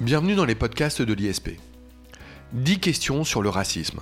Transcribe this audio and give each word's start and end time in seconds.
Bienvenue 0.00 0.34
dans 0.34 0.44
les 0.44 0.56
podcasts 0.56 1.02
de 1.02 1.14
l'ISP. 1.14 1.50
10 2.52 2.80
questions 2.80 3.22
sur 3.22 3.42
le 3.42 3.48
racisme. 3.48 4.00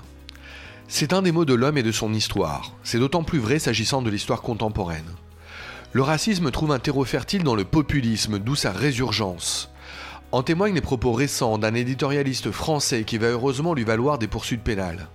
C'est 0.89 1.13
un 1.13 1.21
des 1.21 1.33
mots 1.33 1.45
de 1.45 1.53
l'homme 1.53 1.77
et 1.77 1.83
de 1.83 1.93
son 1.93 2.15
histoire. 2.15 2.73
C'est 2.83 2.99
d'autant 2.99 3.25
plus 3.25 3.39
vrai 3.39 3.59
s'agissant 3.59 4.01
de 4.01 4.09
l'histoire 4.09 4.41
contemporaine. 4.41 5.05
Le 5.93 6.01
racisme 6.01 6.51
trouve 6.51 6.73
un 6.73 6.79
terreau 6.79 7.05
fertile 7.05 7.43
dans 7.43 7.55
le 7.55 7.67
populisme, 7.67 8.39
d'où 8.39 8.55
sa 8.55 8.73
résurgence. 8.73 9.71
En 10.33 10.43
témoignent 10.43 10.75
les 10.75 10.81
propos 10.81 11.13
récents 11.13 11.59
d'un 11.59 11.75
éditorialiste 11.75 12.53
français 12.53 13.05
qui 13.05 13.19
va 13.19 13.27
heureusement 13.27 13.75
lui 13.75 13.85
valoir 13.85 14.17
des 14.19 14.29
poursuites 14.29 14.65
pénales. 14.65 15.09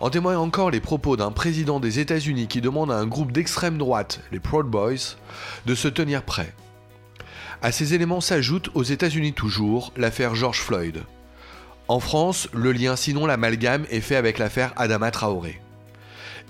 En 0.00 0.10
témoignent 0.10 0.36
encore 0.36 0.70
les 0.70 0.82
propos 0.82 1.16
d'un 1.16 1.30
président 1.30 1.80
des 1.80 1.98
États-Unis 1.98 2.46
qui 2.46 2.60
demande 2.60 2.92
à 2.92 2.96
un 2.96 3.06
groupe 3.06 3.32
d'extrême 3.32 3.78
droite, 3.78 4.20
les 4.32 4.40
Proud 4.40 4.66
Boys, 4.66 5.16
de 5.64 5.74
se 5.74 5.88
tenir 5.88 6.22
prêt. 6.22 6.52
À 7.62 7.72
ces 7.72 7.92
éléments 7.92 8.22
s'ajoute, 8.22 8.70
aux 8.72 8.82
États-Unis 8.82 9.34
toujours, 9.34 9.92
l'affaire 9.98 10.34
George 10.34 10.60
Floyd. 10.60 11.02
En 11.88 12.00
France, 12.00 12.48
le 12.54 12.72
lien 12.72 12.96
sinon 12.96 13.26
l'amalgame 13.26 13.84
est 13.90 14.00
fait 14.00 14.16
avec 14.16 14.38
l'affaire 14.38 14.72
Adama 14.76 15.10
Traoré. 15.10 15.60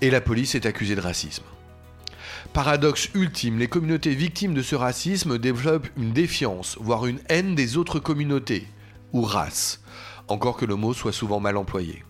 Et 0.02 0.10
la 0.10 0.20
police 0.20 0.54
est 0.54 0.66
accusée 0.66 0.95
de 0.95 1.01
racisme. 1.01 1.42
Paradoxe 2.52 3.10
ultime, 3.15 3.59
les 3.59 3.66
communautés 3.66 4.15
victimes 4.15 4.54
de 4.54 4.62
ce 4.62 4.77
racisme 4.77 5.38
développent 5.38 5.88
une 5.96 6.12
défiance, 6.12 6.78
voire 6.80 7.06
une 7.06 7.20
haine 7.29 7.56
des 7.56 7.77
autres 7.77 7.98
communautés, 7.98 8.68
ou 9.12 9.23
races, 9.23 9.82
encore 10.29 10.56
que 10.56 10.65
le 10.65 10.77
mot 10.77 10.95
soit 10.95 11.12
souvent 11.12 11.40
mal 11.40 11.56
employé. 11.56 12.04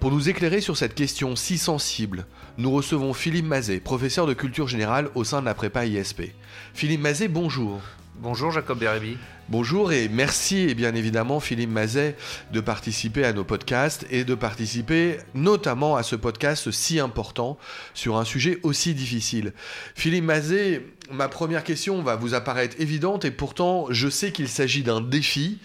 Pour 0.00 0.12
nous 0.12 0.30
éclairer 0.30 0.62
sur 0.62 0.78
cette 0.78 0.94
question 0.94 1.36
si 1.36 1.58
sensible, 1.58 2.26
nous 2.56 2.70
recevons 2.70 3.12
Philippe 3.12 3.46
Mazet, 3.46 3.80
professeur 3.80 4.26
de 4.26 4.32
culture 4.32 4.68
générale 4.68 5.10
au 5.14 5.24
sein 5.24 5.40
de 5.40 5.46
la 5.46 5.54
prépa 5.54 5.84
ISP. 5.84 6.32
Philippe 6.72 7.02
Mazet, 7.02 7.28
bonjour. 7.28 7.82
Bonjour 8.20 8.50
Jacob 8.50 8.80
Bérébi. 8.80 9.16
Bonjour 9.48 9.92
et 9.92 10.08
merci 10.08 10.74
bien 10.74 10.92
évidemment 10.96 11.38
Philippe 11.38 11.70
Mazet 11.70 12.16
de 12.50 12.58
participer 12.60 13.24
à 13.24 13.32
nos 13.32 13.44
podcasts 13.44 14.06
et 14.10 14.24
de 14.24 14.34
participer 14.34 15.18
notamment 15.34 15.94
à 15.94 16.02
ce 16.02 16.16
podcast 16.16 16.72
si 16.72 16.98
important 16.98 17.58
sur 17.94 18.16
un 18.16 18.24
sujet 18.24 18.58
aussi 18.64 18.94
difficile. 18.94 19.52
Philippe 19.94 20.24
Mazet, 20.24 20.84
ma 21.12 21.28
première 21.28 21.62
question 21.62 22.02
va 22.02 22.16
vous 22.16 22.34
apparaître 22.34 22.74
évidente 22.80 23.24
et 23.24 23.30
pourtant 23.30 23.86
je 23.90 24.08
sais 24.08 24.32
qu'il 24.32 24.48
s'agit 24.48 24.82
d'un 24.82 25.00
défi. 25.00 25.58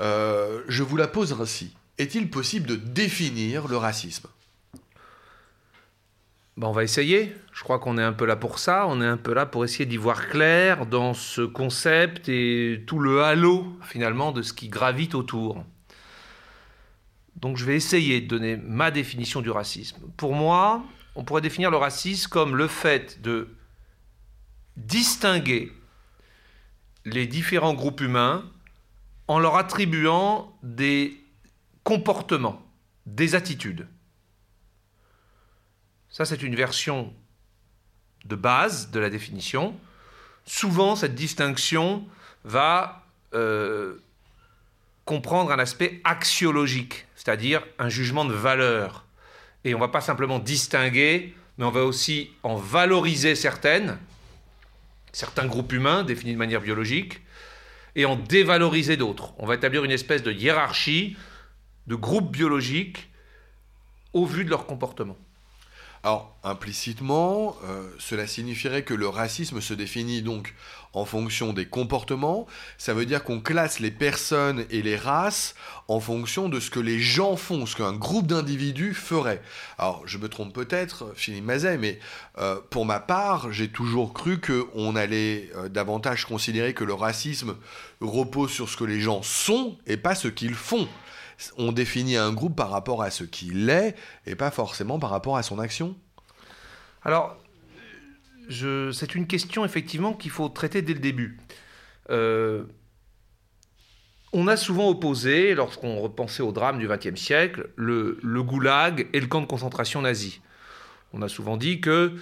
Euh, 0.00 0.60
je 0.68 0.82
vous 0.82 0.98
la 0.98 1.08
pose 1.08 1.34
ainsi. 1.40 1.72
Est-il 1.96 2.28
possible 2.28 2.66
de 2.66 2.76
définir 2.76 3.66
le 3.66 3.78
racisme? 3.78 4.28
Ben, 6.58 6.66
on 6.66 6.72
va 6.72 6.82
essayer. 6.82 7.32
Je 7.52 7.62
crois 7.62 7.78
qu'on 7.78 7.98
est 7.98 8.02
un 8.02 8.12
peu 8.12 8.26
là 8.26 8.34
pour 8.34 8.58
ça. 8.58 8.88
On 8.88 9.00
est 9.00 9.06
un 9.06 9.16
peu 9.16 9.32
là 9.32 9.46
pour 9.46 9.64
essayer 9.64 9.86
d'y 9.86 9.96
voir 9.96 10.28
clair 10.28 10.86
dans 10.86 11.14
ce 11.14 11.42
concept 11.42 12.28
et 12.28 12.82
tout 12.84 12.98
le 12.98 13.22
halo 13.22 13.78
finalement 13.82 14.32
de 14.32 14.42
ce 14.42 14.52
qui 14.52 14.68
gravite 14.68 15.14
autour. 15.14 15.64
Donc 17.36 17.58
je 17.58 17.64
vais 17.64 17.76
essayer 17.76 18.20
de 18.20 18.26
donner 18.26 18.56
ma 18.56 18.90
définition 18.90 19.40
du 19.40 19.50
racisme. 19.50 19.98
Pour 20.16 20.34
moi, 20.34 20.82
on 21.14 21.22
pourrait 21.22 21.42
définir 21.42 21.70
le 21.70 21.76
racisme 21.76 22.28
comme 22.28 22.56
le 22.56 22.66
fait 22.66 23.22
de 23.22 23.54
distinguer 24.76 25.72
les 27.04 27.28
différents 27.28 27.74
groupes 27.74 28.00
humains 28.00 28.44
en 29.28 29.38
leur 29.38 29.54
attribuant 29.54 30.52
des 30.64 31.16
comportements, 31.84 32.60
des 33.06 33.36
attitudes. 33.36 33.86
Ça, 36.10 36.24
c'est 36.24 36.42
une 36.42 36.54
version 36.54 37.12
de 38.24 38.36
base 38.36 38.90
de 38.90 39.00
la 39.00 39.10
définition. 39.10 39.78
Souvent, 40.44 40.96
cette 40.96 41.14
distinction 41.14 42.06
va 42.44 43.04
euh, 43.34 43.96
comprendre 45.04 45.52
un 45.52 45.58
aspect 45.58 46.00
axiologique, 46.04 47.06
c'est-à-dire 47.14 47.62
un 47.78 47.88
jugement 47.88 48.24
de 48.24 48.34
valeur. 48.34 49.04
Et 49.64 49.74
on 49.74 49.78
ne 49.78 49.82
va 49.82 49.88
pas 49.88 50.00
simplement 50.00 50.38
distinguer, 50.38 51.34
mais 51.58 51.64
on 51.64 51.70
va 51.70 51.84
aussi 51.84 52.30
en 52.42 52.56
valoriser 52.56 53.34
certaines, 53.34 53.98
certains 55.12 55.46
groupes 55.46 55.72
humains 55.72 56.04
définis 56.04 56.32
de 56.32 56.38
manière 56.38 56.60
biologique, 56.60 57.20
et 57.96 58.04
en 58.04 58.16
dévaloriser 58.16 58.96
d'autres. 58.96 59.34
On 59.38 59.46
va 59.46 59.56
établir 59.56 59.84
une 59.84 59.90
espèce 59.90 60.22
de 60.22 60.32
hiérarchie 60.32 61.16
de 61.86 61.94
groupes 61.94 62.30
biologiques 62.30 63.10
au 64.12 64.24
vu 64.24 64.44
de 64.44 64.50
leur 64.50 64.66
comportement. 64.66 65.16
Alors, 66.04 66.38
implicitement, 66.44 67.56
euh, 67.64 67.90
cela 67.98 68.26
signifierait 68.26 68.84
que 68.84 68.94
le 68.94 69.08
racisme 69.08 69.60
se 69.60 69.74
définit 69.74 70.22
donc 70.22 70.54
en 70.92 71.04
fonction 71.04 71.52
des 71.52 71.66
comportements. 71.66 72.46
Ça 72.78 72.94
veut 72.94 73.04
dire 73.04 73.24
qu'on 73.24 73.40
classe 73.40 73.80
les 73.80 73.90
personnes 73.90 74.64
et 74.70 74.80
les 74.80 74.96
races 74.96 75.54
en 75.88 75.98
fonction 75.98 76.48
de 76.48 76.60
ce 76.60 76.70
que 76.70 76.78
les 76.80 77.00
gens 77.00 77.36
font, 77.36 77.66
ce 77.66 77.76
qu'un 77.76 77.92
groupe 77.92 78.28
d'individus 78.28 78.94
ferait. 78.94 79.42
Alors, 79.76 80.02
je 80.06 80.18
me 80.18 80.28
trompe 80.28 80.54
peut-être, 80.54 81.12
Philippe 81.16 81.44
Mazet, 81.44 81.78
mais 81.78 81.98
euh, 82.38 82.60
pour 82.70 82.86
ma 82.86 83.00
part, 83.00 83.52
j'ai 83.52 83.68
toujours 83.68 84.12
cru 84.12 84.40
qu'on 84.40 84.94
allait 84.94 85.50
euh, 85.56 85.68
davantage 85.68 86.26
considérer 86.26 86.74
que 86.74 86.84
le 86.84 86.94
racisme 86.94 87.56
repose 88.00 88.52
sur 88.52 88.68
ce 88.68 88.76
que 88.76 88.84
les 88.84 89.00
gens 89.00 89.22
sont 89.22 89.76
et 89.86 89.96
pas 89.96 90.14
ce 90.14 90.28
qu'ils 90.28 90.54
font 90.54 90.88
on 91.56 91.72
définit 91.72 92.16
un 92.16 92.32
groupe 92.32 92.56
par 92.56 92.70
rapport 92.70 93.02
à 93.02 93.10
ce 93.10 93.24
qu'il 93.24 93.70
est 93.70 93.94
et 94.26 94.34
pas 94.34 94.50
forcément 94.50 94.98
par 94.98 95.10
rapport 95.10 95.36
à 95.36 95.42
son 95.42 95.58
action 95.58 95.96
Alors, 97.02 97.36
c'est 98.50 99.14
une 99.14 99.26
question 99.26 99.64
effectivement 99.64 100.14
qu'il 100.14 100.30
faut 100.30 100.48
traiter 100.48 100.82
dès 100.82 100.94
le 100.94 101.00
début. 101.00 101.38
Euh, 102.10 102.64
on 104.32 104.46
a 104.46 104.56
souvent 104.56 104.88
opposé, 104.88 105.54
lorsqu'on 105.54 106.00
repensait 106.00 106.42
au 106.42 106.52
drame 106.52 106.78
du 106.78 106.88
XXe 106.88 107.18
siècle, 107.18 107.70
le, 107.76 108.18
le, 108.22 108.42
goulag 108.42 109.08
et 109.12 109.20
le 109.20 109.26
camp 109.26 109.40
de 109.40 109.46
concentration 109.46 110.02
nazi. 110.02 110.40
On 111.12 111.22
a 111.22 111.28
souvent 111.28 111.56
dit 111.56 111.80
que 111.80 112.14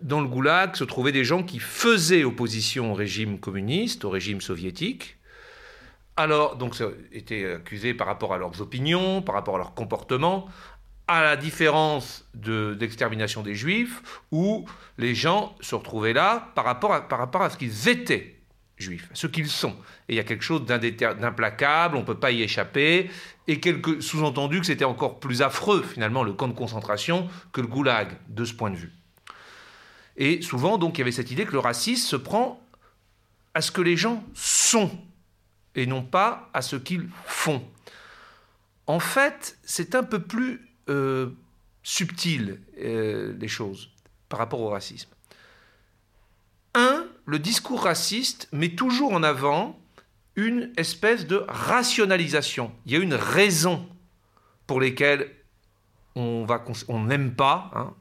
dans 0.00 0.22
le 0.22 0.28
goulag 0.28 0.76
se 0.76 0.84
trouvaient 0.84 1.12
des 1.12 1.24
gens 1.24 1.42
qui 1.42 1.58
faisaient 1.58 2.24
opposition 2.24 2.92
au 2.92 2.94
régime 2.94 3.38
communiste, 3.38 4.06
au 4.06 4.10
régime 4.10 4.40
soviétique, 4.40 5.18
alors, 6.16 6.56
donc, 6.56 6.74
ça 6.74 6.86
été 7.12 7.50
accusé 7.52 7.94
par 7.94 8.06
rapport 8.06 8.34
à 8.34 8.38
leurs 8.38 8.60
opinions, 8.60 9.22
par 9.22 9.34
rapport 9.34 9.54
à 9.54 9.58
leur 9.58 9.74
comportement, 9.74 10.48
à 11.08 11.22
la 11.22 11.36
différence 11.36 12.28
d'extermination 12.34 13.42
des 13.42 13.54
juifs, 13.54 14.02
où 14.30 14.66
les 14.98 15.14
gens 15.14 15.56
se 15.60 15.74
retrouvaient 15.74 16.12
là 16.12 16.52
par 16.54 16.64
rapport 16.64 16.92
à, 16.92 17.50
ce 17.50 17.56
qu'ils 17.56 17.88
étaient 17.88 18.36
juifs, 18.76 19.08
ce 19.12 19.26
qu'ils 19.26 19.48
sont. 19.48 19.76
Et 20.08 20.14
il 20.14 20.16
y 20.16 20.20
a 20.20 20.24
quelque 20.24 20.44
chose 20.44 20.64
d'implacable, 20.64 21.96
on 21.96 22.00
ne 22.00 22.06
peut 22.06 22.18
pas 22.18 22.30
y 22.30 22.42
échapper, 22.42 23.10
et 23.48 23.60
sous-entendu 24.00 24.60
que 24.60 24.66
c'était 24.66 24.84
encore 24.84 25.20
plus 25.20 25.42
affreux, 25.42 25.82
finalement, 25.82 26.22
le 26.22 26.32
camp 26.32 26.48
de 26.48 26.54
concentration 26.54 27.28
que 27.52 27.60
le 27.60 27.66
goulag, 27.66 28.08
de 28.28 28.44
ce 28.44 28.54
point 28.54 28.70
de 28.70 28.76
vue. 28.76 28.92
Et 30.16 30.42
souvent, 30.42 30.78
donc, 30.78 30.98
il 30.98 31.00
y 31.00 31.02
avait 31.02 31.12
cette 31.12 31.30
idée 31.30 31.44
que 31.44 31.52
le 31.52 31.58
racisme 31.58 32.06
se 32.06 32.16
prend 32.16 32.62
à 33.54 33.62
ce 33.62 33.72
que 33.72 33.80
les 33.80 33.96
gens 33.96 34.22
sont 34.34 34.90
et 35.74 35.86
non 35.86 36.02
pas 36.02 36.50
à 36.52 36.62
ce 36.62 36.76
qu'ils 36.76 37.08
font. 37.26 37.64
En 38.86 39.00
fait, 39.00 39.58
c'est 39.62 39.94
un 39.94 40.02
peu 40.02 40.20
plus 40.20 40.68
euh, 40.88 41.30
subtil, 41.82 42.60
euh, 42.78 43.34
les 43.38 43.48
choses, 43.48 43.90
par 44.28 44.38
rapport 44.38 44.60
au 44.60 44.70
racisme. 44.70 45.10
Un, 46.74 47.06
le 47.26 47.38
discours 47.38 47.84
raciste 47.84 48.48
met 48.52 48.70
toujours 48.70 49.12
en 49.12 49.22
avant 49.22 49.78
une 50.36 50.72
espèce 50.76 51.26
de 51.26 51.44
rationalisation. 51.48 52.72
Il 52.86 52.92
y 52.92 52.96
a 52.96 52.98
une 52.98 53.14
raison 53.14 53.86
pour 54.66 54.80
lesquelles 54.80 55.30
on 56.14 56.46
on 56.88 57.04
n'aime 57.04 57.34
pas, 57.34 57.70
hein, 57.74 57.94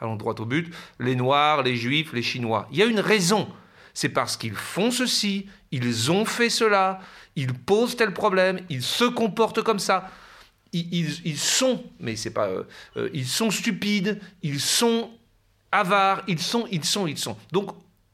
allons 0.00 0.16
droit 0.16 0.34
au 0.38 0.44
but, 0.44 0.74
les 0.98 1.16
Noirs, 1.16 1.62
les 1.62 1.76
Juifs, 1.76 2.12
les 2.12 2.22
Chinois. 2.22 2.68
Il 2.70 2.78
y 2.78 2.82
a 2.82 2.86
une 2.86 3.00
raison 3.00 3.48
c'est 3.96 4.10
parce 4.10 4.36
qu'ils 4.36 4.54
font 4.54 4.90
ceci, 4.90 5.46
ils 5.76 6.10
ont 6.10 6.24
fait 6.24 6.50
cela, 6.50 7.00
ils 7.34 7.52
posent 7.52 7.96
tel 7.96 8.12
problème, 8.12 8.60
ils 8.68 8.82
se 8.82 9.04
comportent 9.04 9.62
comme 9.62 9.78
ça. 9.78 10.10
Euh, 10.74 12.62
euh, 12.96 13.10
ils 13.12 13.26
sont 13.26 13.50
stupides, 13.50 14.20
ils 14.42 14.60
sont 14.60 15.10
avares, 15.72 16.22
ils 16.26 16.40
sont, 16.40 16.66
ils 16.70 16.84
sont, 16.84 17.06
ils 17.06 17.18
sont. 17.18 17.36
Donc, 17.52 17.70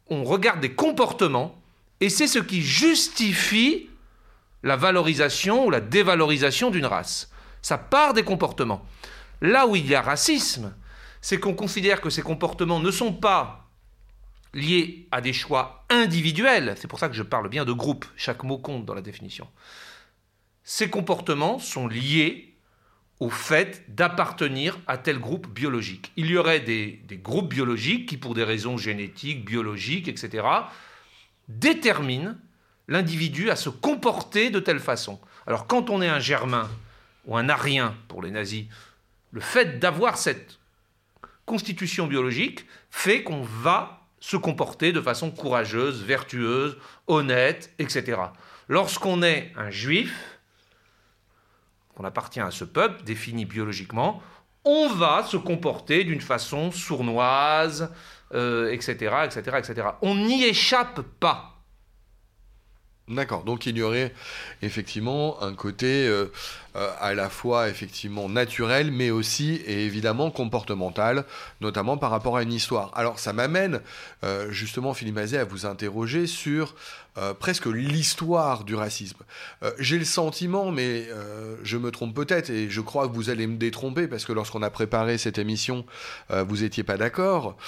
on 0.09 0.25
regarde 0.25 0.61
des 0.61 0.73
comportements 0.73 1.57
et 2.01 2.09
c'est 2.09 2.27
ce 2.27 2.39
qui 2.39 2.63
justifie 2.63 3.89
la 4.63 4.77
valorisation 4.77 5.67
ou 5.67 5.71
la 5.71 5.81
dévalorisation 5.81 6.71
d'une 6.71 6.87
race. 6.87 7.31
Ça 7.63 7.79
part 7.79 8.13
des 8.13 8.23
comportements. 8.23 8.85
Là 9.41 9.67
où 9.67 9.77
il 9.77 9.87
y 9.87 9.95
a 9.95 10.03
racisme, 10.03 10.75
c'est 11.21 11.39
qu'on 11.39 11.55
considère 11.55 12.01
que 12.01 12.11
ces 12.11 12.23
comportements 12.23 12.81
ne 12.81 12.91
sont 12.91 13.13
pas 13.13 13.62
liés 14.55 15.07
à 15.11 15.21
des 15.21 15.33
choix 15.33 15.85
individuels, 15.89 16.75
c'est 16.77 16.89
pour 16.89 16.99
ça 16.99 17.09
que 17.09 17.15
je 17.15 17.23
parle 17.23 17.49
bien 17.49 17.65
de 17.65 17.73
groupe, 17.73 18.05
chaque 18.17 18.45
mot 18.45 18.59
compte 18.59 18.85
dans 18.85 18.95
la 18.95 19.03
définition, 19.03 19.49
ces 20.65 20.91
comportements 20.91 21.59
sont 21.59 21.89
liés 21.89 22.55
au 23.23 23.31
fait 23.31 23.85
d'appartenir 23.89 24.79
à 24.87 24.99
tel 24.99 25.19
groupe 25.19 25.47
biologique. 25.49 26.13
Il 26.17 26.27
y 26.27 26.37
aurait 26.37 26.61
des, 26.61 27.01
groupes 27.23 27.49
biologiques 27.49 28.09
qui, 28.09 28.17
pour 28.17 28.35
des 28.35 28.43
raisons 28.43 28.77
génétiques, 28.77 29.45
biologiques, 29.45 30.09
etc., 30.09 30.45
déterminent 31.49 32.35
l'individu 32.89 33.51
à 33.51 33.57
se 33.57 33.69
comporter 33.69 34.51
de 34.51 34.59
telle 34.59 34.81
façon. 34.81 35.21
Alors 35.47 35.67
quand 35.67 35.89
on 35.89 36.03
est 36.03 36.09
un 36.09 36.19
germain 36.19 36.69
ou 37.27 37.37
un 37.37 37.49
arien 37.49 37.95
pour 38.09 38.23
les 38.23 38.31
nazis, 38.31 38.67
le 39.31 39.41
fait 39.41 39.79
d'avoir 39.79 40.19
cette 40.19 40.59
constitution 41.47 42.07
biologique 42.07 42.67
fait 42.91 43.23
qu'on 43.23 43.43
va 43.43 44.02
se 44.23 44.37
comporter 44.37 44.93
de 44.93 45.01
façon 45.01 45.33
courageuse, 45.33 46.05
vertueuse, 46.05 46.79
honnête, 47.09 47.75
etc. 47.81 48.21
Lorsqu'on 48.69 49.21
est 49.21 49.53
un 49.57 49.69
juif, 49.69 50.39
qu'on 51.97 52.05
appartient 52.05 52.39
à 52.39 52.53
ce 52.53 52.63
peuple 52.63 53.03
défini 53.03 53.45
biologiquement, 53.47 54.23
on 54.65 54.89
va 54.91 55.25
se 55.25 55.37
comporter 55.37 56.05
d'une 56.05 56.21
façon 56.21 56.71
sournoise, 56.71 57.93
etc., 58.33 58.93
etc., 59.25 59.57
etc. 59.59 59.89
On 60.03 60.15
n'y 60.15 60.45
échappe 60.45 61.01
pas. 61.19 61.52
D'accord, 63.09 63.43
donc 63.43 63.67
il 63.67 63.77
y 63.77 63.83
aurait 63.83 64.15
effectivement 64.63 65.43
un 65.43 65.55
côté 65.55 66.07
euh, 66.07 66.27
euh, 66.77 66.89
à 67.01 67.15
la 67.15 67.29
fois 67.29 67.69
effectivement 67.69 68.29
naturel, 68.29 68.93
mais 68.93 69.11
aussi 69.11 69.55
et 69.67 69.85
évidemment 69.85 70.31
comportemental, 70.31 71.25
notamment 71.61 71.97
par 71.97 72.13
rapport 72.13 72.37
à 72.37 72.45
une 72.45 72.53
histoire. 72.53 72.93
Alors 72.95 73.19
ça 73.19 73.33
m'amène 73.33 73.81
euh, 74.23 74.53
justement, 74.53 74.95
Philippe 74.95 75.17
Mazet, 75.17 75.39
à 75.39 75.45
vous 75.45 75.67
interroger 75.67 76.29
sur 76.29 76.77
presque 77.41 77.67
l'histoire 77.67 78.65
du 78.65 78.75
racisme. 78.75 79.19
J'ai 79.79 79.99
le 79.99 80.07
sentiment, 80.07 80.73
mais 80.73 81.09
je 81.63 81.77
me 81.77 81.91
trompe 81.91 82.15
peut-être, 82.15 82.49
et 82.49 82.71
je 82.71 82.81
crois 82.81 83.07
que 83.07 83.13
vous 83.13 83.29
allez 83.29 83.47
me 83.47 83.59
détromper, 83.59 84.09
parce 84.09 84.25
que 84.25 84.33
lorsqu'on 84.33 84.63
a 84.63 84.71
préparé 84.71 85.19
cette 85.19 85.37
émission, 85.37 85.85
vous 86.31 86.63
n'étiez 86.63 86.85
pas 86.85 86.97
d'accord. 86.97 87.59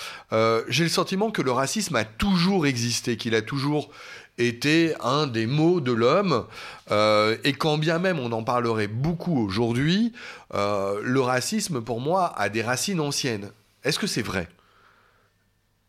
J'ai 0.68 0.84
le 0.84 0.88
sentiment 0.88 1.30
que 1.30 1.42
le 1.42 1.52
racisme 1.52 1.94
a 1.96 2.06
toujours 2.06 2.66
existé, 2.66 3.18
qu'il 3.18 3.34
a 3.34 3.42
toujours 3.42 3.90
était 4.38 4.94
un 5.00 5.26
des 5.26 5.46
mots 5.46 5.80
de 5.80 5.92
l'homme. 5.92 6.46
Euh, 6.90 7.36
et 7.44 7.52
quand 7.52 7.78
bien 7.78 7.98
même 7.98 8.18
on 8.18 8.32
en 8.32 8.42
parlerait 8.42 8.88
beaucoup 8.88 9.38
aujourd'hui, 9.38 10.12
euh, 10.54 11.00
le 11.02 11.20
racisme, 11.20 11.82
pour 11.82 12.00
moi, 12.00 12.38
a 12.38 12.48
des 12.48 12.62
racines 12.62 13.00
anciennes. 13.00 13.50
Est-ce 13.82 13.98
que 13.98 14.06
c'est 14.06 14.22
vrai? 14.22 14.48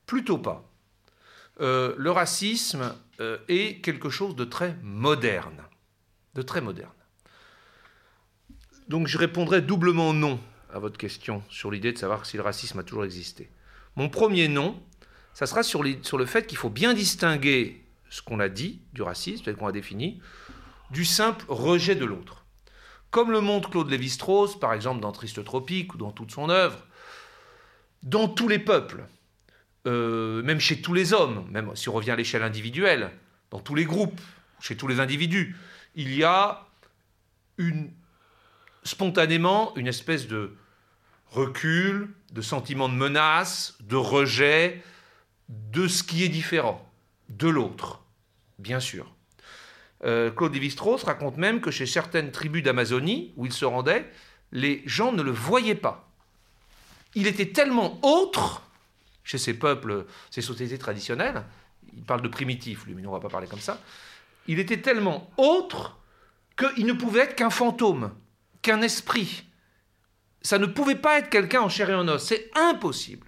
Plutôt 0.05 0.37
pas. 0.37 0.63
Euh, 1.61 1.95
le 1.97 2.11
racisme 2.11 2.93
est 3.47 3.81
quelque 3.81 4.09
chose 4.09 4.35
de 4.35 4.43
très 4.43 4.75
moderne. 4.83 5.63
De 6.33 6.41
très 6.41 6.59
moderne. 6.59 6.91
Donc 8.89 9.07
je 9.07 9.17
répondrai 9.17 9.61
doublement 9.61 10.13
non 10.13 10.39
à 10.71 10.79
votre 10.79 10.97
question 10.97 11.41
sur 11.49 11.71
l'idée 11.71 11.93
de 11.93 11.97
savoir 11.97 12.25
si 12.25 12.35
le 12.35 12.43
racisme 12.43 12.77
a 12.79 12.83
toujours 12.83 13.05
existé. 13.05 13.49
Mon 13.95 14.09
premier 14.09 14.49
non, 14.49 14.77
ça 15.33 15.45
sera 15.45 15.63
sur, 15.63 15.83
sur 16.01 16.17
le 16.17 16.25
fait 16.25 16.45
qu'il 16.45 16.57
faut 16.57 16.69
bien 16.69 16.93
distinguer 16.93 17.84
ce 18.15 18.21
qu'on 18.21 18.39
a 18.39 18.47
dit 18.47 18.79
du 18.93 19.01
racisme, 19.01 19.43
tel 19.43 19.57
qu'on 19.57 19.67
a 19.67 19.73
défini, 19.73 20.21
du 20.89 21.03
simple 21.03 21.43
rejet 21.49 21.95
de 21.95 22.05
l'autre. 22.05 22.45
Comme 23.11 23.29
le 23.29 23.41
montre 23.41 23.69
Claude 23.69 23.89
Lévi-Strauss, 23.89 24.57
par 24.57 24.73
exemple 24.73 25.01
dans 25.01 25.11
Triste 25.11 25.43
Tropique 25.43 25.93
ou 25.93 25.97
dans 25.97 26.11
toute 26.11 26.31
son 26.31 26.49
œuvre, 26.49 26.85
dans 28.03 28.29
tous 28.29 28.47
les 28.47 28.59
peuples, 28.59 29.05
euh, 29.85 30.41
même 30.43 30.61
chez 30.61 30.81
tous 30.81 30.93
les 30.93 31.11
hommes, 31.11 31.45
même 31.51 31.75
si 31.75 31.89
on 31.89 31.93
revient 31.93 32.11
à 32.11 32.15
l'échelle 32.15 32.43
individuelle, 32.43 33.11
dans 33.51 33.59
tous 33.59 33.75
les 33.75 33.83
groupes, 33.83 34.21
chez 34.61 34.77
tous 34.77 34.87
les 34.87 35.01
individus, 35.01 35.57
il 35.95 36.15
y 36.15 36.23
a 36.23 36.65
spontanément 38.83 39.75
une 39.75 39.87
espèce 39.87 40.27
de 40.27 40.55
recul, 41.27 42.13
de 42.31 42.41
sentiment 42.41 42.87
de 42.87 42.93
menace, 42.93 43.77
de 43.81 43.97
rejet 43.97 44.81
de 45.49 45.89
ce 45.89 46.01
qui 46.01 46.23
est 46.23 46.29
différent, 46.29 46.89
de 47.27 47.49
l'autre 47.49 48.04
bien 48.59 48.79
sûr. 48.79 49.13
Euh, 50.03 50.29
Claude 50.31 50.53
Lévi-Strauss 50.53 51.03
raconte 51.03 51.37
même 51.37 51.61
que 51.61 51.71
chez 51.71 51.85
certaines 51.85 52.31
tribus 52.31 52.63
d'Amazonie, 52.63 53.33
où 53.37 53.45
il 53.45 53.53
se 53.53 53.65
rendait, 53.65 54.09
les 54.51 54.83
gens 54.85 55.11
ne 55.11 55.21
le 55.21 55.31
voyaient 55.31 55.75
pas. 55.75 56.09
Il 57.15 57.27
était 57.27 57.51
tellement 57.51 57.99
autre 58.03 58.61
chez 59.23 59.37
ces 59.37 59.53
peuples, 59.53 60.05
ces 60.29 60.41
sociétés 60.41 60.77
traditionnelles, 60.77 61.43
il 61.95 62.03
parle 62.03 62.21
de 62.21 62.27
primitifs, 62.27 62.85
lui, 62.85 62.93
mais 62.93 63.05
on 63.05 63.11
ne 63.11 63.15
va 63.15 63.21
pas 63.21 63.29
parler 63.29 63.47
comme 63.47 63.59
ça, 63.59 63.81
il 64.47 64.59
était 64.59 64.81
tellement 64.81 65.31
autre 65.37 65.97
qu'il 66.57 66.85
ne 66.85 66.93
pouvait 66.93 67.21
être 67.21 67.35
qu'un 67.35 67.49
fantôme, 67.49 68.11
qu'un 68.61 68.81
esprit. 68.81 69.43
Ça 70.41 70.59
ne 70.59 70.67
pouvait 70.67 70.95
pas 70.95 71.17
être 71.17 71.29
quelqu'un 71.29 71.61
en 71.61 71.69
chair 71.69 71.89
et 71.89 71.95
en 71.95 72.07
os, 72.07 72.23
c'est 72.23 72.51
impossible. 72.55 73.27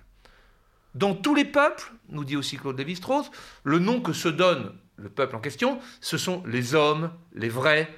Dans 0.94 1.16
tous 1.16 1.34
les 1.34 1.46
peuples, 1.46 1.92
nous 2.10 2.24
dit 2.24 2.38
aussi 2.38 2.58
Claude 2.58 2.78
Lévi-Strauss, 2.78 3.32
le 3.64 3.80
nom 3.80 4.02
que 4.02 4.14
se 4.14 4.30
donne 4.30 4.74
le 4.98 5.10
peuple 5.10 5.36
en 5.36 5.40
question, 5.40 5.80
ce 6.02 6.18
sont 6.18 6.44
les 6.46 6.76
hommes, 6.76 7.12
les 7.34 7.50
vrais. 7.50 7.94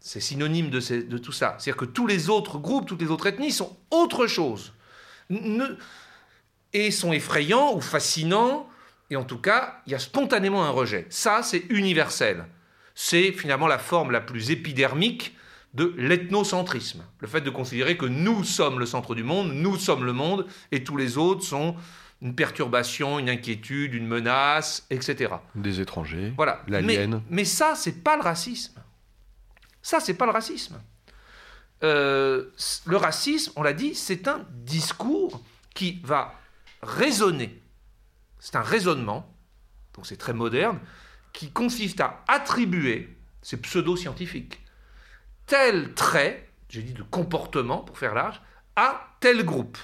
C'est 0.00 0.20
synonyme 0.20 0.70
de, 0.70 1.18
tout 1.18 1.32
ça. 1.32 1.56
C'est-à-dire 1.58 1.76
que 1.76 1.84
tous 1.84 2.06
les 2.06 2.28
autres 2.28 2.58
groupes, 2.58 2.86
toutes 2.86 3.00
les 3.00 3.10
autres 3.10 3.26
ethnies 3.26 3.52
sont 3.52 3.76
autre 3.90 4.26
chose. 4.26 4.72
et 6.72 6.90
sont 6.90 7.12
effrayants 7.12 7.74
ou 7.74 7.80
fascinants. 7.80 8.68
Et 9.10 9.16
en 9.16 9.24
tout 9.24 9.38
cas, 9.38 9.80
il 9.86 9.92
y 9.92 9.94
a 9.94 9.98
spontanément 9.98 10.64
un 10.64 10.70
rejet. 10.70 11.06
Ça, 11.08 11.42
c'est 11.42 11.64
universel. 11.70 12.44
C'est 12.94 13.32
finalement 13.32 13.66
la 13.66 13.78
forme 13.78 14.10
la 14.10 14.20
plus 14.20 14.50
épidermique 14.50 15.36
de 15.74 15.94
l'ethnocentrisme. 15.96 17.04
Le 17.20 17.28
fait 17.28 17.40
de 17.40 17.50
considérer 17.50 17.96
que 17.96 18.06
nous 18.06 18.44
sommes 18.44 18.80
le 18.80 18.86
centre 18.86 19.14
du 19.14 19.22
monde, 19.22 19.52
nous 19.52 19.76
sommes 19.76 20.04
le 20.04 20.12
monde, 20.12 20.46
et 20.72 20.82
tous 20.82 20.96
les 20.96 21.18
autres 21.18 21.44
sont 21.44 21.76
une 22.20 22.34
perturbation, 22.34 23.18
une 23.18 23.30
inquiétude, 23.30 23.94
une 23.94 24.06
menace, 24.06 24.86
etc. 24.90 25.34
Des 25.54 25.80
étrangers. 25.80 26.32
Voilà. 26.36 26.62
L'alien. 26.66 27.22
Mais, 27.30 27.44
ça, 27.44 27.74
c'est 27.76 28.02
pas 28.02 28.16
le 28.16 28.22
racisme. 28.22 28.80
Ça, 29.82 30.00
c'est 30.00 30.14
pas 30.14 30.26
le 30.26 30.32
racisme. 30.32 30.80
Euh, 31.84 32.50
le 32.86 32.96
racisme, 32.96 33.52
on 33.54 33.62
l'a 33.62 33.72
dit, 33.72 33.94
c'est 33.94 34.26
un 34.26 34.44
discours 34.50 35.42
qui 35.74 36.00
va 36.02 36.34
raisonner. 36.82 37.62
C'est 38.40 38.56
un 38.56 38.62
raisonnement, 38.62 39.32
donc 39.94 40.06
c'est 40.06 40.16
très 40.16 40.32
moderne, 40.32 40.80
qui 41.32 41.50
consiste 41.50 42.00
à 42.00 42.24
attribuer, 42.26 43.16
c'est 43.42 43.58
pseudo-scientifique, 43.58 44.60
tel 45.46 45.94
trait, 45.94 46.48
j'ai 46.68 46.82
dit 46.82 46.94
de 46.94 47.02
comportement 47.02 47.78
pour 47.78 47.98
faire 47.98 48.14
large, 48.14 48.40
à 48.74 49.14
tel 49.20 49.44
groupe 49.44 49.78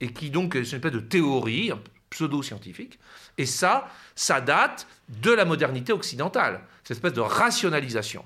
et 0.00 0.12
qui 0.12 0.30
donc 0.30 0.54
est 0.54 0.58
une 0.58 0.76
espèce 0.76 0.92
de 0.92 1.00
théorie 1.00 1.72
pseudo-scientifique. 2.10 2.98
Et 3.38 3.46
ça, 3.46 3.88
ça 4.14 4.40
date 4.40 4.86
de 5.08 5.30
la 5.30 5.44
modernité 5.44 5.92
occidentale, 5.92 6.62
cette 6.82 6.96
espèce 6.96 7.12
de 7.12 7.20
rationalisation 7.20 8.24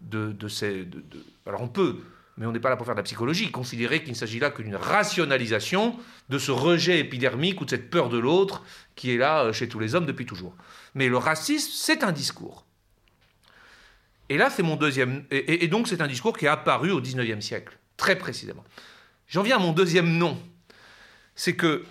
de, 0.00 0.34
alors 1.46 1.62
on 1.62 1.68
peut, 1.68 1.98
mais 2.36 2.46
on 2.46 2.52
n'est 2.52 2.60
pas 2.60 2.70
là 2.70 2.76
pour 2.76 2.86
faire 2.86 2.94
de 2.94 3.00
la 3.00 3.04
psychologie, 3.04 3.50
considérer 3.50 4.00
qu'il 4.00 4.12
ne 4.12 4.16
s'agit 4.16 4.38
là 4.38 4.50
que 4.50 4.62
d'une 4.62 4.76
rationalisation 4.76 5.96
de 6.28 6.38
ce 6.38 6.52
rejet 6.52 7.00
épidermique 7.00 7.60
ou 7.60 7.64
de 7.64 7.70
cette 7.70 7.90
peur 7.90 8.08
de 8.08 8.18
l'autre 8.18 8.62
qui 8.94 9.12
est 9.12 9.16
là 9.16 9.44
euh, 9.44 9.52
chez 9.52 9.68
tous 9.68 9.78
les 9.78 9.94
hommes 9.94 10.06
depuis 10.06 10.26
toujours. 10.26 10.54
Mais 10.94 11.08
le 11.08 11.16
racisme, 11.16 11.70
c'est 11.74 12.04
un 12.04 12.12
discours. 12.12 12.64
Et 14.28 14.36
là, 14.36 14.50
c'est 14.50 14.62
mon 14.62 14.76
deuxième... 14.76 15.24
Et, 15.30 15.64
et 15.64 15.68
donc 15.68 15.88
c'est 15.88 16.00
un 16.00 16.06
discours 16.06 16.36
qui 16.36 16.44
est 16.44 16.48
apparu 16.48 16.92
au 16.92 17.00
XIXe 17.00 17.44
siècle, 17.44 17.76
très 17.96 18.16
précisément. 18.16 18.64
J'en 19.26 19.42
viens 19.42 19.56
à 19.56 19.60
mon 19.60 19.72
deuxième 19.72 20.16
nom, 20.16 20.40
c'est 21.38 21.54
que 21.54 21.84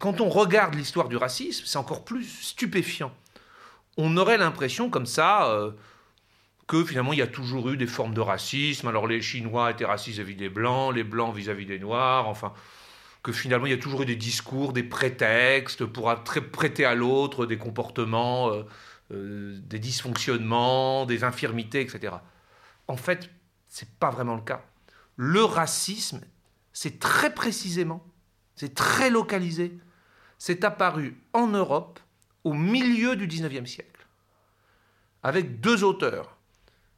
quand 0.00 0.20
on 0.20 0.28
regarde 0.28 0.74
l'histoire 0.74 1.08
du 1.08 1.16
racisme, 1.16 1.62
c'est 1.66 1.78
encore 1.78 2.04
plus 2.04 2.24
stupéfiant. 2.24 3.14
On 3.96 4.16
aurait 4.16 4.38
l'impression 4.38 4.90
comme 4.90 5.06
ça 5.06 5.48
euh, 5.50 5.70
que 6.66 6.84
finalement 6.84 7.12
il 7.12 7.20
y 7.20 7.22
a 7.22 7.28
toujours 7.28 7.70
eu 7.70 7.76
des 7.76 7.86
formes 7.86 8.14
de 8.14 8.20
racisme. 8.20 8.88
Alors 8.88 9.06
les 9.06 9.22
Chinois 9.22 9.70
étaient 9.70 9.84
racistes 9.84 10.16
vis-à-vis 10.16 10.34
des 10.34 10.48
Blancs, 10.48 10.92
les 10.96 11.04
Blancs 11.04 11.32
vis-à-vis 11.32 11.64
des 11.64 11.78
Noirs, 11.78 12.26
enfin 12.26 12.52
que 13.22 13.30
finalement 13.30 13.66
il 13.66 13.70
y 13.70 13.74
a 13.74 13.78
toujours 13.78 14.02
eu 14.02 14.06
des 14.06 14.16
discours, 14.16 14.72
des 14.72 14.82
prétextes 14.82 15.84
pour 15.84 16.12
prêter 16.52 16.84
à 16.84 16.96
l'autre 16.96 17.46
des 17.46 17.56
comportements, 17.56 18.50
euh, 18.50 18.64
euh, 19.12 19.58
des 19.62 19.78
dysfonctionnements, 19.78 21.06
des 21.06 21.22
infirmités, 21.22 21.82
etc. 21.82 22.14
En 22.88 22.96
fait, 22.96 23.30
c'est 23.68 23.90
pas 24.00 24.10
vraiment 24.10 24.34
le 24.34 24.42
cas. 24.42 24.64
Le 25.14 25.44
racisme 25.44 26.20
c'est 26.80 27.00
très 27.00 27.34
précisément, 27.34 28.06
c'est 28.54 28.72
très 28.72 29.10
localisé, 29.10 29.76
c'est 30.38 30.62
apparu 30.62 31.20
en 31.32 31.48
Europe 31.48 31.98
au 32.44 32.52
milieu 32.54 33.16
du 33.16 33.26
XIXe 33.26 33.68
siècle, 33.68 34.06
avec 35.24 35.58
deux 35.58 35.82
auteurs, 35.82 36.36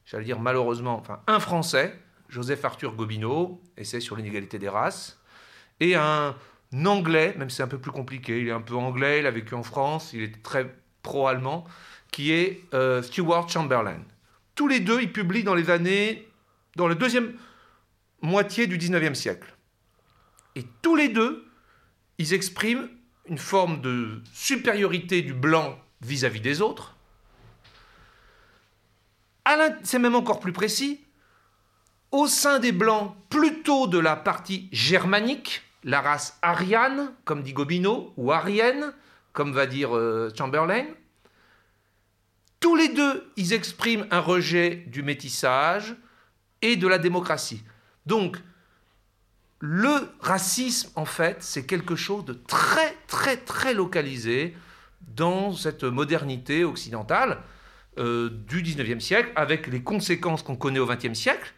j'allais 0.05 0.27
dire 0.27 0.39
malheureusement, 0.39 0.99
enfin 0.99 1.23
un 1.27 1.41
Français, 1.41 1.99
Joseph 2.29 2.63
Arthur 2.63 2.95
Gobineau, 2.95 3.63
essai 3.79 4.01
sur 4.01 4.17
l'inégalité 4.17 4.59
des 4.59 4.69
races, 4.69 5.19
et 5.81 5.95
un 5.97 6.37
Anglais, 6.85 7.35
même 7.39 7.49
si 7.49 7.57
c'est 7.57 7.63
un 7.63 7.67
peu 7.67 7.81
plus 7.81 7.91
compliqué, 7.91 8.39
il 8.39 8.49
est 8.49 8.53
un 8.53 8.61
peu 8.61 8.75
anglais, 8.75 9.21
il 9.21 9.27
a 9.27 9.31
vécu 9.31 9.55
en 9.55 9.63
France, 9.63 10.13
il 10.13 10.21
est 10.25 10.43
très 10.43 10.77
pro-allemand, 11.01 11.65
qui 12.13 12.33
est 12.33 12.63
euh, 12.75 13.01
Stuart 13.01 13.49
Chamberlain. 13.49 14.03
Tous 14.55 14.69
les 14.69 14.81
deux, 14.81 15.01
ils 15.01 15.11
publient 15.11 15.43
dans 15.43 15.55
les 15.55 15.71
années, 15.71 16.29
dans 16.77 16.87
la 16.87 16.95
deuxième 16.95 17.33
moitié 18.21 18.67
du 18.67 18.77
XIXe 18.77 19.19
siècle. 19.19 19.57
Et 20.61 20.67
tous 20.83 20.95
les 20.95 21.09
deux, 21.09 21.47
ils 22.19 22.35
expriment 22.35 22.91
une 23.25 23.39
forme 23.39 23.81
de 23.81 24.21
supériorité 24.35 25.23
du 25.23 25.33
blanc 25.33 25.79
vis-à-vis 26.03 26.43
des 26.43 26.61
autres. 26.61 26.99
C'est 29.83 29.99
même 29.99 30.15
encore 30.15 30.39
plus 30.39 30.53
précis. 30.53 31.01
Au 32.11 32.27
sein 32.27 32.59
des 32.59 32.73
Blancs, 32.73 33.17
plutôt 33.31 33.87
de 33.87 33.99
la 33.99 34.17
partie 34.17 34.69
germanique, 34.71 35.63
la 35.83 36.03
race 36.03 36.39
ariane, 36.43 37.15
comme 37.25 37.43
dit 37.43 37.55
Gobineau, 37.55 38.13
ou 38.19 38.33
arienne, 38.33 38.93
comme 39.33 39.53
va 39.53 39.65
dire 39.65 39.97
euh, 39.97 40.31
Chamberlain, 40.37 40.85
tous 42.59 42.77
les 42.77 42.89
deux, 42.89 43.33
ils 43.37 43.55
expriment 43.55 44.07
un 44.11 44.21
rejet 44.21 44.85
du 44.89 45.03
métissage 45.03 45.97
et 46.61 46.77
de 46.77 46.87
la 46.87 46.99
démocratie. 46.99 47.65
Donc, 48.05 48.37
le 49.61 50.11
racisme, 50.21 50.91
en 50.97 51.05
fait, 51.05 51.37
c'est 51.41 51.67
quelque 51.67 51.95
chose 51.95 52.25
de 52.25 52.33
très, 52.33 52.97
très, 53.07 53.37
très 53.37 53.75
localisé 53.75 54.57
dans 55.15 55.53
cette 55.53 55.85
modernité 55.85 56.65
occidentale 56.65 57.39
euh, 57.99 58.31
du 58.49 58.63
19e 58.63 59.01
siècle, 59.01 59.31
avec 59.37 59.67
les 59.67 59.83
conséquences 59.83 60.43
qu'on 60.43 60.57
connaît 60.57 60.79
au 60.79 60.91
20e 60.91 61.15
siècle, 61.15 61.53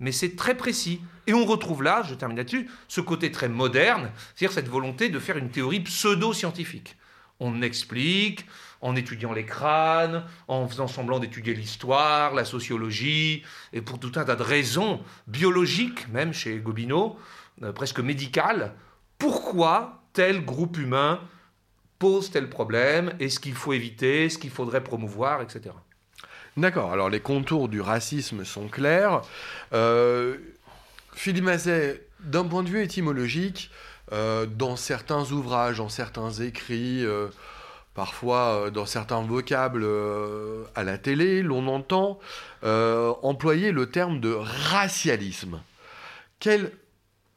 mais 0.00 0.10
c'est 0.10 0.34
très 0.34 0.56
précis. 0.56 1.00
Et 1.28 1.34
on 1.34 1.44
retrouve 1.44 1.84
là, 1.84 2.02
je 2.02 2.14
termine 2.14 2.36
là-dessus, 2.36 2.68
ce 2.88 3.00
côté 3.00 3.30
très 3.30 3.48
moderne, 3.48 4.10
c'est-à-dire 4.34 4.52
cette 4.52 4.68
volonté 4.68 5.08
de 5.08 5.20
faire 5.20 5.36
une 5.36 5.50
théorie 5.50 5.80
pseudo-scientifique. 5.80 6.96
On 7.38 7.62
explique, 7.62 8.46
en 8.80 8.96
étudiant 8.96 9.32
les 9.32 9.44
crânes, 9.44 10.24
en 10.48 10.66
faisant 10.66 10.88
semblant 10.88 11.20
d'étudier 11.20 11.54
l'histoire, 11.54 12.34
la 12.34 12.44
sociologie, 12.44 13.42
et 13.72 13.80
pour 13.80 14.00
tout 14.00 14.12
un 14.16 14.24
tas 14.24 14.36
de 14.36 14.42
raisons 14.42 15.00
biologiques, 15.26 16.08
même 16.08 16.32
chez 16.32 16.58
Gobineau, 16.58 17.16
euh, 17.62 17.72
presque 17.72 18.00
médicales, 18.00 18.74
pourquoi 19.18 20.02
tel 20.12 20.44
groupe 20.44 20.76
humain 20.76 21.20
pose 21.98 22.30
tel 22.30 22.50
problème, 22.50 23.14
et 23.20 23.28
ce 23.28 23.38
qu'il 23.38 23.54
faut 23.54 23.72
éviter, 23.72 24.28
ce 24.28 24.38
qu'il 24.38 24.50
faudrait 24.50 24.82
promouvoir, 24.82 25.40
etc. 25.40 25.74
D'accord, 26.56 26.92
alors 26.92 27.08
les 27.08 27.20
contours 27.20 27.68
du 27.68 27.80
racisme 27.80 28.44
sont 28.44 28.68
clairs. 28.68 29.22
Euh, 29.72 30.36
Philippe 31.14 31.44
Mazet, 31.44 32.06
d'un 32.20 32.44
point 32.44 32.62
de 32.62 32.68
vue 32.68 32.82
étymologique, 32.82 33.70
euh, 34.12 34.46
dans 34.46 34.76
certains 34.76 35.30
ouvrages, 35.30 35.78
dans 35.78 35.88
certains 35.88 36.32
écrits, 36.32 37.04
parfois 37.94 38.70
dans 38.72 38.86
certains 38.86 39.22
vocables 39.22 39.86
à 40.74 40.82
la 40.82 40.98
télé, 40.98 41.42
l'on 41.42 41.68
entend 41.68 42.18
employer 42.62 43.70
le 43.70 43.86
terme 43.86 44.20
de 44.20 44.32
racialisme. 44.32 45.60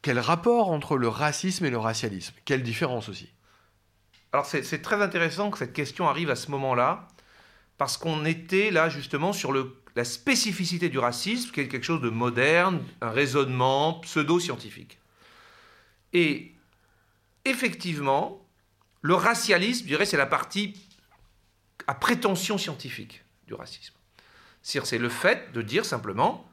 Quel 0.07 0.19
rapport 0.19 0.71
entre 0.71 0.95
le 0.95 1.09
racisme 1.09 1.65
et 1.65 1.69
le 1.69 1.77
racialisme? 1.77 2.33
Quelle 2.45 2.63
différence 2.63 3.09
aussi? 3.09 3.27
Alors 4.31 4.45
c'est 4.45 4.81
très 4.81 5.01
intéressant 5.01 5.51
que 5.51 5.57
cette 5.57 5.73
question 5.73 6.07
arrive 6.07 6.29
à 6.29 6.37
ce 6.37 6.49
moment-là, 6.51 7.09
parce 7.77 7.97
qu'on 7.97 8.23
était 8.23 8.71
là 8.71 8.87
justement 8.87 9.33
sur 9.33 9.51
la 9.51 10.05
spécificité 10.05 10.87
du 10.87 10.97
racisme, 10.97 11.51
qui 11.51 11.59
est 11.59 11.67
quelque 11.67 11.83
chose 11.83 11.99
de 11.99 12.09
moderne, 12.09 12.81
un 13.01 13.09
raisonnement 13.09 13.95
pseudo-scientifique. 13.95 14.97
Et 16.13 16.53
effectivement, 17.43 18.47
le 19.01 19.13
racialisme, 19.13 19.83
je 19.83 19.87
dirais, 19.89 20.05
c'est 20.05 20.15
la 20.15 20.25
partie 20.25 20.73
à 21.85 21.95
prétention 21.95 22.57
scientifique 22.57 23.25
du 23.45 23.55
racisme. 23.55 23.95
C'est 24.61 24.99
le 24.99 25.09
fait 25.09 25.51
de 25.51 25.61
dire 25.61 25.83
simplement, 25.83 26.46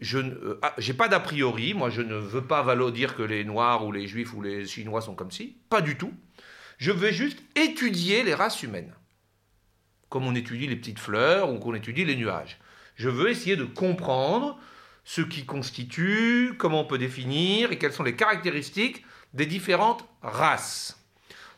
je 0.00 0.18
n'ai 0.18 0.32
euh, 0.32 0.60
ah, 0.62 0.74
pas 0.96 1.08
d'a 1.08 1.20
priori, 1.20 1.74
moi 1.74 1.90
je 1.90 2.02
ne 2.02 2.14
veux 2.14 2.44
pas 2.44 2.64
dire 2.90 3.16
que 3.16 3.22
les 3.22 3.44
Noirs 3.44 3.84
ou 3.84 3.92
les 3.92 4.06
Juifs 4.06 4.34
ou 4.34 4.42
les 4.42 4.66
Chinois 4.66 5.00
sont 5.00 5.14
comme 5.14 5.30
ci, 5.30 5.56
pas 5.70 5.80
du 5.80 5.96
tout. 5.96 6.12
Je 6.78 6.92
veux 6.92 7.12
juste 7.12 7.38
étudier 7.54 8.22
les 8.22 8.34
races 8.34 8.62
humaines, 8.62 8.94
comme 10.08 10.26
on 10.26 10.34
étudie 10.34 10.66
les 10.66 10.76
petites 10.76 10.98
fleurs 10.98 11.50
ou 11.50 11.58
qu'on 11.58 11.74
étudie 11.74 12.04
les 12.04 12.16
nuages. 12.16 12.58
Je 12.96 13.08
veux 13.08 13.30
essayer 13.30 13.56
de 13.56 13.64
comprendre 13.64 14.58
ce 15.04 15.22
qui 15.22 15.44
constitue, 15.46 16.54
comment 16.58 16.80
on 16.80 16.84
peut 16.84 16.98
définir 16.98 17.72
et 17.72 17.78
quelles 17.78 17.92
sont 17.92 18.02
les 18.02 18.16
caractéristiques 18.16 19.04
des 19.32 19.46
différentes 19.46 20.04
races. 20.22 20.98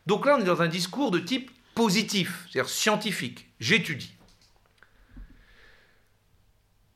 Donc 0.07 0.26
là, 0.26 0.37
on 0.37 0.40
est 0.40 0.45
dans 0.45 0.62
un 0.62 0.68
discours 0.68 1.11
de 1.11 1.18
type 1.18 1.50
positif, 1.75 2.47
c'est-à-dire 2.50 2.71
scientifique. 2.71 3.49
J'étudie. 3.59 4.17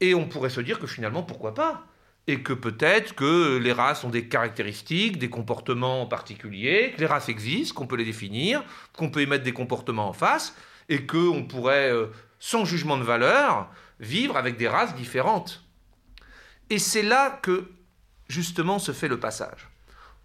Et 0.02 0.16
on 0.16 0.26
pourrait 0.26 0.50
se 0.50 0.60
dire 0.60 0.80
que 0.80 0.88
finalement, 0.88 1.22
pourquoi 1.22 1.54
pas? 1.54 1.86
Et 2.26 2.42
que 2.42 2.52
peut-être 2.52 3.14
que 3.14 3.56
les 3.56 3.72
races 3.72 4.02
ont 4.02 4.10
des 4.10 4.26
caractéristiques, 4.26 5.16
des 5.16 5.30
comportements 5.30 6.06
particuliers, 6.06 6.92
que 6.96 7.00
les 7.00 7.06
races 7.06 7.28
existent, 7.28 7.76
qu'on 7.76 7.86
peut 7.86 7.94
les 7.94 8.04
définir, 8.04 8.64
qu'on 8.96 9.10
peut 9.10 9.20
émettre 9.20 9.44
des 9.44 9.52
comportements 9.52 10.08
en 10.08 10.12
face, 10.12 10.56
et 10.88 11.06
qu'on 11.06 11.44
pourrait, 11.44 11.92
euh, 11.92 12.08
sans 12.40 12.64
jugement 12.64 12.98
de 12.98 13.04
valeur, 13.04 13.70
vivre 14.00 14.36
avec 14.36 14.56
des 14.56 14.66
races 14.66 14.96
différentes. 14.96 15.64
Et 16.68 16.80
c'est 16.80 17.04
là 17.04 17.38
que, 17.40 17.70
justement, 18.26 18.80
se 18.80 18.90
fait 18.90 19.08
le 19.08 19.20
passage. 19.20 19.68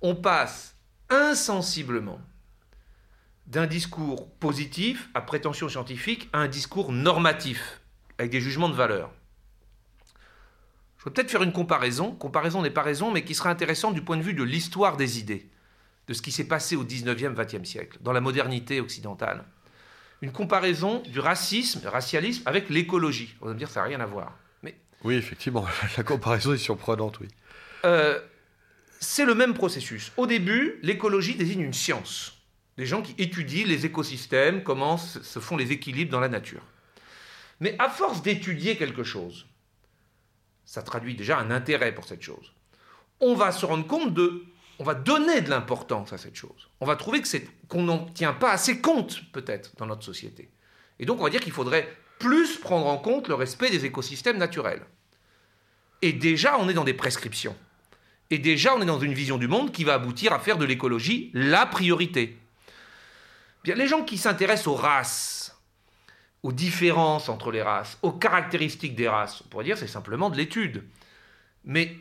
On 0.01 0.15
passe 0.15 0.75
insensiblement 1.11 2.19
d'un 3.45 3.67
discours 3.67 4.27
positif 4.37 5.09
à 5.13 5.21
prétention 5.21 5.69
scientifique 5.69 6.29
à 6.33 6.39
un 6.39 6.47
discours 6.47 6.91
normatif, 6.91 7.79
avec 8.17 8.31
des 8.31 8.41
jugements 8.41 8.69
de 8.69 8.73
valeur. 8.73 9.11
Vais 11.07 11.13
peut-être 11.13 11.31
faire 11.31 11.43
une 11.43 11.53
comparaison, 11.53 12.11
comparaison 12.11 12.61
n'est 12.61 12.69
pas 12.69 12.81
raison, 12.81 13.11
mais 13.11 13.23
qui 13.23 13.33
sera 13.33 13.49
intéressante 13.49 13.93
du 13.93 14.01
point 14.01 14.17
de 14.17 14.21
vue 14.21 14.33
de 14.33 14.43
l'histoire 14.43 14.97
des 14.97 15.19
idées, 15.19 15.47
de 16.09 16.13
ce 16.13 16.21
qui 16.21 16.33
s'est 16.33 16.49
passé 16.49 16.75
au 16.75 16.83
19e, 16.83 17.33
20e 17.33 17.63
siècle, 17.63 17.97
dans 18.01 18.11
la 18.11 18.19
modernité 18.19 18.81
occidentale. 18.81 19.45
Une 20.21 20.33
comparaison 20.33 21.01
du 21.03 21.21
racisme, 21.21 21.79
du 21.79 21.87
racialisme, 21.87 22.43
avec 22.45 22.69
l'écologie. 22.69 23.37
On 23.39 23.45
va 23.45 23.53
me 23.53 23.57
dire 23.57 23.69
que 23.69 23.73
ça 23.73 23.79
n'a 23.79 23.85
rien 23.85 24.01
à 24.01 24.05
voir. 24.05 24.37
Mais... 24.63 24.75
Oui, 25.05 25.15
effectivement, 25.15 25.65
la 25.97 26.03
comparaison 26.03 26.51
est 26.51 26.57
surprenante, 26.57 27.21
oui. 27.21 27.29
Euh, 27.85 28.19
c'est 28.99 29.23
le 29.23 29.33
même 29.33 29.53
processus. 29.53 30.11
Au 30.17 30.27
début, 30.27 30.77
l'écologie 30.83 31.35
désigne 31.35 31.61
une 31.61 31.73
science 31.73 32.33
des 32.77 32.85
gens 32.85 33.01
qui 33.01 33.15
étudient 33.17 33.65
les 33.65 33.85
écosystèmes, 33.85 34.61
comment 34.61 34.97
se 34.97 35.39
font 35.39 35.55
les 35.55 35.71
équilibres 35.71 36.11
dans 36.11 36.19
la 36.19 36.27
nature. 36.27 36.63
Mais 37.61 37.77
à 37.79 37.89
force 37.89 38.21
d'étudier 38.21 38.75
quelque 38.75 39.03
chose, 39.03 39.47
ça 40.67 40.83
traduit 40.83 41.15
déjà 41.15 41.39
un 41.39 41.49
intérêt 41.49 41.95
pour 41.95 42.05
cette 42.05 42.21
chose. 42.21 42.53
On 43.19 43.33
va 43.33 43.51
se 43.51 43.65
rendre 43.65 43.87
compte 43.87 44.13
de, 44.13 44.43
on 44.77 44.83
va 44.83 44.93
donner 44.93 45.41
de 45.41 45.49
l'importance 45.49 46.13
à 46.13 46.19
cette 46.19 46.35
chose. 46.35 46.69
On 46.79 46.85
va 46.85 46.95
trouver 46.95 47.21
que 47.21 47.27
c'est 47.27 47.47
qu'on 47.67 47.81
n'en 47.81 48.05
tient 48.05 48.33
pas 48.33 48.51
assez 48.51 48.79
compte 48.79 49.23
peut-être 49.31 49.71
dans 49.77 49.87
notre 49.87 50.03
société. 50.03 50.51
Et 50.99 51.07
donc 51.07 51.19
on 51.19 51.23
va 51.23 51.31
dire 51.31 51.41
qu'il 51.41 51.53
faudrait 51.53 51.91
plus 52.19 52.57
prendre 52.57 52.85
en 52.85 52.99
compte 52.99 53.27
le 53.27 53.33
respect 53.33 53.71
des 53.71 53.85
écosystèmes 53.85 54.37
naturels. 54.37 54.83
Et 56.03 56.13
déjà 56.13 56.59
on 56.59 56.69
est 56.69 56.75
dans 56.75 56.83
des 56.83 56.93
prescriptions. 56.93 57.55
Et 58.29 58.37
déjà 58.37 58.75
on 58.75 58.81
est 58.83 58.85
dans 58.85 58.99
une 58.99 59.13
vision 59.15 59.39
du 59.39 59.47
monde 59.47 59.71
qui 59.71 59.83
va 59.83 59.95
aboutir 59.95 60.33
à 60.33 60.39
faire 60.39 60.59
de 60.59 60.65
l'écologie 60.65 61.31
la 61.33 61.65
priorité 61.65 62.37
les 63.75 63.87
gens 63.87 64.03
qui 64.03 64.17
s'intéressent 64.17 64.67
aux 64.67 64.75
races, 64.75 65.46
aux 66.43 66.51
différences 66.51 67.29
entre 67.29 67.51
les 67.51 67.61
races, 67.61 67.97
aux 68.01 68.11
caractéristiques 68.11 68.95
des 68.95 69.07
races, 69.07 69.41
on 69.45 69.49
pourrait 69.49 69.65
dire 69.65 69.77
c'est 69.77 69.87
simplement 69.87 70.29
de 70.29 70.37
l'étude. 70.37 70.83
Mais 71.63 71.97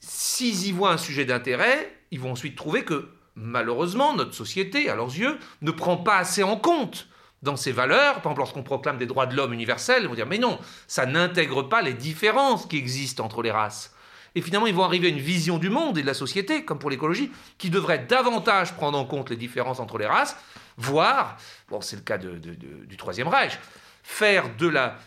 s'ils 0.00 0.66
y 0.66 0.72
voient 0.72 0.92
un 0.92 0.98
sujet 0.98 1.24
d'intérêt, 1.24 1.94
ils 2.10 2.20
vont 2.20 2.32
ensuite 2.32 2.56
trouver 2.56 2.84
que 2.84 3.08
malheureusement 3.34 4.14
notre 4.14 4.34
société, 4.34 4.88
à 4.88 4.96
leurs 4.96 5.16
yeux, 5.16 5.38
ne 5.62 5.70
prend 5.70 5.96
pas 5.96 6.16
assez 6.16 6.42
en 6.42 6.56
compte 6.56 7.08
dans 7.42 7.56
ses 7.56 7.72
valeurs. 7.72 8.14
Par 8.14 8.32
exemple, 8.32 8.40
lorsqu'on 8.40 8.62
proclame 8.62 8.98
des 8.98 9.06
droits 9.06 9.26
de 9.26 9.36
l'homme 9.36 9.52
universels, 9.52 10.02
ils 10.02 10.08
vont 10.08 10.14
dire 10.14 10.26
mais 10.26 10.38
non, 10.38 10.58
ça 10.86 11.06
n'intègre 11.06 11.62
pas 11.62 11.82
les 11.82 11.94
différences 11.94 12.66
qui 12.66 12.76
existent 12.76 13.24
entre 13.24 13.42
les 13.42 13.50
races. 13.50 13.94
Et 14.34 14.42
finalement, 14.42 14.66
ils 14.66 14.74
vont 14.74 14.84
arriver 14.84 15.08
à 15.08 15.10
une 15.10 15.18
vision 15.18 15.58
du 15.58 15.70
monde 15.70 15.98
et 15.98 16.02
de 16.02 16.06
la 16.06 16.14
société, 16.14 16.64
comme 16.64 16.78
pour 16.78 16.90
l'écologie, 16.90 17.32
qui 17.58 17.70
devrait 17.70 17.98
davantage 17.98 18.74
prendre 18.74 18.96
en 18.98 19.04
compte 19.04 19.30
les 19.30 19.36
différences 19.36 19.80
entre 19.80 19.98
les 19.98 20.06
races 20.06 20.36
voire, 20.80 21.36
bon, 21.68 21.80
c'est 21.80 21.96
le 21.96 22.02
cas 22.02 22.18
du 22.18 22.96
Troisième 22.96 23.28
Reich, 23.28 23.58
faire 24.02 24.56
de 24.56 24.66
la 24.66 24.98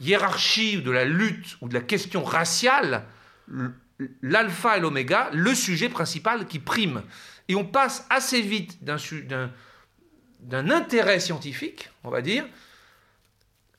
hiérarchie 0.00 0.78
ou 0.78 0.80
de 0.82 0.90
la 0.90 1.04
lutte 1.04 1.56
ou 1.60 1.68
de 1.68 1.74
la 1.74 1.80
question 1.80 2.24
raciale 2.24 3.04
l'alpha 4.22 4.76
et 4.76 4.80
l'oméga, 4.80 5.30
le 5.32 5.54
sujet 5.54 5.88
principal 5.88 6.46
qui 6.46 6.58
prime. 6.58 7.02
Et 7.48 7.54
on 7.54 7.64
passe 7.64 8.06
assez 8.10 8.42
vite 8.42 8.78
d'un 8.82 10.70
intérêt 10.70 11.20
scientifique, 11.20 11.88
on 12.04 12.10
va 12.10 12.20
dire, 12.20 12.44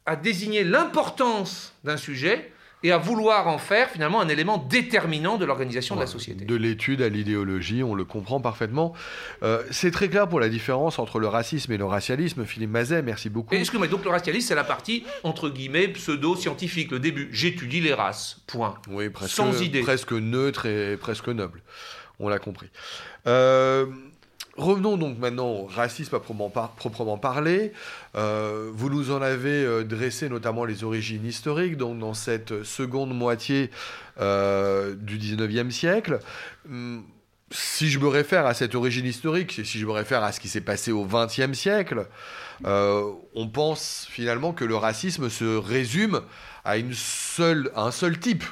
à 0.05 0.15
désigner 0.15 0.63
l'importance 0.63 1.75
d'un 1.83 1.98
sujet 1.98 2.51
et 2.83 2.91
à 2.91 2.98
vouloir 2.98 3.48
en 3.48 3.57
faire 3.57 3.89
finalement 3.89 4.21
un 4.21 4.29
élément 4.29 4.57
déterminant 4.57 5.38
de 5.38 5.45
l'organisation 5.45 5.95
de 5.95 6.01
la 6.01 6.07
société. 6.07 6.45
De 6.45 6.55
l'étude 6.55 7.01
à 7.01 7.09
l'idéologie, 7.09 7.83
on 7.83 7.93
le 7.93 8.05
comprend 8.05 8.39
parfaitement. 8.39 8.93
Euh, 9.43 9.63
c'est 9.71 9.91
très 9.91 10.07
clair 10.07 10.29
pour 10.29 10.39
la 10.39 10.50
différence 10.50 10.98
entre 11.00 11.19
le 11.19 11.27
racisme 11.27 11.71
et 11.74 11.77
le 11.77 11.86
racialisme. 11.86 12.45
Philippe 12.45 12.71
Mazet, 12.71 13.01
merci 13.01 13.29
beaucoup. 13.29 13.53
Excusez-moi, 13.53 13.88
donc 13.88 14.05
le 14.05 14.12
racialisme, 14.12 14.48
c'est 14.48 14.55
la 14.55 14.63
partie, 14.63 15.03
entre 15.24 15.50
guillemets, 15.50 15.89
pseudo-scientifique, 15.89 16.91
le 16.91 17.00
début. 17.00 17.29
J'étudie 17.31 17.81
les 17.81 17.93
races, 17.93 18.41
point. 18.48 18.75
Oui, 18.89 19.09
presque, 19.09 19.36
Sans 19.36 19.62
idée. 19.62 19.81
Presque 19.81 20.13
neutre 20.13 20.65
et 20.65 20.95
presque 20.98 21.27
noble. 21.27 21.62
On 22.19 22.29
l'a 22.29 22.39
compris. 22.39 22.67
Euh, 23.27 23.86
revenons 24.79 24.98
donc 24.98 25.19
maintenant 25.19 25.50
au 25.50 25.65
racisme 25.65 26.15
à 26.15 26.19
proprement, 26.19 27.17
parler. 27.17 27.74
Euh, 28.15 28.69
vous 28.74 28.89
nous 28.89 29.12
en 29.12 29.21
avez 29.21 29.65
euh, 29.65 29.83
dressé 29.83 30.29
notamment 30.29 30.63
les 30.63 30.86
origines 30.86 31.25
historiques, 31.25 31.75
donc 31.75 32.00
dans 32.00 32.13
cette 32.13 32.63
seconde 32.63 33.13
moitié 33.13 33.71
euh, 34.21 34.95
du 34.95 35.17
19e 35.17 35.69
siècle. 35.71 36.19
Hum, 36.69 37.03
si 37.51 37.89
je 37.89 38.00
me 38.00 38.07
réfère 38.07 38.45
à 38.45 38.53
cette 38.53 38.74
origine 38.75 39.05
historique, 39.05 39.62
si 39.65 39.79
je 39.79 39.86
me 39.86 39.91
réfère 39.91 40.24
à 40.24 40.31
ce 40.31 40.39
qui 40.39 40.48
s'est 40.48 40.62
passé 40.62 40.91
au 40.91 41.05
XXe 41.05 41.53
siècle, 41.53 42.07
on 42.63 43.48
pense 43.51 44.07
finalement 44.07 44.53
que 44.53 44.65
le 44.65 44.75
racisme 44.75 45.29
se 45.29 45.57
résume 45.57 46.21
à, 46.63 46.77
une 46.77 46.93
seule, 46.93 47.71
à 47.75 47.86
un 47.86 47.91
seul 47.91 48.19
type, 48.19 48.43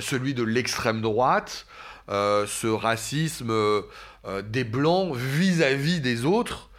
celui 0.00 0.32
de 0.32 0.42
l'extrême 0.42 1.02
droite, 1.02 1.66
ce 2.08 2.66
racisme 2.68 3.52
euh, 4.24 4.40
des 4.40 4.62
blancs 4.62 5.16
vis-à-vis 5.16 6.00
des 6.00 6.24
autres. 6.24 6.70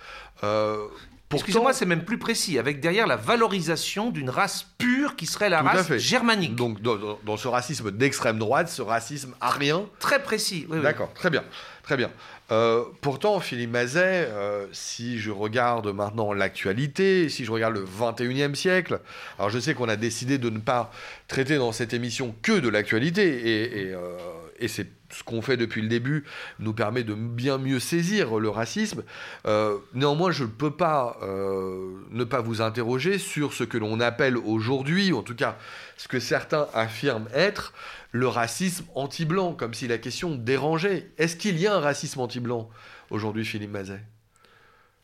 Euh, 0.44 0.88
Excusez-moi, 1.34 1.74
c'est 1.74 1.88
même 1.88 2.06
plus 2.06 2.20
précis, 2.20 2.60
avec 2.60 2.80
derrière 2.80 3.08
la 3.08 3.16
valorisation 3.16 4.12
d'une 4.12 4.30
race 4.30 4.68
pure 4.78 5.16
qui 5.16 5.26
serait 5.26 5.50
la 5.50 5.64
race 5.64 5.98
germanique. 5.98 6.56
Donc 6.56 6.80
dans, 6.82 7.38
ce 7.38 7.48
racisme 7.48 7.90
d'extrême 7.90 8.38
droite, 8.38 8.70
ce 8.70 8.84
racisme 8.84 9.34
arien. 9.42 9.86
Très 10.00 10.22
précis. 10.22 10.68
D'accord, 10.70 11.12
très 11.16 11.32
bien, 11.32 11.44
très 11.82 11.98
bien. 11.98 12.12
Euh, 12.52 12.84
pourtant, 13.02 13.40
Philippe 13.40 13.72
Mazet, 13.72 14.30
si 14.74 15.18
je 15.18 15.32
regarde 15.32 15.88
maintenant 15.88 16.34
l'actualité, 16.34 17.30
si 17.30 17.46
je 17.46 17.52
regarde 17.52 17.74
le 17.74 17.84
21e 17.84 18.54
siècle, 18.54 19.00
alors 19.40 19.50
je 19.50 19.58
sais 19.58 19.74
qu'on 19.74 19.90
a 19.90 19.96
décidé 19.96 20.38
de 20.38 20.52
ne 20.52 20.60
pas 20.60 20.92
traiter 21.28 21.58
dans 21.58 21.72
cette 21.72 21.96
émission 21.96 22.36
que 22.44 22.60
de 22.60 22.70
l'actualité, 22.70 23.26
et, 23.26 23.90
et 23.90 23.96
c'est 24.68 24.88
ce 25.12 25.24
qu'on 25.24 25.42
fait 25.42 25.58
depuis 25.58 25.82
le 25.82 25.88
début 25.88 26.26
nous 26.60 26.74
permet 26.74 27.04
de 27.04 27.14
bien 27.14 27.58
mieux 27.58 27.80
saisir 27.80 28.40
le 28.40 28.50
racisme. 28.50 29.04
Euh, 29.46 29.78
néanmoins, 29.94 30.32
je 30.32 30.44
ne 30.44 30.50
peux 30.50 30.72
pas 30.72 31.18
euh, 31.22 31.92
ne 32.12 32.24
pas 32.24 32.42
vous 32.42 32.62
interroger 32.62 33.18
sur 33.18 33.54
ce 33.54 33.64
que 33.64 33.78
l'on 33.78 34.00
appelle 34.00 34.38
aujourd'hui, 34.38 35.12
ou 35.12 35.18
en 35.18 35.24
tout 35.24 35.36
cas 35.36 35.58
ce 35.98 36.08
que 36.08 36.20
certains 36.20 36.68
affirment 36.74 37.28
être, 37.34 37.74
le 38.12 38.28
racisme 38.28 38.86
anti-blanc, 38.96 39.54
comme 39.54 39.74
si 39.74 39.88
la 39.88 39.98
question 39.98 40.36
dérangeait. 40.36 41.12
Est-ce 41.18 41.36
qu'il 41.36 41.60
y 41.60 41.68
a 41.68 41.76
un 41.76 41.80
racisme 41.80 42.20
anti-blanc 42.20 42.70
aujourd'hui, 43.10 43.46
Philippe 43.46 43.72
Mazet? 43.72 44.02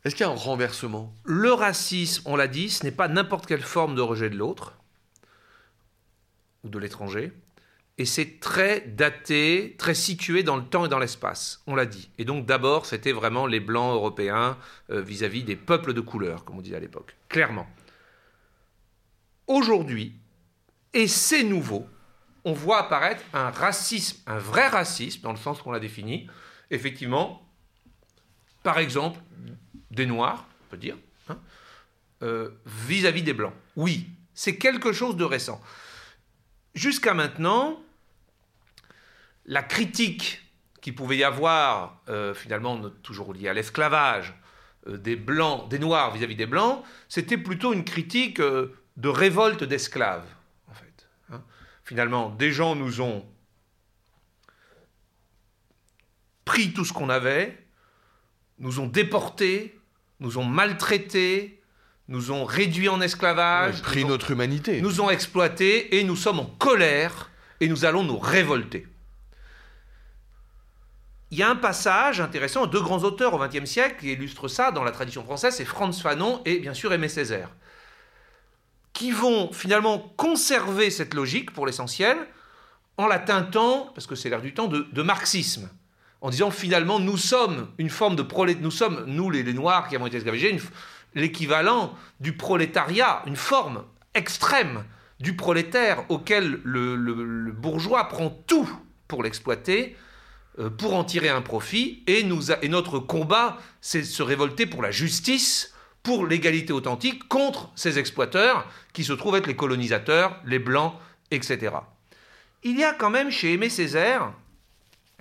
Est-ce 0.05 0.15
qu'il 0.15 0.25
y 0.25 0.29
a 0.29 0.31
un 0.31 0.35
renversement? 0.35 1.13
Le 1.25 1.51
racisme, 1.51 2.21
on 2.25 2.35
l'a 2.35 2.47
dit, 2.47 2.69
ce 2.69 2.85
n'est 2.85 2.91
pas 2.91 3.07
n'importe 3.07 3.45
quelle 3.45 3.61
forme 3.61 3.95
de 3.95 4.01
rejet 4.01 4.29
de 4.29 4.37
l'autre 4.37 4.75
ou 6.63 6.69
de 6.69 6.79
l'étranger 6.79 7.33
et 7.99 8.05
c'est 8.05 8.39
très 8.39 8.79
daté, 8.79 9.75
très 9.77 9.93
situé 9.93 10.41
dans 10.41 10.55
le 10.55 10.63
temps 10.63 10.85
et 10.85 10.87
dans 10.87 10.99
l'espace, 10.99 11.61
on 11.67 11.75
l'a 11.75 11.85
dit. 11.85 12.09
Et 12.17 12.23
donc 12.23 12.45
d'abord, 12.45 12.85
c'était 12.85 13.11
vraiment 13.11 13.45
les 13.45 13.59
blancs 13.59 13.93
européens 13.93 14.57
euh, 14.89 15.01
vis-à-vis 15.01 15.43
des 15.43 15.57
peuples 15.57 15.93
de 15.93 15.99
couleur, 15.99 16.45
comme 16.45 16.57
on 16.57 16.61
disait 16.61 16.77
à 16.77 16.79
l'époque, 16.79 17.17
clairement. 17.27 17.67
Aujourd'hui, 19.47 20.13
et 20.93 21.07
c'est 21.07 21.43
nouveau, 21.43 21.87
on 22.45 22.53
voit 22.53 22.79
apparaître 22.79 23.21
un 23.33 23.49
racisme, 23.49 24.17
un 24.27 24.39
vrai 24.39 24.69
racisme, 24.69 25.21
dans 25.21 25.31
le 25.33 25.37
sens 25.37 25.61
qu'on 25.61 25.73
l'a 25.73 25.81
défini, 25.81 26.29
effectivement, 26.71 27.45
par 28.63 28.79
exemple, 28.79 29.19
des 29.91 30.05
Noirs, 30.05 30.47
on 30.67 30.71
peut 30.71 30.77
dire, 30.77 30.95
hein, 31.27 31.37
euh, 32.23 32.51
vis-à-vis 32.65 33.23
des 33.23 33.33
Blancs. 33.33 33.53
Oui, 33.75 34.07
c'est 34.33 34.55
quelque 34.55 34.93
chose 34.93 35.17
de 35.17 35.25
récent. 35.25 35.61
Jusqu'à 36.75 37.13
maintenant, 37.13 37.83
la 39.45 39.63
critique 39.63 40.49
qui 40.81 40.91
pouvait 40.91 41.17
y 41.17 41.23
avoir, 41.23 42.01
euh, 42.09 42.33
finalement 42.33 42.89
toujours 43.03 43.33
liée 43.33 43.49
à 43.49 43.53
l'esclavage, 43.53 44.33
euh, 44.87 44.97
des 44.97 45.15
blancs, 45.15 45.69
des 45.69 45.79
noirs 45.79 46.13
vis-à-vis 46.13 46.35
des 46.35 46.45
blancs, 46.45 46.83
c'était 47.07 47.37
plutôt 47.37 47.73
une 47.73 47.83
critique 47.83 48.39
euh, 48.39 48.73
de 48.97 49.09
révolte 49.09 49.63
d'esclaves, 49.63 50.27
en 50.69 50.73
fait. 50.73 51.09
Hein. 51.31 51.41
Finalement, 51.83 52.29
des 52.29 52.51
gens 52.51 52.75
nous 52.75 53.01
ont 53.01 53.25
pris 56.45 56.73
tout 56.73 56.85
ce 56.85 56.93
qu'on 56.93 57.09
avait, 57.09 57.57
nous 58.57 58.79
ont 58.79 58.87
déportés, 58.87 59.79
nous 60.19 60.37
ont 60.37 60.45
maltraités, 60.45 61.61
nous 62.07 62.31
ont 62.31 62.43
réduits 62.43 62.89
en 62.89 63.01
esclavage, 63.01 63.81
pris 63.81 64.03
notre 64.03 64.31
humanité, 64.31 64.81
nous 64.81 65.01
ont 65.01 65.09
exploités 65.09 65.99
et 65.99 66.03
nous 66.03 66.15
sommes 66.15 66.39
en 66.39 66.45
colère 66.45 67.29
et 67.59 67.67
nous 67.67 67.85
allons 67.85 68.03
nous 68.03 68.17
révolter 68.17 68.87
il 71.31 71.37
y 71.37 71.43
a 71.43 71.49
un 71.49 71.55
passage 71.55 72.21
intéressant, 72.21 72.65
deux 72.65 72.81
grands 72.81 73.03
auteurs 73.03 73.33
au 73.33 73.39
XXe 73.39 73.69
siècle 73.69 73.97
qui 73.99 74.11
illustrent 74.11 74.47
ça 74.47 74.71
dans 74.71 74.83
la 74.83 74.91
tradition 74.91 75.23
française, 75.23 75.55
c'est 75.55 75.65
Franz 75.65 76.01
Fanon 76.01 76.41
et 76.45 76.59
bien 76.59 76.73
sûr 76.73 76.91
Aimé 76.91 77.07
Césaire, 77.07 77.49
qui 78.93 79.11
vont 79.11 79.53
finalement 79.53 79.99
conserver 80.17 80.89
cette 80.89 81.13
logique 81.13 81.51
pour 81.51 81.67
l'essentiel 81.67 82.17
en 82.97 83.05
la 83.05 83.19
teintant, 83.19 83.91
parce 83.93 84.07
que 84.07 84.15
c'est 84.15 84.29
l'air 84.29 84.41
du 84.41 84.53
temps, 84.53 84.67
de, 84.67 85.01
marxisme, 85.03 85.69
en 86.21 86.31
disant 86.31 86.51
finalement 86.51 86.99
nous 86.99 87.15
sommes 87.15 87.69
une 87.77 87.89
forme 87.89 88.15
de 88.15 88.23
prolétaire, 88.23 88.63
nous 88.63 88.71
sommes, 88.71 89.05
nous 89.05 89.29
les, 89.29 89.43
Noirs 89.53 89.87
qui 89.87 89.95
avons 89.95 90.07
été 90.07 90.17
esclavagés, 90.17 90.59
l'équivalent 91.13 91.93
du 92.19 92.35
prolétariat, 92.35 93.21
une 93.27 93.35
forme 93.35 93.83
extrême 94.15 94.83
du 95.19 95.35
prolétaire 95.35 96.05
auquel 96.09 96.59
le 96.63 97.51
bourgeois 97.51 98.07
prend 98.07 98.29
tout 98.47 98.69
pour 99.07 99.21
l'exploiter, 99.21 99.95
pour 100.77 100.95
en 100.95 101.03
tirer 101.03 101.29
un 101.29 101.41
profit, 101.41 102.03
et, 102.07 102.23
notre 102.23 102.99
combat, 102.99 103.57
c'est 103.81 104.01
de 104.01 104.05
se 104.05 104.23
révolter 104.23 104.65
pour 104.65 104.81
la 104.81 104.91
justice, 104.91 105.73
pour 106.03 106.25
l'égalité 106.25 106.73
authentique, 106.73 107.27
contre 107.27 107.69
ces 107.75 107.99
exploiteurs 107.99 108.67
qui 108.93 109.03
se 109.03 109.13
trouvent 109.13 109.35
être 109.35 109.47
les 109.47 109.55
colonisateurs, 109.55 110.39
les 110.45 110.59
blancs, 110.59 110.93
etc. 111.31 111.75
Il 112.63 112.77
y 112.77 112.83
a 112.83 112.93
quand 112.93 113.09
même 113.09 113.31
chez 113.31 113.53
Aimé 113.53 113.69
Césaire 113.69 114.33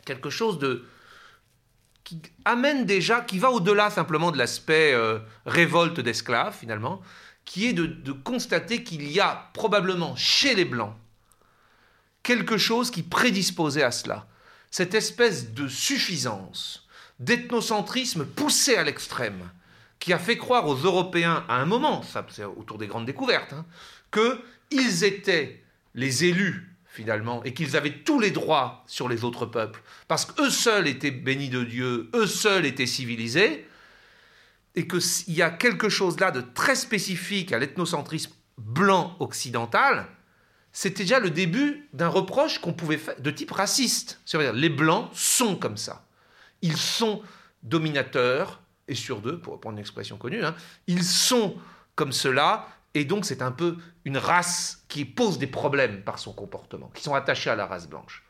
quelque 0.04 0.30
chose 0.30 0.58
de 0.58 0.84
qui 2.04 2.22
amène 2.46 2.86
déjà, 2.86 3.20
qui 3.20 3.38
va 3.38 3.50
au-delà 3.50 3.90
simplement 3.90 4.30
de 4.30 4.38
l'aspect 4.38 4.94
euh, 4.94 5.18
révolte 5.44 6.00
d'esclaves 6.00 6.56
finalement, 6.56 7.02
qui 7.44 7.66
est 7.66 7.74
de 7.74 8.12
constater 8.12 8.82
qu'il 8.82 9.10
y 9.10 9.20
a 9.20 9.50
probablement 9.52 10.16
chez 10.16 10.54
les 10.54 10.64
blancs 10.64 10.94
quelque 12.28 12.58
chose 12.58 12.90
qui 12.90 13.02
prédisposait 13.02 13.82
à 13.82 13.90
cela 13.90 14.26
cette 14.70 14.94
espèce 14.94 15.52
de 15.52 15.68
suffisance, 15.68 16.86
d'ethnocentrisme 17.20 18.24
poussé 18.24 18.76
à 18.76 18.84
l'extrême, 18.84 19.50
qui 19.98 20.12
a 20.12 20.18
fait 20.18 20.36
croire 20.36 20.66
aux 20.68 20.76
Européens 20.76 21.44
à 21.48 21.56
un 21.56 21.64
moment, 21.64 22.02
ça 22.02 22.24
c'est 22.30 22.44
autour 22.44 22.78
des 22.78 22.86
grandes 22.86 23.06
découvertes, 23.06 23.52
hein, 23.52 23.66
qu'ils 24.12 25.04
étaient 25.04 25.62
les 25.94 26.24
élus 26.24 26.76
finalement 26.86 27.44
et 27.44 27.54
qu'ils 27.54 27.76
avaient 27.76 28.02
tous 28.02 28.18
les 28.18 28.30
droits 28.30 28.84
sur 28.86 29.08
les 29.08 29.24
autres 29.24 29.46
peuples, 29.46 29.80
parce 30.06 30.24
qu'eux 30.24 30.50
seuls 30.50 30.88
étaient 30.88 31.10
bénis 31.10 31.48
de 31.48 31.64
Dieu, 31.64 32.10
eux 32.14 32.26
seuls 32.26 32.66
étaient 32.66 32.86
civilisés, 32.86 33.66
et 34.74 34.86
qu'il 34.86 35.34
y 35.34 35.42
a 35.42 35.50
quelque 35.50 35.88
chose 35.88 36.20
là 36.20 36.30
de 36.30 36.40
très 36.40 36.76
spécifique 36.76 37.52
à 37.52 37.58
l'ethnocentrisme 37.58 38.32
blanc 38.58 39.16
occidental, 39.18 40.06
c'était 40.78 41.02
déjà 41.02 41.18
le 41.18 41.30
début 41.30 41.88
d'un 41.92 42.06
reproche 42.06 42.60
qu'on 42.60 42.72
pouvait 42.72 42.98
faire 42.98 43.20
de 43.20 43.30
type 43.32 43.50
raciste. 43.50 44.20
C'est-à-dire, 44.24 44.52
les 44.52 44.68
Blancs 44.68 45.10
sont 45.12 45.56
comme 45.56 45.76
ça. 45.76 46.04
Ils 46.62 46.76
sont 46.76 47.20
dominateurs, 47.64 48.60
et 48.86 48.94
sur 48.94 49.20
deux, 49.20 49.40
pour 49.40 49.54
reprendre 49.54 49.74
une 49.74 49.80
expression 49.80 50.18
connue, 50.18 50.44
hein, 50.44 50.54
ils 50.86 51.02
sont 51.02 51.56
comme 51.96 52.12
cela, 52.12 52.68
et 52.94 53.04
donc 53.04 53.24
c'est 53.24 53.42
un 53.42 53.50
peu 53.50 53.76
une 54.04 54.18
race 54.18 54.84
qui 54.86 55.04
pose 55.04 55.38
des 55.38 55.48
problèmes 55.48 56.02
par 56.02 56.20
son 56.20 56.32
comportement, 56.32 56.92
qui 56.94 57.02
sont 57.02 57.14
attachés 57.14 57.50
à 57.50 57.56
la 57.56 57.66
race 57.66 57.88
blanche. 57.88 58.22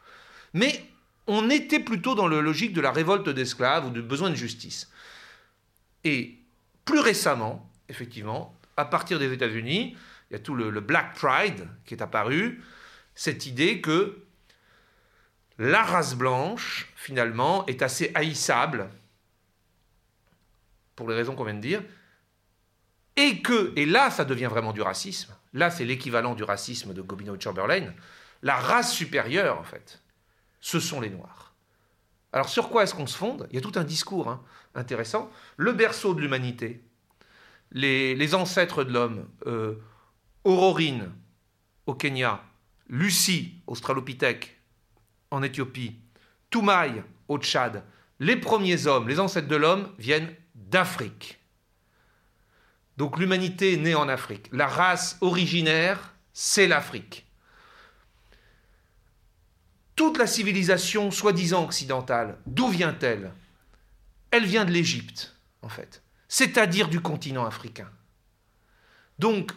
Mais 0.54 0.86
on 1.26 1.50
était 1.50 1.80
plutôt 1.80 2.14
dans 2.14 2.28
la 2.28 2.40
logique 2.40 2.72
de 2.72 2.80
la 2.80 2.92
révolte 2.92 3.28
d'esclaves 3.28 3.84
ou 3.88 3.90
du 3.90 4.00
besoin 4.00 4.30
de 4.30 4.36
justice. 4.36 4.90
Et 6.02 6.38
plus 6.86 7.00
récemment, 7.00 7.70
effectivement, 7.90 8.54
à 8.78 8.86
partir 8.86 9.18
des 9.18 9.34
États-Unis, 9.34 9.98
il 10.30 10.34
y 10.34 10.36
a 10.36 10.38
tout 10.40 10.54
le, 10.54 10.80
Black 10.80 11.14
Pride 11.14 11.68
qui 11.84 11.94
est 11.94 12.02
apparu, 12.02 12.62
cette 13.14 13.46
idée 13.46 13.80
que 13.80 14.24
la 15.58 15.82
race 15.82 16.14
blanche, 16.14 16.92
finalement, 16.94 17.66
est 17.66 17.82
assez 17.82 18.12
haïssable, 18.14 18.90
pour 20.94 21.08
les 21.08 21.16
raisons 21.16 21.34
qu'on 21.34 21.44
vient 21.44 21.54
de 21.54 21.60
dire, 21.60 21.82
et 23.16 23.42
que, 23.42 23.72
et 23.76 23.86
là 23.86 24.10
ça 24.10 24.24
devient 24.24 24.46
vraiment 24.46 24.72
du 24.72 24.82
racisme, 24.82 25.34
là 25.52 25.70
c'est 25.70 25.84
l'équivalent 25.84 26.34
du 26.34 26.44
racisme 26.44 26.94
de 26.94 27.02
Gobineau 27.02 27.36
et 27.36 27.40
Chamberlain, 27.40 27.92
la 28.42 28.56
race 28.56 28.92
supérieure 28.92 29.58
en 29.58 29.64
fait, 29.64 30.00
ce 30.60 30.78
sont 30.78 31.00
les 31.00 31.10
Noirs. 31.10 31.54
Alors 32.32 32.48
sur 32.48 32.68
quoi 32.68 32.82
est-ce 32.82 32.94
qu'on 32.94 33.06
se 33.06 33.16
fonde? 33.16 33.48
Il 33.50 33.56
y 33.56 33.58
a 33.58 33.62
tout 33.62 33.72
un 33.76 33.84
discours 33.84 34.28
hein, 34.28 34.42
intéressant. 34.74 35.30
Le 35.56 35.72
berceau 35.72 36.14
de 36.14 36.20
l'humanité, 36.20 36.84
les, 37.72 38.34
ancêtres 38.34 38.84
de 38.84 38.92
l'homme, 38.92 39.28
euh, 39.46 39.76
Aurorine 40.44 41.12
au 41.86 41.94
Kenya, 41.94 42.42
Lucie, 42.88 43.54
australopithèque, 43.66 44.60
en 45.30 45.42
Éthiopie, 45.42 45.96
Toumaï 46.50 47.02
au 47.28 47.38
Tchad, 47.38 47.84
les 48.20 48.36
premiers 48.36 48.86
hommes, 48.86 49.08
les 49.08 49.20
ancêtres 49.20 49.48
de 49.48 49.56
l'homme, 49.56 49.92
viennent 49.98 50.34
d'Afrique. 50.54 51.38
Donc 52.96 53.18
l'humanité 53.18 53.74
est 53.74 53.78
née 53.78 53.94
en 53.94 54.08
Afrique. 54.08 54.48
La 54.52 54.66
race 54.66 55.16
originaire, 55.20 56.14
c'est 56.32 56.66
l'Afrique. 56.66 57.26
Toute 59.94 60.18
la 60.18 60.26
civilisation 60.26 61.10
soi-disant 61.10 61.64
occidentale, 61.64 62.38
d'où 62.46 62.68
vient-elle? 62.68 63.32
Elle 64.30 64.44
vient 64.44 64.64
de 64.64 64.70
l'Égypte, 64.70 65.34
en 65.62 65.68
fait, 65.68 66.02
c'est-à-dire 66.28 66.88
du 66.88 67.00
continent 67.00 67.44
africain. 67.44 67.90
Donc, 69.18 69.52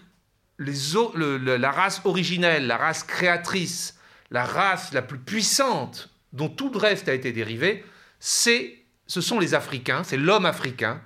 la 0.62 1.72
race 1.72 2.02
originelle, 2.06 2.68
la 2.68 2.78
race 2.78 3.04
créatrice, 3.04 3.98
la 4.30 4.46
race 4.46 4.94
la 4.94 5.02
plus 5.02 5.20
puissante 5.20 6.10
dont 6.34 6.50
tout 6.50 6.72
le 6.72 6.78
reste 6.78 7.10
a 7.10 7.14
été 7.14 7.32
dérivé, 7.32 7.84
c'est, 8.20 8.86
ce 9.08 9.22
sont 9.22 9.40
les 9.40 9.54
Africains, 9.54 10.04
c'est 10.04 10.18
l'homme 10.18 10.46
africain, 10.46 11.02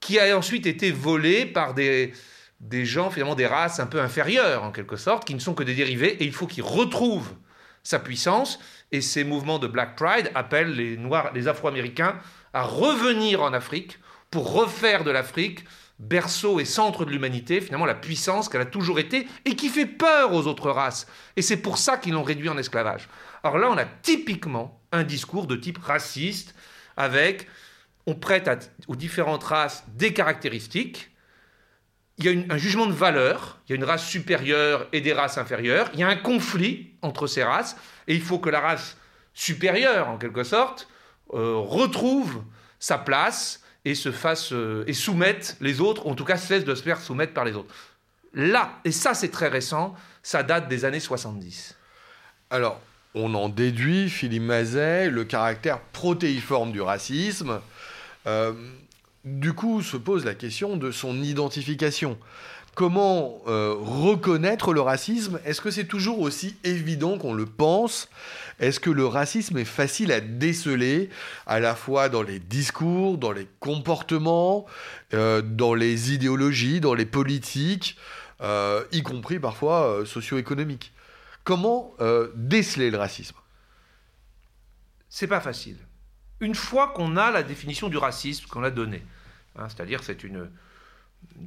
qui 0.00 0.18
a 0.18 0.36
ensuite 0.36 0.66
été 0.66 0.90
volé 0.90 1.46
par 1.46 1.74
des, 1.74 2.12
gens, 2.84 3.10
finalement 3.10 3.34
des 3.34 3.46
races 3.46 3.80
un 3.80 3.86
peu 3.86 4.00
inférieures 4.00 4.64
en 4.64 4.72
quelque 4.72 4.96
sorte, 4.96 5.24
qui 5.24 5.34
ne 5.34 5.40
sont 5.40 5.54
que 5.54 5.62
des 5.62 5.74
dérivés, 5.74 6.22
et 6.22 6.24
il 6.24 6.32
faut 6.32 6.46
qu'il 6.46 6.62
retrouve 6.62 7.28
sa 7.82 7.98
puissance, 7.98 8.58
et 8.90 9.00
ces 9.00 9.24
mouvements 9.24 9.58
de 9.58 9.66
Black 9.66 9.96
Pride 9.96 10.30
appellent 10.34 10.74
les 10.74 10.96
Noirs, 10.96 11.32
les 11.34 11.48
Afro-Américains 11.48 12.18
à 12.52 12.62
revenir 12.62 13.42
en 13.42 13.52
Afrique 13.52 13.98
pour 14.30 14.52
refaire 14.52 15.04
de 15.04 15.10
l'Afrique 15.10 15.64
berceau 15.98 16.58
et 16.58 16.64
centre 16.64 17.04
de 17.04 17.10
l'humanité, 17.10 17.60
finalement 17.60 17.86
la 17.86 17.94
puissance 17.94 18.48
qu'elle 18.48 18.60
a 18.60 18.66
toujours 18.66 18.98
été 18.98 19.28
et 19.44 19.54
qui 19.56 19.68
fait 19.68 19.86
peur 19.86 20.32
aux 20.32 20.46
autres 20.46 20.70
races. 20.70 21.06
Et 21.36 21.42
c'est 21.42 21.58
pour 21.58 21.78
ça 21.78 21.96
qu'ils 21.96 22.14
l'ont 22.14 22.22
réduit 22.22 22.48
en 22.48 22.58
esclavage. 22.58 23.08
Alors 23.44 23.58
là, 23.58 23.70
on 23.70 23.78
a 23.78 23.84
typiquement 23.84 24.80
un 24.92 25.04
discours 25.04 25.46
de 25.46 25.56
type 25.56 25.78
raciste, 25.78 26.54
avec, 26.96 27.48
on 28.06 28.14
prête 28.14 28.74
aux 28.88 28.96
différentes 28.96 29.44
races 29.44 29.84
des 29.94 30.12
caractéristiques, 30.12 31.10
il 32.18 32.24
y 32.24 32.28
a 32.28 32.54
un 32.54 32.58
jugement 32.58 32.86
de 32.86 32.92
valeur, 32.92 33.60
il 33.66 33.70
y 33.70 33.72
a 33.72 33.76
une 33.76 33.84
race 33.84 34.06
supérieure 34.06 34.86
et 34.92 35.00
des 35.00 35.12
races 35.12 35.38
inférieures, 35.38 35.90
il 35.94 36.00
y 36.00 36.02
a 36.02 36.08
un 36.08 36.16
conflit 36.16 36.94
entre 37.00 37.26
ces 37.26 37.42
races, 37.42 37.76
et 38.06 38.14
il 38.14 38.20
faut 38.20 38.38
que 38.38 38.50
la 38.50 38.60
race 38.60 38.96
supérieure, 39.34 40.08
en 40.08 40.18
quelque 40.18 40.44
sorte, 40.44 40.88
euh, 41.32 41.56
retrouve 41.56 42.42
sa 42.78 42.98
place 42.98 43.61
et 43.84 43.94
se 43.94 44.12
fasse 44.12 44.52
euh, 44.52 44.84
et 44.86 44.92
soumette 44.92 45.56
les 45.60 45.80
autres, 45.80 46.06
ou 46.06 46.10
en 46.10 46.14
tout 46.14 46.24
cas 46.24 46.36
cesse 46.36 46.64
de 46.64 46.74
se 46.74 46.82
faire 46.82 47.00
soumettre 47.00 47.34
par 47.34 47.44
les 47.44 47.54
autres. 47.54 47.74
Là, 48.34 48.80
et 48.84 48.92
ça 48.92 49.14
c'est 49.14 49.30
très 49.30 49.48
récent, 49.48 49.94
ça 50.22 50.42
date 50.42 50.68
des 50.68 50.84
années 50.84 51.00
70. 51.00 51.76
Alors, 52.50 52.80
on 53.14 53.34
en 53.34 53.48
déduit, 53.48 54.08
Philippe 54.08 54.42
Mazet, 54.42 55.10
le 55.10 55.24
caractère 55.24 55.80
protéiforme 55.80 56.72
du 56.72 56.80
racisme. 56.80 57.60
Euh, 58.26 58.52
du 59.24 59.52
coup, 59.52 59.82
se 59.82 59.96
pose 59.96 60.24
la 60.24 60.34
question 60.34 60.76
de 60.76 60.90
son 60.90 61.22
identification. 61.22 62.18
Comment 62.74 63.42
euh, 63.48 63.74
reconnaître 63.78 64.72
le 64.72 64.80
racisme? 64.80 65.38
Est-ce 65.44 65.60
que 65.60 65.70
c'est 65.70 65.84
toujours 65.84 66.20
aussi 66.20 66.56
évident 66.64 67.18
qu'on 67.18 67.34
le 67.34 67.44
pense? 67.44 68.08
Est-ce 68.60 68.80
que 68.80 68.88
le 68.88 69.04
racisme 69.04 69.58
est 69.58 69.66
facile 69.66 70.10
à 70.10 70.20
déceler, 70.20 71.10
à 71.46 71.60
la 71.60 71.74
fois 71.74 72.08
dans 72.08 72.22
les 72.22 72.38
discours, 72.38 73.18
dans 73.18 73.32
les 73.32 73.46
comportements, 73.60 74.64
euh, 75.12 75.42
dans 75.42 75.74
les 75.74 76.14
idéologies, 76.14 76.80
dans 76.80 76.94
les 76.94 77.04
politiques, 77.04 77.98
euh, 78.40 78.84
y 78.90 79.02
compris 79.02 79.38
parfois 79.38 80.04
socio-économiques? 80.06 80.92
Comment 81.44 81.94
déceler 82.34 82.90
le 82.90 82.98
racisme? 82.98 83.36
C'est 85.10 85.26
pas 85.26 85.40
facile. 85.40 85.76
Une 86.40 86.54
fois 86.54 86.88
qu'on 86.94 87.16
a 87.16 87.30
la 87.30 87.42
définition 87.42 87.88
du 87.88 87.98
racisme 87.98 88.46
qu'on 88.46 88.62
a 88.62 88.70
donnée, 88.70 89.02
hein, 89.56 89.68
c'est-à-dire 89.68 90.02
c'est 90.04 90.24
une 90.24 90.38
une 90.38 90.50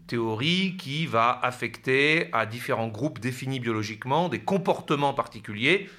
théorie 0.07 0.77
qui 0.77 1.05
va 1.05 1.39
affecter 1.41 2.29
à 2.33 2.45
différents 2.45 2.87
groupes 2.87 3.19
définis 3.19 3.59
biologiquement 3.59 4.29
des 4.29 4.41
comportements 4.41 5.13
particuliers 5.13 5.89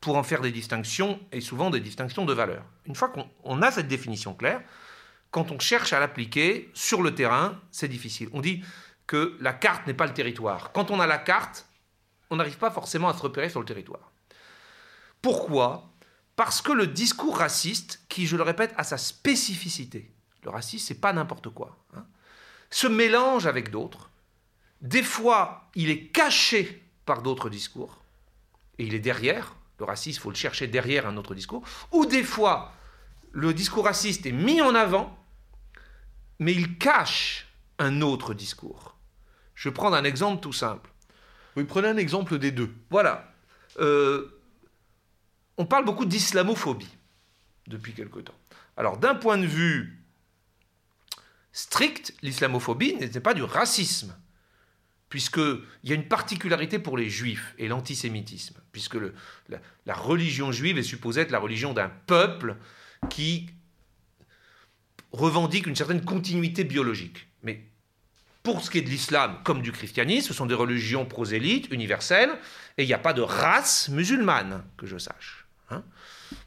pour 0.00 0.16
en 0.16 0.22
faire 0.22 0.40
des 0.40 0.52
distinctions 0.52 1.20
et 1.32 1.40
souvent 1.40 1.70
des 1.70 1.80
distinctions 1.80 2.24
de 2.24 2.32
valeur. 2.32 2.64
Une 2.86 2.94
fois 2.94 3.08
qu'on 3.08 3.62
a 3.62 3.70
cette 3.70 3.88
définition 3.88 4.34
claire, 4.34 4.62
quand 5.30 5.50
on 5.50 5.58
cherche 5.58 5.92
à 5.92 6.00
l'appliquer 6.00 6.70
sur 6.74 7.02
le 7.02 7.14
terrain, 7.14 7.60
c'est 7.70 7.88
difficile. 7.88 8.28
On 8.32 8.40
dit 8.40 8.62
que 9.06 9.36
la 9.40 9.52
carte 9.52 9.86
n'est 9.86 9.94
pas 9.94 10.06
le 10.06 10.14
territoire. 10.14 10.72
Quand 10.72 10.90
on 10.90 11.00
a 11.00 11.06
la 11.06 11.18
carte, 11.18 11.66
on 12.30 12.36
n'arrive 12.36 12.58
pas 12.58 12.70
forcément 12.70 13.08
à 13.08 13.14
se 13.14 13.22
repérer 13.22 13.48
sur 13.48 13.60
le 13.60 13.66
territoire. 13.66 14.12
Pourquoi? 15.20 15.90
Parce 16.36 16.62
que 16.62 16.72
le 16.72 16.86
discours 16.86 17.38
raciste, 17.38 18.04
qui, 18.08 18.26
je 18.26 18.36
le 18.36 18.42
répète, 18.42 18.72
a 18.76 18.84
sa 18.84 18.98
spécificité. 18.98 20.14
Le 20.44 20.50
racisme, 20.50 20.86
c'est 20.86 21.00
pas 21.00 21.12
n'importe 21.12 21.48
quoi. 21.48 21.76
Hein 21.96 22.04
se 22.70 22.86
mélange 22.86 23.46
avec 23.46 23.70
d'autres. 23.70 24.10
Des 24.80 25.02
fois, 25.02 25.68
il 25.74 25.90
est 25.90 26.06
caché 26.06 26.82
par 27.04 27.22
d'autres 27.22 27.48
discours, 27.48 28.02
et 28.78 28.84
il 28.84 28.94
est 28.94 29.00
derrière. 29.00 29.54
Le 29.78 29.84
racisme, 29.84 30.18
il 30.18 30.22
faut 30.22 30.30
le 30.30 30.36
chercher 30.36 30.66
derrière 30.66 31.06
un 31.06 31.16
autre 31.16 31.34
discours. 31.34 31.62
Ou 31.92 32.04
des 32.04 32.24
fois, 32.24 32.72
le 33.32 33.54
discours 33.54 33.84
raciste 33.84 34.26
est 34.26 34.32
mis 34.32 34.60
en 34.60 34.74
avant, 34.74 35.16
mais 36.38 36.52
il 36.52 36.78
cache 36.78 37.46
un 37.78 38.00
autre 38.00 38.34
discours. 38.34 38.96
Je 39.54 39.68
vais 39.68 39.74
prendre 39.74 39.96
un 39.96 40.04
exemple 40.04 40.40
tout 40.40 40.52
simple. 40.52 40.90
Oui, 41.56 41.64
prenez 41.64 41.88
un 41.88 41.96
exemple 41.96 42.38
des 42.38 42.52
deux. 42.52 42.72
Voilà. 42.90 43.32
Euh, 43.80 44.40
on 45.56 45.66
parle 45.66 45.84
beaucoup 45.84 46.04
d'islamophobie 46.04 46.96
depuis 47.66 47.92
quelque 47.94 48.20
temps. 48.20 48.38
Alors, 48.76 48.96
d'un 48.98 49.14
point 49.14 49.38
de 49.38 49.46
vue 49.46 49.97
strict, 51.52 52.14
l'islamophobie 52.22 52.94
n'était 52.94 53.20
pas 53.20 53.34
du 53.34 53.42
racisme, 53.42 54.14
puisqu'il 55.08 55.60
y 55.84 55.92
a 55.92 55.94
une 55.94 56.08
particularité 56.08 56.78
pour 56.78 56.98
les 56.98 57.08
juifs 57.08 57.54
et 57.58 57.68
l'antisémitisme, 57.68 58.56
puisque 58.72 58.98
la, 59.48 59.94
religion 59.94 60.52
juive 60.52 60.78
est 60.78 60.82
supposée 60.82 61.22
être 61.22 61.30
la 61.30 61.38
religion 61.38 61.72
d'un 61.72 61.90
peuple 62.06 62.56
qui 63.08 63.46
revendique 65.12 65.66
une 65.66 65.76
certaine 65.76 66.04
continuité 66.04 66.64
biologique. 66.64 67.26
Mais 67.42 67.64
pour 68.42 68.62
ce 68.62 68.70
qui 68.70 68.78
est 68.78 68.82
de 68.82 68.90
l'islam 68.90 69.38
comme 69.44 69.62
du 69.62 69.72
christianisme, 69.72 70.28
ce 70.28 70.34
sont 70.34 70.46
des 70.46 70.54
religions 70.54 71.06
prosélytes, 71.06 71.70
universelles, 71.70 72.38
et 72.76 72.84
il 72.84 72.86
n'y 72.86 72.94
a 72.94 72.98
pas 72.98 73.14
de 73.14 73.22
race 73.22 73.88
musulmane, 73.88 74.64
que 74.76 74.86
je 74.86 74.98
sache. 74.98 75.46
Hein. 75.70 75.82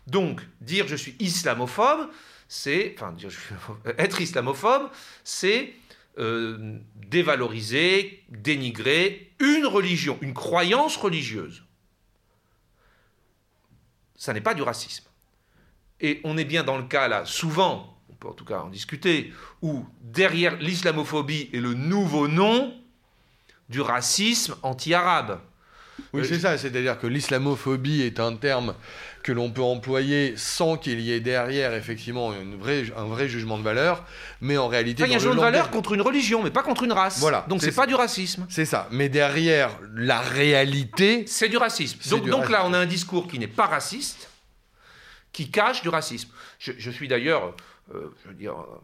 Donc, 0.06 0.42
dire 0.62 0.88
je 0.88 0.96
suis 0.96 1.16
islamophobe, 1.20 2.10
c'est, 2.54 2.94
enfin, 2.98 3.16
être 3.98 4.20
islamophobe, 4.20 4.90
c'est 5.24 5.74
euh, 6.20 6.78
dévaloriser, 6.96 8.26
dénigrer 8.28 9.32
une 9.40 9.66
religion, 9.66 10.18
une 10.20 10.34
croyance 10.34 10.98
religieuse. 10.98 11.64
Ça 14.18 14.34
n'est 14.34 14.42
pas 14.42 14.54
du 14.54 14.64
racisme. 14.64 15.06
Et 16.02 16.20
on 16.26 16.38
est 16.38 16.44
bien 16.44 16.66
dans 16.66 16.78
le 16.78 16.84
cas 16.84 17.08
là, 17.08 17.24
souvent, 17.26 17.98
on 18.10 18.16
peut 18.16 18.28
en 18.28 18.34
tout 18.34 18.44
cas 18.44 18.60
en 18.60 18.70
discuter, 18.70 19.32
où 19.62 19.86
derrière 20.02 20.58
l'islamophobie 20.58 21.50
est 21.54 21.62
le 21.62 21.74
nouveau 21.74 22.28
nom 22.28 22.78
du 23.70 23.80
racisme 23.80 24.58
anti-arabe. 24.62 25.40
Oui, 26.12 26.26
c'est 26.28 26.40
ça, 26.40 26.58
c'est-à-dire 26.58 27.00
que 27.00 27.08
l'islamophobie 27.08 28.02
est 28.02 28.20
un 28.20 28.36
terme 28.36 28.76
que 29.24 29.32
l'on 29.32 29.52
peut 29.52 29.62
employer 29.62 30.36
sans 30.38 30.78
qu'il 30.78 31.00
y 31.00 31.12
ait 31.12 31.20
derrière 31.20 31.74
effectivement 31.74 32.34
une 32.34 32.56
vraie, 32.56 32.86
un 32.98 33.06
vrai 33.06 33.28
jugement 33.28 33.58
de 33.58 33.64
valeur, 33.64 34.06
mais 34.42 34.58
en 34.58 34.68
réalité... 34.68 35.04
il 35.04 35.10
y 35.10 35.14
a 35.14 35.18
un 35.18 35.20
jugement 35.20 35.36
de 35.36 35.40
valeur 35.40 35.70
contre 35.70 35.94
une 35.94 36.02
religion, 36.02 36.44
mais 36.44 36.52
pas 36.52 36.64
contre 36.64 36.84
une 36.84 36.92
race. 36.92 37.20
Voilà. 37.20 37.46
Donc 37.48 37.62
c'est 37.62 37.72
pas 37.72 37.88
du 37.88 37.96
racisme. 37.96 38.46
C'est 38.50 38.66
ça. 38.66 38.88
Mais 38.92 39.10
derrière 39.10 39.78
la 39.96 40.22
réalité... 40.22 41.26
C'est 41.28 41.50
du 41.50 41.58
racisme. 41.58 42.00
Donc, 42.10 42.28
donc 42.28 42.50
là, 42.50 42.64
on 42.66 42.74
a 42.74 42.78
un 42.78 42.86
discours 42.86 43.28
qui 43.28 43.40
n'est 43.40 43.48
pas 43.48 43.68
raciste, 43.68 44.30
qui 45.32 45.52
cache 45.52 45.82
du 45.82 45.90
racisme. 45.90 46.30
Je, 46.60 46.92
suis 46.92 47.08
d'ailleurs, 47.08 47.56
euh, 47.94 48.14
je 48.24 48.30
veux 48.30 48.36
dire, 48.36 48.54
euh, 48.54 48.82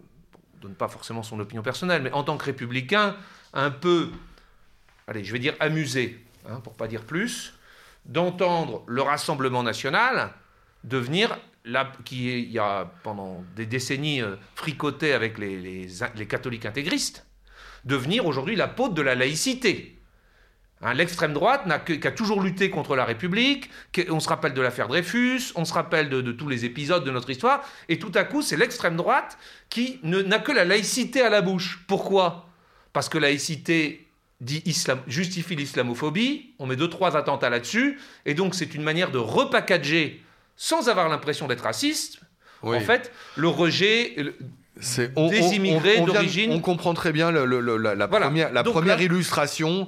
donne 0.62 0.76
pas 0.76 0.88
forcément 0.88 1.23
son 1.23 1.39
opinion 1.39 1.62
personnelle, 1.62 2.02
mais 2.02 2.12
en 2.12 2.23
tant 2.23 2.38
que 2.38 2.45
républicain, 2.45 3.15
un 3.54 3.71
peu, 3.71 4.10
allez, 5.08 5.23
je 5.23 5.32
vais 5.32 5.39
dire 5.39 5.56
amusé 5.60 6.19
Hein, 6.50 6.62
pour 6.63 6.73
pas 6.73 6.88
dire 6.88 7.04
plus, 7.04 7.54
d'entendre 8.07 8.83
le 8.87 9.01
Rassemblement 9.01 9.63
national 9.63 10.31
devenir, 10.83 11.37
qui 12.05 12.43
il 12.43 12.51
y 12.51 12.59
a 12.59 12.89
pendant 13.03 13.43
des 13.55 13.65
décennies 13.65 14.21
euh, 14.21 14.35
fricoté 14.55 15.13
avec 15.13 15.37
les, 15.37 15.57
les, 15.57 16.25
catholiques 16.25 16.65
intégristes, 16.65 17.25
devenir 17.83 18.25
aujourd'hui 18.25 18.55
l'apôtre 18.55 18.93
de 18.93 19.01
la 19.01 19.15
laïcité. 19.15 19.99
Hein, 20.81 20.93
l'extrême 20.93 21.33
droite 21.33 21.65
n'a 21.65 21.79
qui 21.79 22.07
a 22.07 22.11
toujours 22.11 22.41
lutté 22.41 22.69
contre 22.69 22.95
la 22.95 23.03
République, 23.03 23.69
on 24.09 24.19
se 24.19 24.29
rappelle 24.29 24.53
de 24.53 24.61
l'affaire 24.61 24.87
Dreyfus, 24.87 25.51
on 25.55 25.65
se 25.65 25.73
rappelle 25.73 26.09
de, 26.09 26.21
de, 26.21 26.31
tous 26.31 26.47
les 26.47 26.65
épisodes 26.65 27.03
de 27.03 27.11
notre 27.11 27.29
histoire, 27.29 27.67
et 27.89 27.99
tout 27.99 28.11
à 28.15 28.23
coup 28.23 28.41
c'est 28.41 28.57
l'extrême 28.57 28.95
droite 28.95 29.37
qui 29.69 29.99
n'a 30.03 30.39
que 30.39 30.51
la 30.51 30.63
laïcité 30.63 31.21
à 31.21 31.29
la 31.29 31.41
bouche. 31.41 31.83
Pourquoi? 31.87 32.47
Parce 32.93 33.09
que 33.09 33.17
laïcité 33.17 34.06
dit 34.39 34.62
islam, 34.65 35.00
justifie 35.08 35.56
l'islamophobie, 35.56 36.54
on 36.60 36.67
met 36.67 36.76
deux, 36.76 36.89
trois 36.89 37.17
attentats 37.17 37.50
là-dessus, 37.50 38.00
et 38.26 38.34
donc 38.34 38.56
c'est 38.56 38.76
une 38.76 38.84
manière 38.84 39.12
de 39.12 39.17
repackager, 39.17 40.23
sans 40.56 40.89
avoir 40.89 41.10
l'impression 41.10 41.47
d'être 41.47 41.63
raciste, 41.63 42.19
En 42.62 42.80
fait, 42.80 43.12
le 43.36 43.47
rejet 43.47 44.15
des 44.76 45.56
immigrés 45.56 46.02
d'origine. 46.02 46.52
On 46.52 46.60
comprend 46.60 46.93
très 46.93 47.12
bien 47.12 47.32
la, 47.32 48.08
première, 48.08 48.52
la 48.52 48.63
première 48.63 49.02
illustration 49.02 49.88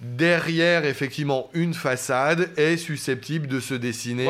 derrière 0.00 0.86
effectivement 0.86 1.50
une 1.52 1.74
façade 1.74 2.50
est 2.56 2.78
susceptible 2.78 3.46
de 3.46 3.60
se 3.60 3.74
dessiner 3.74 4.28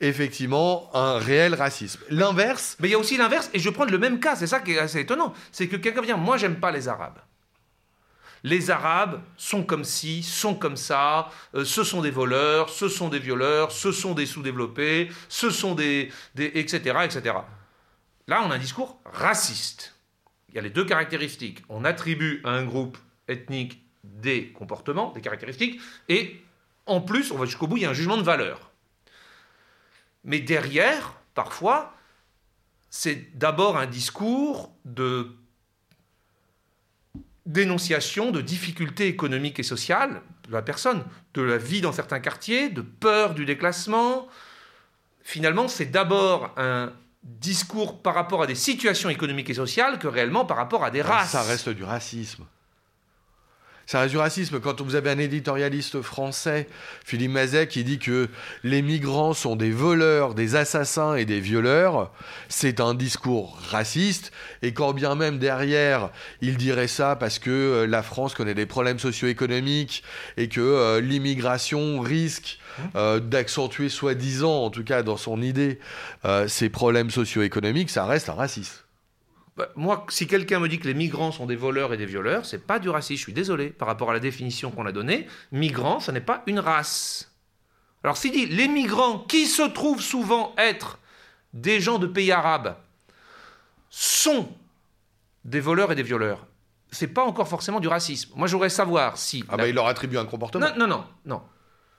effectivement 0.00 0.90
un 0.94 1.18
réel 1.18 1.54
racisme. 1.54 2.00
L'inverse. 2.08 2.76
Mais 2.80 2.88
il 2.88 2.92
y 2.92 2.94
a 2.94 2.98
aussi 2.98 3.16
l'inverse, 3.16 3.50
et 3.52 3.58
je 3.58 3.70
prends 3.70 3.84
le 3.84 3.98
même 3.98 4.20
cas, 4.20 4.36
c'est 4.36 4.46
ça 4.46 4.60
qui 4.60 4.72
est 4.72 4.78
assez 4.78 5.00
étonnant. 5.00 5.34
C'est 5.50 5.66
que 5.66 5.76
quelqu'un 5.76 6.02
vient, 6.02 6.16
moi 6.16 6.36
j'aime 6.36 6.56
pas 6.56 6.70
les 6.70 6.86
Arabes. 6.86 7.18
Les 8.48 8.70
Arabes 8.70 9.20
sont 9.36 9.62
comme 9.62 9.84
ci, 9.84 10.22
sont 10.22 10.54
comme 10.54 10.78
ça, 10.78 11.30
euh, 11.54 11.66
ce 11.66 11.84
sont 11.84 12.00
des 12.00 12.10
voleurs, 12.10 12.70
ce 12.70 12.88
sont 12.88 13.10
des 13.10 13.18
violeurs, 13.18 13.72
ce 13.72 13.92
sont 13.92 14.14
des 14.14 14.24
sous-développés, 14.24 15.10
ce 15.28 15.50
sont 15.50 15.74
des, 15.74 16.10
des. 16.34 16.46
etc., 16.54 17.00
etc. 17.04 17.34
Là, 18.26 18.42
on 18.42 18.50
a 18.50 18.54
un 18.54 18.58
discours 18.58 19.02
raciste. 19.04 19.96
Il 20.48 20.54
y 20.54 20.58
a 20.58 20.62
les 20.62 20.70
deux 20.70 20.86
caractéristiques. 20.86 21.62
On 21.68 21.84
attribue 21.84 22.40
à 22.42 22.52
un 22.52 22.64
groupe 22.64 22.96
ethnique 23.28 23.82
des 24.02 24.48
comportements, 24.52 25.12
des 25.12 25.20
caractéristiques, 25.20 25.78
et 26.08 26.42
en 26.86 27.02
plus, 27.02 27.30
on 27.32 27.36
va 27.36 27.44
jusqu'au 27.44 27.66
bout, 27.66 27.76
il 27.76 27.82
y 27.82 27.86
a 27.86 27.90
un 27.90 27.94
jugement 27.94 28.16
de 28.16 28.22
valeur. 28.22 28.70
Mais 30.24 30.40
derrière, 30.40 31.20
parfois, 31.34 31.94
c'est 32.88 33.36
d'abord 33.36 33.76
un 33.76 33.86
discours 33.86 34.74
de 34.86 35.36
dénonciation 37.48 38.30
de 38.30 38.40
difficultés 38.40 39.08
économiques 39.08 39.58
et 39.58 39.64
sociales 39.64 40.22
de 40.46 40.52
la 40.52 40.62
personne, 40.62 41.02
de 41.34 41.42
la 41.42 41.58
vie 41.58 41.80
dans 41.80 41.92
certains 41.92 42.20
quartiers, 42.20 42.68
de 42.68 42.82
peur 42.82 43.34
du 43.34 43.44
déclassement. 43.44 44.28
Finalement, 45.22 45.66
c'est 45.66 45.86
d'abord 45.86 46.54
un 46.56 46.92
discours 47.22 48.00
par 48.00 48.14
rapport 48.14 48.42
à 48.42 48.46
des 48.46 48.54
situations 48.54 49.08
économiques 49.08 49.50
et 49.50 49.54
sociales 49.54 49.98
que 49.98 50.08
réellement 50.08 50.44
par 50.44 50.56
rapport 50.56 50.84
à 50.84 50.90
des 50.90 51.02
races. 51.02 51.30
Ça 51.30 51.42
reste 51.42 51.70
du 51.70 51.84
racisme. 51.84 52.44
Ça 53.88 54.00
reste 54.00 54.10
du 54.10 54.18
racisme. 54.18 54.60
Quand 54.60 54.82
vous 54.82 54.96
avez 54.96 55.08
un 55.08 55.18
éditorialiste 55.18 56.02
français, 56.02 56.68
Philippe 57.06 57.30
Mazet, 57.30 57.68
qui 57.68 57.84
dit 57.84 57.98
que 57.98 58.28
les 58.62 58.82
migrants 58.82 59.32
sont 59.32 59.56
des 59.56 59.70
voleurs, 59.70 60.34
des 60.34 60.56
assassins 60.56 61.14
et 61.14 61.24
des 61.24 61.40
violeurs, 61.40 62.12
c'est 62.50 62.80
un 62.80 62.92
discours 62.92 63.58
raciste. 63.70 64.30
Et 64.60 64.74
quand 64.74 64.92
bien 64.92 65.14
même 65.14 65.38
derrière, 65.38 66.10
il 66.42 66.58
dirait 66.58 66.86
ça 66.86 67.16
parce 67.16 67.38
que 67.38 67.48
euh, 67.48 67.86
la 67.86 68.02
France 68.02 68.34
connaît 68.34 68.52
des 68.52 68.66
problèmes 68.66 68.98
socio-économiques 68.98 70.02
et 70.36 70.50
que 70.50 70.60
euh, 70.60 71.00
l'immigration 71.00 72.00
risque 72.00 72.58
euh, 72.94 73.20
d'accentuer 73.20 73.88
soi-disant, 73.88 74.64
en 74.64 74.70
tout 74.70 74.84
cas 74.84 75.02
dans 75.02 75.16
son 75.16 75.40
idée, 75.40 75.78
ces 76.46 76.68
problèmes 76.68 77.10
socio-économiques, 77.10 77.88
ça 77.88 78.04
reste 78.04 78.28
un 78.28 78.34
racisme. 78.34 78.82
Bah, 79.58 79.68
moi, 79.74 80.06
si 80.08 80.28
quelqu'un 80.28 80.60
me 80.60 80.68
dit 80.68 80.78
que 80.78 80.86
les 80.86 80.94
migrants 80.94 81.32
sont 81.32 81.44
des 81.44 81.56
voleurs 81.56 81.92
et 81.92 81.96
des 81.96 82.06
violeurs, 82.06 82.46
c'est 82.46 82.64
pas 82.64 82.78
du 82.78 82.88
racisme. 82.88 83.18
Je 83.18 83.22
suis 83.24 83.32
désolé 83.32 83.70
par 83.70 83.88
rapport 83.88 84.08
à 84.08 84.12
la 84.12 84.20
définition 84.20 84.70
qu'on 84.70 84.86
a 84.86 84.92
donnée. 84.92 85.26
Migrants, 85.50 85.98
ce 85.98 86.12
n'est 86.12 86.20
pas 86.20 86.44
une 86.46 86.60
race. 86.60 87.32
Alors, 88.04 88.16
s'il 88.16 88.30
dit 88.30 88.46
les 88.46 88.68
migrants 88.68 89.18
qui 89.18 89.46
se 89.46 89.62
trouvent 89.62 90.00
souvent 90.00 90.54
être 90.58 91.00
des 91.52 91.80
gens 91.80 91.98
de 91.98 92.06
pays 92.06 92.30
arabes 92.30 92.76
sont 93.90 94.48
des 95.44 95.58
voleurs 95.58 95.90
et 95.90 95.96
des 95.96 96.04
violeurs, 96.04 96.46
c'est 96.92 97.08
pas 97.08 97.24
encore 97.24 97.48
forcément 97.48 97.80
du 97.80 97.88
racisme. 97.88 98.30
Moi, 98.36 98.46
j'aurais 98.46 98.70
savoir 98.70 99.18
si. 99.18 99.44
Ah, 99.48 99.56
bah, 99.56 99.66
il 99.66 99.74
leur 99.74 99.88
attribue 99.88 100.18
un 100.18 100.24
comportement. 100.24 100.68
Non, 100.68 100.86
non, 100.86 100.86
non, 100.86 101.04
non. 101.26 101.42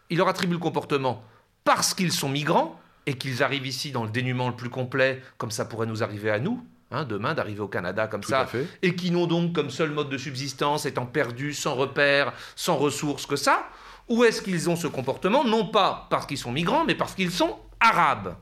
Il 0.09 0.17
leur 0.17 0.29
attribue 0.29 0.53
le 0.53 0.59
comportement 0.59 1.21
parce 1.65 1.93
qu'ils 1.93 2.13
sont 2.13 2.29
migrants 2.29 2.79
et 3.05 3.15
qu'ils 3.15 3.43
arrivent 3.43 3.67
ici 3.67 3.91
dans 3.91 4.05
le 4.05 4.09
dénuement 4.09 4.47
le 4.47 4.55
plus 4.55 4.69
complet, 4.69 5.21
comme 5.37 5.51
ça 5.51 5.65
pourrait 5.65 5.87
nous 5.87 6.03
arriver 6.03 6.31
à 6.31 6.39
nous. 6.39 6.65
Hein, 6.91 7.03
demain 7.03 7.35
d'arriver 7.35 7.59
au 7.59 7.67
Canada 7.67 8.07
comme 8.07 8.23
ça, 8.23 8.47
et 8.81 8.95
qui 8.95 9.11
n'ont 9.11 9.27
donc 9.27 9.53
comme 9.53 9.69
seul 9.69 9.91
mode 9.91 10.09
de 10.09 10.17
subsistance, 10.17 10.87
étant 10.87 11.05
perdus, 11.05 11.53
sans 11.53 11.75
repères, 11.75 12.33
sans 12.55 12.77
ressources 12.77 13.27
que 13.27 13.35
ça, 13.35 13.69
ou 14.07 14.23
est-ce 14.23 14.41
qu'ils 14.41 14.71
ont 14.71 14.75
ce 14.75 14.87
comportement, 14.87 15.43
non 15.43 15.67
pas 15.67 16.07
parce 16.09 16.25
qu'ils 16.25 16.39
sont 16.39 16.51
migrants, 16.51 16.85
mais 16.85 16.95
parce 16.95 17.13
qu'ils 17.13 17.31
sont 17.31 17.59
arabes 17.79 18.35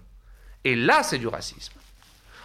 Et 0.63 0.75
là, 0.75 1.03
c'est 1.03 1.17
du 1.17 1.27
racisme. 1.27 1.73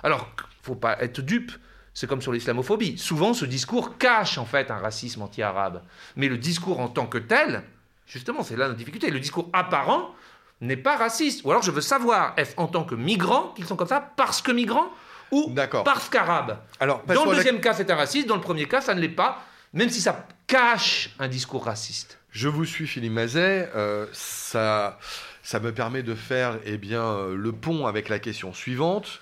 Alors, 0.03 0.29
faut 0.63 0.75
pas 0.75 1.01
être 1.01 1.21
dupe. 1.21 1.53
C'est 1.95 2.09
comme 2.09 2.23
sur 2.23 2.33
l'islamophobie. 2.33 2.99
Souvent, 2.99 3.35
ce 3.35 3.45
discours 3.45 3.99
cache 3.99 4.39
en 4.39 4.45
fait 4.45 4.71
un 4.71 4.79
racisme 4.79 5.23
anti-arabe. 5.23 5.83
Mais 6.17 6.29
le 6.29 6.39
discours 6.39 6.81
en 6.81 6.89
tant 6.89 7.07
que 7.07 7.19
tel, 7.19 7.63
justement, 8.07 8.43
c'est 8.43 8.57
là 8.57 8.67
la 8.67 8.75
difficulté. 8.75 9.11
Le 9.11 9.21
discours 9.21 9.51
apparent 9.53 10.15
n'est 10.63 10.77
pas 10.77 10.97
raciste. 10.97 11.45
Ou 11.45 11.51
alors, 11.51 11.63
je 11.63 11.71
veux 11.71 11.81
savoir, 11.83 12.33
est-ce 12.39 12.55
en 12.57 12.67
tant 12.67 12.85
que 12.85 12.95
migrants 12.95 13.53
qu'ils 13.55 13.67
sont 13.67 13.77
comme 13.77 13.89
ça 13.89 14.01
parce 14.17 14.41
que 14.43 14.51
migrants? 14.51 14.91
Ou 15.33 15.53
parce 15.85 16.09
qu'arabe. 16.09 16.59
Alors, 16.79 17.03
dans 17.07 17.25
le 17.25 17.37
deuxième 17.37 17.61
cas, 17.61 17.73
c'est 17.73 17.91
un 17.91 17.97
raciste, 17.97 18.29
dans 18.29 18.37
le 18.37 18.43
premier 18.43 18.67
cas, 18.67 18.81
ça 18.81 18.95
ne 18.95 19.01
l'est 19.01 19.09
pas, 19.09 19.43
même 19.73 19.89
si 19.89 20.01
ça 20.01 20.27
cache 20.47 21.11
un 21.19 21.27
discours 21.27 21.65
raciste. 21.65 22.19
Je 22.31 22.49
vous 22.49 22.67
suis, 22.67 22.87
Philippe 22.87 23.13
Mazet. 23.13 23.71
Euh, 23.75 24.07
ça, 24.13 24.99
ça 25.43 25.59
me 25.59 25.73
permet 25.73 26.03
de 26.03 26.15
faire 26.15 26.59
eh 26.65 26.77
bien, 26.77 27.03
euh, 27.03 27.35
le 27.35 27.53
pont 27.53 27.87
avec 27.87 28.11
la 28.11 28.19
question 28.19 28.53
suivante. 28.53 29.21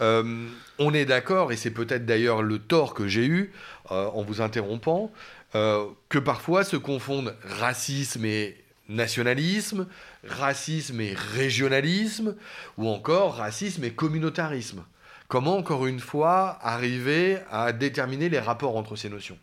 Euh, 0.00 0.46
on 0.78 0.94
est 0.94 1.04
d'accord, 1.04 1.50
et 1.50 1.56
c'est 1.56 1.72
peut-être 1.72 2.06
d'ailleurs 2.06 2.42
le 2.42 2.60
tort 2.60 2.94
que 2.94 3.08
j'ai 3.08 3.26
eu 3.26 3.52
en 3.90 4.22
vous 4.22 4.42
interrompant, 4.42 5.10
que 5.54 6.18
parfois 6.18 6.62
se 6.62 6.76
confondent 6.76 7.34
racisme 7.42 8.24
et 8.26 8.62
nationalisme, 8.88 9.86
racisme 10.28 11.00
et 11.00 11.14
régionalisme, 11.14 12.36
ou 12.76 12.88
encore 12.88 13.36
racisme 13.36 13.82
et 13.82 13.90
communautarisme. 13.90 14.84
Comment, 15.28 15.58
encore 15.58 15.86
une 15.86 16.00
fois, 16.00 16.58
arriver 16.62 17.38
à 17.50 17.72
déterminer 17.72 18.30
les 18.30 18.40
rapports 18.40 18.76
entre 18.76 18.96
ces 18.96 19.10
notions? 19.10 19.38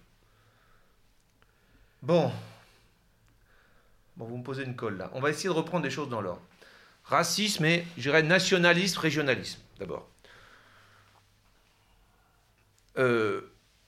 Bon. 2.01 2.31
Bon, 4.17 4.25
vous 4.25 4.37
me 4.37 4.43
posez 4.43 4.63
une 4.63 4.75
colle 4.75 4.97
là. 4.97 5.11
On 5.13 5.21
va 5.21 5.29
essayer 5.29 5.49
de 5.49 5.53
reprendre 5.53 5.83
les 5.83 5.91
choses 5.91 6.09
dans 6.09 6.21
l'ordre. 6.21 6.41
Racisme 7.03 7.65
et, 7.65 7.85
je 7.97 8.01
dirais, 8.01 8.23
nationalisme, 8.23 8.99
régionalisme, 8.99 9.59
d'abord. 9.77 10.09
Euh, 12.97 13.41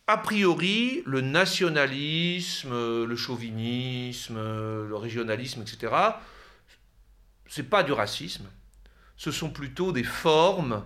a 0.05 0.17
priori, 0.17 1.01
le 1.07 1.21
nationalisme, 1.21 2.69
le 3.05 3.15
chauvinisme, 3.15 4.35
le 4.35 4.95
régionalisme, 4.95 5.63
etc., 5.63 5.95
c'est 7.47 7.69
pas 7.69 7.81
du 7.81 7.91
racisme. 7.91 8.45
Ce 9.15 9.31
sont 9.31 9.49
plutôt 9.49 9.91
des 9.91 10.03
formes 10.03 10.85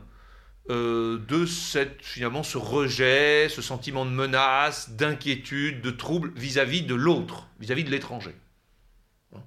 euh, 0.70 1.18
de 1.28 1.48
cette, 1.48 2.04
finalement 2.04 2.44
ce 2.44 2.58
rejet, 2.58 3.50
ce 3.50 3.64
sentiment 3.64 4.06
de 4.06 4.12
menace, 4.12 4.92
d'inquiétude, 4.92 5.82
de 5.82 5.90
trouble 5.92 6.32
vis-à-vis 6.36 6.84
de 6.84 6.94
l'autre, 6.94 7.48
vis-à-vis 7.60 7.84
de 7.84 7.90
l'étranger. 7.90 8.36
Hein, 9.36 9.42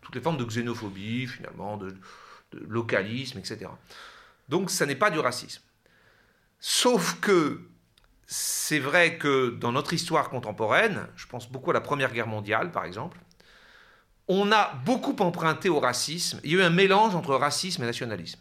Toutes 0.00 0.14
les 0.14 0.20
formes 0.20 0.38
de 0.38 0.44
xénophobie, 0.44 1.28
finalement, 1.28 1.76
de, 1.76 1.94
localisme, 2.68 3.38
etc. 3.38 3.70
Donc 4.48 4.70
ça 4.70 4.84
n'est 4.84 4.96
pas 4.96 5.10
du 5.10 5.18
racisme. 5.18 5.62
Sauf 6.58 7.18
que 7.20 7.60
c'est 8.26 8.80
vrai 8.80 9.16
que 9.16 9.50
dans 9.50 9.72
notre 9.72 9.94
histoire 9.94 10.28
contemporaine, 10.28 11.06
je 11.16 11.26
pense 11.26 11.50
beaucoup 11.50 11.70
à 11.70 11.74
la 11.74 11.80
Première 11.80 12.12
Guerre 12.12 12.26
mondiale 12.26 12.70
par 12.72 12.84
exemple, 12.84 13.18
on 14.28 14.52
a 14.52 14.74
beaucoup 14.84 15.16
emprunté 15.20 15.68
au 15.68 15.80
racisme. 15.80 16.40
Il 16.44 16.50
y 16.50 16.56
a 16.56 16.58
eu 16.58 16.62
un 16.62 16.70
mélange 16.70 17.14
entre 17.14 17.34
racisme 17.34 17.82
et 17.82 17.86
nationalisme. 17.86 18.40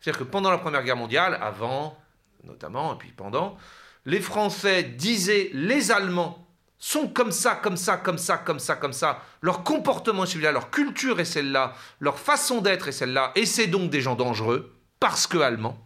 C'est-à-dire 0.00 0.20
que 0.20 0.30
pendant 0.30 0.50
la 0.50 0.58
Première 0.58 0.82
Guerre 0.82 0.96
mondiale, 0.96 1.38
avant 1.40 1.98
notamment, 2.44 2.94
et 2.94 2.98
puis 2.98 3.12
pendant, 3.12 3.56
les 4.04 4.20
Français 4.20 4.82
disaient 4.82 5.50
les 5.52 5.90
Allemands 5.90 6.44
sont 6.78 7.08
comme 7.08 7.32
ça, 7.32 7.56
comme 7.56 7.76
ça, 7.76 7.96
comme 7.96 8.18
ça, 8.18 8.38
comme 8.38 8.60
ça, 8.60 8.76
comme 8.76 8.92
ça. 8.92 9.22
Leur 9.42 9.64
comportement 9.64 10.24
est 10.24 10.28
celui-là, 10.28 10.52
leur 10.52 10.70
culture 10.70 11.18
est 11.18 11.24
celle-là, 11.24 11.74
leur 11.98 12.18
façon 12.18 12.60
d'être 12.60 12.88
est 12.88 12.92
celle-là, 12.92 13.32
et 13.34 13.46
c'est 13.46 13.66
donc 13.66 13.90
des 13.90 14.00
gens 14.00 14.14
dangereux, 14.14 14.76
parce 15.00 15.26
que 15.26 15.38
allemands. 15.38 15.84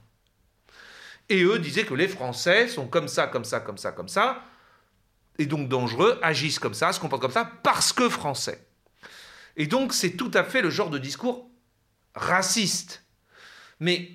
Et 1.29 1.42
eux 1.44 1.59
disaient 1.59 1.87
que 1.87 1.94
les 1.94 2.09
Français 2.09 2.68
sont 2.68 2.87
comme 2.87 3.09
ça, 3.09 3.27
comme 3.27 3.44
ça, 3.44 3.61
comme 3.61 3.79
ça, 3.79 3.92
comme 3.92 4.09
ça, 4.09 4.42
et 5.38 5.46
donc 5.46 5.68
dangereux, 5.68 6.18
agissent 6.22 6.59
comme 6.59 6.75
ça, 6.75 6.92
se 6.92 7.01
comportent 7.01 7.22
comme 7.22 7.31
ça, 7.31 7.51
parce 7.62 7.94
que 7.94 8.11
français. 8.11 8.66
Et 9.57 9.66
donc 9.66 9.94
c'est 9.94 10.11
tout 10.11 10.31
à 10.35 10.44
fait 10.44 10.61
le 10.61 10.68
genre 10.68 10.90
de 10.90 10.98
discours 10.98 11.48
raciste 12.14 13.03
mais 13.83 14.12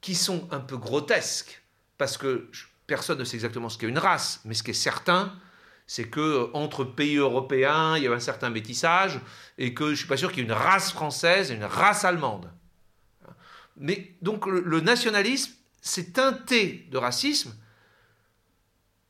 qui 0.00 0.16
sont 0.16 0.48
un 0.50 0.58
peu 0.58 0.76
grotesques, 0.76 1.62
parce 1.98 2.16
que 2.18 2.50
personne 2.88 3.20
ne 3.20 3.24
sait 3.24 3.36
exactement 3.36 3.68
ce 3.68 3.78
qu'est 3.78 3.86
une 3.86 3.98
race, 3.98 4.40
mais 4.44 4.54
ce 4.54 4.64
qui 4.64 4.72
est 4.72 4.74
certain, 4.74 5.38
c'est 5.86 6.08
que 6.08 6.50
entre 6.52 6.82
pays 6.82 7.14
européens, 7.14 7.96
il 7.96 8.02
y 8.02 8.06
a 8.08 8.12
un 8.12 8.18
certain 8.18 8.50
métissage, 8.50 9.20
et 9.56 9.72
que 9.72 9.86
je 9.86 9.90
ne 9.90 9.94
suis 9.94 10.08
pas 10.08 10.16
sûr 10.16 10.30
qu'il 10.30 10.40
y 10.40 10.42
ait 10.42 10.46
une 10.46 10.52
race 10.52 10.90
française 10.90 11.52
et 11.52 11.54
une 11.54 11.64
race 11.64 12.04
allemande. 12.04 12.50
Mais 13.76 14.16
donc 14.20 14.46
le, 14.46 14.80
nationalisme, 14.80 15.52
c'est 15.80 16.14
teinté 16.14 16.88
de 16.90 16.98
racisme, 16.98 17.56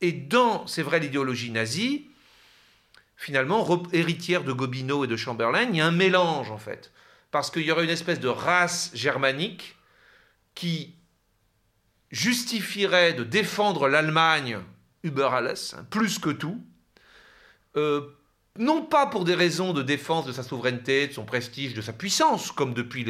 et 0.01 0.11
dans, 0.11 0.67
c'est 0.67 0.83
vrai, 0.83 0.99
l'idéologie 0.99 1.49
nazie, 1.49 2.07
finalement, 3.17 3.67
héritière 3.91 4.43
de 4.43 4.53
Gobineau 4.53 5.03
et 5.03 5.07
de 5.07 5.17
Chamberlain, 5.17 5.63
il 5.63 5.77
y 5.77 5.81
a 5.81 5.87
un 5.87 5.91
mélange 5.91 6.51
en 6.51 6.59
fait 6.59 6.91
parce 7.31 7.51
qu'il 7.51 7.63
y 7.63 7.71
aurait 7.71 7.83
une 7.83 7.89
espèce 7.89 8.19
de 8.19 8.27
race 8.27 8.91
germanique 8.93 9.75
qui 10.55 10.95
justifierait 12.11 13.13
de 13.13 13.23
défendre 13.23 13.87
l'Allemagne, 13.87 14.59
über 15.03 15.29
alles, 15.31 15.75
hein, 15.77 15.85
plus 15.89 16.19
que 16.19 16.29
tout, 16.29 16.61
euh, 17.77 18.01
non 18.57 18.81
pas 18.81 19.05
pour 19.05 19.23
des 19.23 19.35
raisons 19.35 19.73
de 19.73 19.81
défense 19.81 20.25
de 20.25 20.31
sa 20.31 20.43
souveraineté, 20.43 21.07
de 21.07 21.13
son 21.13 21.23
prestige, 21.23 21.73
de 21.73 21.81
sa 21.81 21.93
puissance, 21.93 22.51
comme 22.51 22.73
depuis 22.73 23.05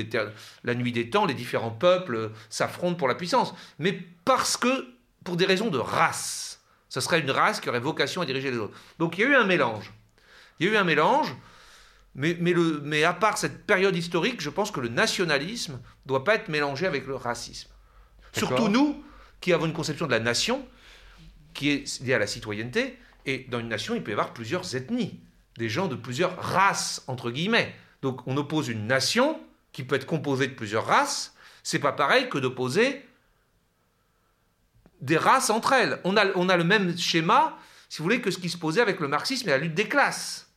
la 0.64 0.76
nuit 0.76 0.92
des 0.92 1.10
temps, 1.10 1.26
les 1.26 1.34
différents 1.34 1.72
peuples 1.72 2.32
s'affrontent 2.50 2.98
pour 2.98 3.08
la 3.08 3.16
puissance, 3.16 3.54
mais 3.80 4.00
parce 4.26 4.58
que, 4.58 4.94
pour 5.24 5.38
des 5.38 5.46
raisons 5.46 5.70
de 5.70 5.80
race. 5.80 6.62
Ce 6.90 7.02
serait 7.02 7.20
une 7.20 7.32
race 7.32 7.60
qui 7.60 7.70
aurait 7.70 7.80
vocation 7.80 8.22
à 8.22 8.26
diriger 8.26 8.52
les 8.52 8.58
autres. 8.58 8.78
Donc 8.98 9.18
il 9.18 9.22
y 9.22 9.24
a 9.26 9.28
eu 9.28 9.36
un 9.36 9.46
mélange. 9.46 9.92
Il 10.60 10.68
y 10.68 10.70
a 10.70 10.74
eu 10.74 10.78
un 10.78 10.84
mélange, 10.84 11.36
mais, 12.20 12.36
mais, 12.38 12.52
le, 12.52 12.82
mais 12.84 13.06
à 13.06 13.14
part 13.14 13.38
cette 13.38 13.66
période 13.66 13.96
historique, 13.96 14.42
je 14.42 14.50
pense 14.50 14.72
que 14.72 14.82
le 14.82 14.90
nationalisme 14.90 15.74
ne 15.74 16.08
doit 16.08 16.26
pas 16.26 16.36
être 16.36 16.50
mélangé 16.50 16.86
avec 16.86 17.08
le 17.08 17.16
racisme. 17.16 17.70
Surtout 18.34 18.68
nous, 18.68 19.02
qui 19.40 19.54
avons 19.54 19.68
une 19.68 19.74
conception 19.74 20.06
de 20.06 20.12
la 20.12 20.20
nation, 20.20 20.68
qui 21.54 21.70
est 21.70 22.02
liée 22.02 22.14
à 22.14 22.20
la 22.20 22.28
citoyenneté, 22.28 23.00
et 23.26 23.48
dans 23.50 23.60
une 23.60 23.70
nation, 23.70 23.96
il 23.96 24.04
peut 24.04 24.12
y 24.12 24.14
avoir 24.14 24.34
plusieurs 24.34 24.76
ethnies, 24.76 25.18
des 25.58 25.70
gens 25.70 25.88
de 25.88 25.96
plusieurs 25.96 26.38
races, 26.38 27.04
entre 27.08 27.32
guillemets. 27.32 27.74
Donc 28.02 28.28
on 28.28 28.36
oppose 28.36 28.68
une 28.68 28.86
nation 28.86 29.40
qui 29.72 29.84
peut 29.84 29.96
être 29.96 30.06
composée 30.06 30.48
de 30.48 30.56
plusieurs 30.56 30.86
races, 30.86 31.34
c'est 31.64 31.80
pas 31.80 31.94
pareil 31.94 32.28
que 32.28 32.38
d'opposer 32.38 33.02
des 35.00 35.18
races 35.18 35.50
entre 35.50 35.72
elles. 35.72 36.02
On 36.04 36.18
a, 36.18 36.26
on 36.36 36.50
a 36.50 36.58
le 36.58 36.66
même 36.66 36.98
schéma, 36.98 37.58
si 37.88 38.00
vous 38.00 38.04
voulez, 38.04 38.20
que 38.20 38.30
ce 38.30 38.40
qui 38.40 38.50
se 38.50 38.58
posait 38.58 38.82
avec 38.82 39.00
le 39.00 39.08
marxisme 39.08 39.48
et 39.48 39.52
la 39.52 39.58
lutte 39.58 39.74
des 39.74 39.88
classes. 39.88 40.49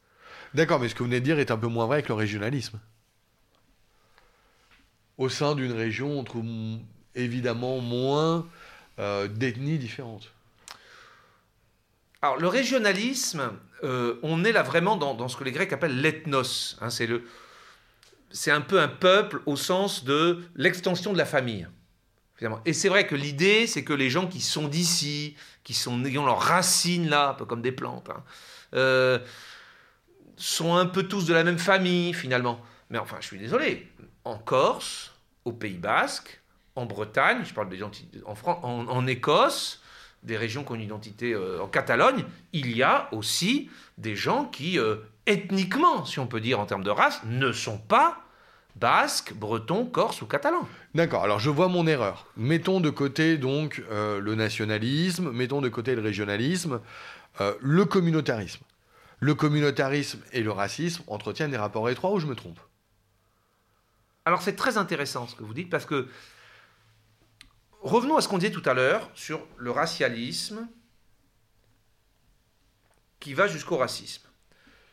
D'accord, 0.54 0.80
mais 0.80 0.88
ce 0.88 0.94
que 0.94 0.98
vous 0.98 1.06
venez 1.06 1.20
de 1.20 1.24
dire 1.24 1.38
est 1.38 1.50
un 1.50 1.56
peu 1.56 1.66
moins 1.66 1.86
vrai 1.86 1.96
avec 1.96 2.08
le 2.08 2.14
régionalisme. 2.14 2.78
Au 5.18 5.28
sein 5.28 5.54
d'une 5.54 5.72
région, 5.72 6.18
on 6.18 6.24
trouve 6.24 6.44
évidemment 7.14 7.78
moins 7.80 8.46
euh, 8.98 9.28
d'ethnies 9.28 9.78
différentes. 9.78 10.32
Alors, 12.20 12.36
le 12.36 12.48
régionalisme, 12.48 13.52
euh, 13.82 14.18
on 14.22 14.44
est 14.44 14.52
là 14.52 14.62
vraiment 14.62 14.96
dans, 14.96 15.28
ce 15.28 15.36
que 15.36 15.44
les 15.44 15.52
Grecs 15.52 15.72
appellent 15.72 16.00
l'ethnos. 16.00 16.76
Hein, 16.80 16.90
c'est, 16.90 17.06
le, 17.06 17.24
c'est 18.30 18.50
un 18.50 18.60
peu 18.60 18.80
un 18.80 18.88
peuple 18.88 19.42
au 19.46 19.56
sens 19.56 20.04
de 20.04 20.42
l'extension 20.54 21.12
de 21.12 21.18
la 21.18 21.26
famille. 21.26 21.66
Et 22.64 22.72
c'est 22.72 22.88
vrai 22.88 23.06
que 23.06 23.14
l'idée, 23.14 23.66
c'est 23.66 23.84
que 23.84 23.92
les 23.92 24.10
gens 24.10 24.26
qui 24.26 24.40
sont 24.40 24.66
d'ici, 24.66 25.36
qui 25.62 25.74
sont 25.74 26.04
ayant 26.04 26.26
leurs 26.26 26.40
racines 26.40 27.08
là, 27.08 27.30
un 27.30 27.34
peu 27.34 27.44
comme 27.44 27.62
des 27.62 27.72
plantes, 27.72 28.10
hein, 28.10 28.22
euh, 28.74 29.18
sont 30.42 30.74
un 30.74 30.86
peu 30.86 31.04
tous 31.04 31.26
de 31.26 31.34
la 31.34 31.44
même 31.44 31.58
famille 31.58 32.12
finalement. 32.12 32.60
Mais 32.90 32.98
enfin, 32.98 33.16
je 33.20 33.26
suis 33.26 33.38
désolé, 33.38 33.88
en 34.24 34.36
Corse, 34.36 35.12
au 35.44 35.52
Pays 35.52 35.78
Basque, 35.78 36.40
en 36.74 36.84
Bretagne, 36.84 37.42
je 37.44 37.54
parle 37.54 37.68
des 37.68 37.82
en, 37.82 38.34
France, 38.34 38.58
en, 38.62 39.06
Écosse, 39.06 39.82
des 40.22 40.36
régions 40.36 40.64
qui 40.64 40.72
ont 40.72 40.74
une 40.74 40.82
identité 40.82 41.32
euh, 41.32 41.60
en 41.62 41.68
Catalogne, 41.68 42.24
il 42.52 42.76
y 42.76 42.82
a 42.82 43.08
aussi 43.12 43.70
des 43.98 44.16
gens 44.16 44.46
qui, 44.46 44.78
euh, 44.78 44.96
ethniquement, 45.26 46.04
si 46.04 46.18
on 46.18 46.26
peut 46.26 46.40
dire 46.40 46.58
en 46.58 46.66
termes 46.66 46.84
de 46.84 46.90
race, 46.90 47.20
ne 47.24 47.52
sont 47.52 47.78
pas 47.78 48.18
basques, 48.76 49.34
bretons, 49.34 49.84
corses 49.84 50.22
ou 50.22 50.26
catalans. 50.26 50.66
D'accord, 50.94 51.22
alors 51.22 51.38
je 51.38 51.50
vois 51.50 51.68
mon 51.68 51.86
erreur. 51.86 52.26
Mettons 52.36 52.80
de 52.80 52.90
côté 52.90 53.36
donc 53.36 53.82
euh, 53.90 54.18
le 54.18 54.34
nationalisme, 54.34 55.30
mettons 55.30 55.60
de 55.60 55.68
côté 55.68 55.94
le 55.94 56.02
régionalisme, 56.02 56.80
le 57.60 57.86
communautarisme 57.86 58.62
le 59.22 59.36
communautarisme 59.36 60.20
et 60.32 60.42
le 60.42 60.50
racisme 60.50 61.04
entretiennent 61.06 61.52
des 61.52 61.56
rapports 61.56 61.88
étroits 61.88 62.10
ou 62.10 62.18
je 62.18 62.26
me 62.26 62.34
trompe? 62.34 62.58
Alors 64.24 64.42
c'est 64.42 64.56
très 64.56 64.78
intéressant 64.78 65.28
ce 65.28 65.36
que 65.36 65.44
vous 65.44 65.54
dites 65.54 65.70
parce 65.70 65.86
que 65.86 66.08
revenons 67.82 68.16
à 68.16 68.20
ce 68.20 68.26
qu'on 68.26 68.38
disait 68.38 68.50
tout 68.50 68.68
à 68.68 68.74
l'heure 68.74 69.08
sur 69.14 69.46
le 69.58 69.70
racialisme 69.70 70.68
qui 73.20 73.32
va 73.32 73.46
jusqu'au 73.46 73.76
racisme. 73.76 74.26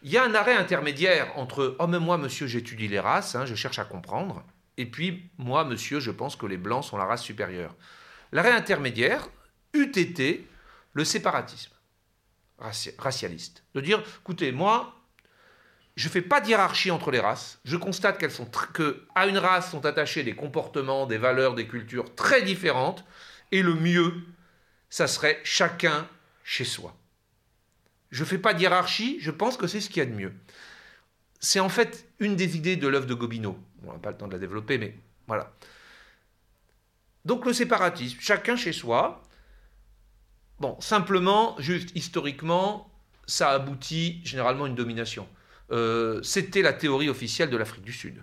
Il 0.03 0.11
y 0.11 0.17
a 0.19 0.23
un 0.23 0.35
arrêt 0.35 0.55
intermédiaire 0.55 1.35
entre 1.35 1.75
oh 1.79 1.87
mais 1.87 1.99
moi 1.99 2.19
monsieur 2.19 2.45
j'étudie 2.45 2.87
les 2.87 2.99
races, 2.99 3.33
hein, 3.33 3.47
je 3.47 3.55
cherche 3.55 3.79
à 3.79 3.83
comprendre, 3.83 4.45
et 4.77 4.85
puis 4.85 5.31
moi 5.39 5.65
monsieur 5.65 5.99
je 5.99 6.11
pense 6.11 6.35
que 6.35 6.45
les 6.45 6.57
blancs 6.57 6.83
sont 6.83 6.97
la 6.97 7.05
race 7.05 7.23
supérieure. 7.23 7.75
L'arrêt 8.31 8.51
intermédiaire 8.51 9.27
eût 9.73 9.91
été 9.95 10.47
le 10.93 11.03
séparatisme 11.03 11.78
racialiste. 12.59 13.63
De 13.73 13.81
dire, 13.81 14.03
écoutez, 14.21 14.51
moi, 14.51 14.95
je 15.95 16.07
ne 16.07 16.11
fais 16.11 16.21
pas 16.21 16.39
de 16.41 16.47
hiérarchie 16.47 16.91
entre 16.91 17.11
les 17.11 17.19
races. 17.19 17.59
Je 17.65 17.75
constate 17.75 18.17
qu'elles 18.17 18.31
sont 18.31 18.49
que 18.73 19.05
à 19.15 19.27
une 19.27 19.37
race 19.37 19.71
sont 19.71 19.85
attachés 19.85 20.23
des 20.23 20.35
comportements, 20.35 21.05
des 21.05 21.17
valeurs, 21.17 21.55
des 21.55 21.67
cultures 21.67 22.15
très 22.15 22.41
différentes. 22.41 23.03
Et 23.51 23.61
le 23.61 23.73
mieux, 23.73 24.13
ça 24.89 25.07
serait 25.07 25.39
chacun 25.43 26.07
chez 26.43 26.65
soi. 26.65 26.95
Je 28.11 28.23
ne 28.23 28.27
fais 28.29 28.37
pas 28.37 28.53
de 28.53 28.61
hiérarchie, 28.61 29.17
je 29.19 29.31
pense 29.31 29.57
que 29.57 29.67
c'est 29.67 29.81
ce 29.81 29.89
qu'il 29.89 29.97
y 29.97 30.01
a 30.01 30.09
de 30.09 30.15
mieux. 30.15 30.33
C'est 31.39 31.59
en 31.59 31.69
fait 31.69 32.07
une 32.19 32.35
des 32.35 32.57
idées 32.57 32.75
de 32.75 32.87
l'œuvre 32.87 33.05
de 33.05 33.13
Gobineau. 33.13 33.57
On 33.85 33.93
n'a 33.93 33.99
pas 33.99 34.11
le 34.11 34.17
temps 34.17 34.27
de 34.27 34.33
la 34.33 34.39
développer, 34.39 34.77
mais 34.77 34.95
voilà. 35.27 35.53
Donc 37.25 37.45
le 37.45 37.53
séparatisme, 37.53 38.17
chacun 38.19 38.55
chez 38.55 38.73
soi, 38.73 39.21
Bon, 40.59 40.75
simplement, 40.81 41.55
juste 41.57 41.91
historiquement, 41.95 42.91
ça 43.25 43.51
aboutit 43.51 44.19
généralement 44.25 44.65
à 44.65 44.67
une 44.67 44.75
domination. 44.75 45.25
Euh, 45.71 46.21
c'était 46.21 46.61
la 46.61 46.73
théorie 46.73 47.09
officielle 47.09 47.49
de 47.49 47.55
l'Afrique 47.55 47.85
du 47.85 47.93
Sud. 47.93 48.21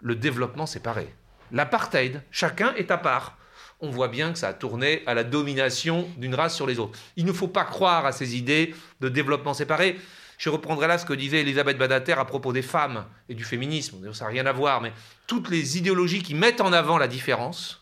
Le 0.00 0.16
développement 0.16 0.66
séparé. 0.66 1.14
L'apartheid, 1.52 2.22
chacun 2.32 2.74
est 2.74 2.90
à 2.90 2.98
part. 2.98 3.38
On 3.80 3.90
voit 3.90 4.08
bien 4.08 4.32
que 4.32 4.38
ça 4.38 4.48
a 4.48 4.54
tourné 4.54 5.04
à 5.06 5.14
la 5.14 5.22
domination 5.22 6.08
d'une 6.16 6.34
race 6.34 6.56
sur 6.56 6.66
les 6.66 6.80
autres. 6.80 6.98
Il 7.16 7.24
ne 7.24 7.32
faut 7.32 7.46
pas 7.46 7.64
croire 7.64 8.06
à 8.06 8.12
ces 8.12 8.36
idées 8.36 8.74
de 9.00 9.08
développement 9.08 9.54
séparé. 9.54 10.00
Je 10.36 10.50
reprendrai 10.50 10.88
là 10.88 10.98
ce 10.98 11.06
que 11.06 11.12
disait 11.12 11.42
Elisabeth 11.42 11.78
Badater 11.78 12.12
à 12.12 12.24
propos 12.24 12.52
des 12.52 12.62
femmes 12.62 13.04
et 13.28 13.34
du 13.34 13.44
féminisme. 13.44 14.12
Ça 14.12 14.24
n'a 14.24 14.30
rien 14.30 14.46
à 14.46 14.52
voir, 14.52 14.80
mais 14.80 14.92
toutes 15.28 15.48
les 15.48 15.78
idéologies 15.78 16.22
qui 16.22 16.34
mettent 16.34 16.60
en 16.60 16.72
avant 16.72 16.98
la 16.98 17.06
différence, 17.06 17.77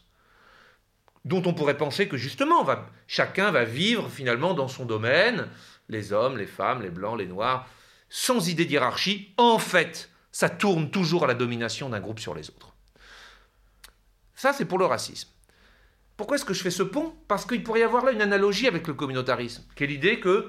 dont 1.27 1.43
on 1.45 1.55
pourrait 1.55 1.77
penser 1.77 2.07
que 2.09 2.17
justement, 2.17 2.65
chacun 3.09 3.51
va 3.51 3.65
vivre 3.65 4.09
finalement 4.09 4.55
dans 4.55 4.69
son 4.69 4.87
domaine, 4.87 5.49
les 5.89 6.13
hommes, 6.13 6.39
les 6.39 6.47
femmes, 6.47 6.83
les 6.83 6.91
blancs, 6.91 7.19
les 7.19 7.27
noirs, 7.27 7.69
sans 8.09 8.49
idée 8.49 8.65
d'hierarchie. 8.65 9.35
En 9.37 9.59
fait, 9.59 10.09
ça 10.31 10.49
tourne 10.49 10.89
toujours 10.91 11.25
à 11.25 11.27
la 11.27 11.35
domination 11.35 11.89
d'un 11.89 11.99
groupe 11.99 12.21
sur 12.21 12.33
les 12.33 12.49
autres. 12.49 12.75
Ça, 14.37 14.53
c'est 14.53 14.67
pour 14.67 14.79
le 14.79 14.87
racisme. 14.87 15.29
Pourquoi 16.17 16.37
est-ce 16.37 16.45
que 16.45 16.55
je 16.55 16.63
fais 16.63 16.71
ce 16.71 16.85
pont? 16.85 17.13
Parce 17.27 17.45
qu'il 17.45 17.65
pourrait 17.65 17.81
y 17.81 17.83
avoir 17.83 18.05
là 18.05 18.13
une 18.13 18.23
analogie 18.23 18.69
avec 18.69 18.87
le 18.87 18.95
communautarisme, 18.95 19.65
qui 19.75 19.83
est 19.83 19.89
l'idée 19.89 20.21
que 20.21 20.49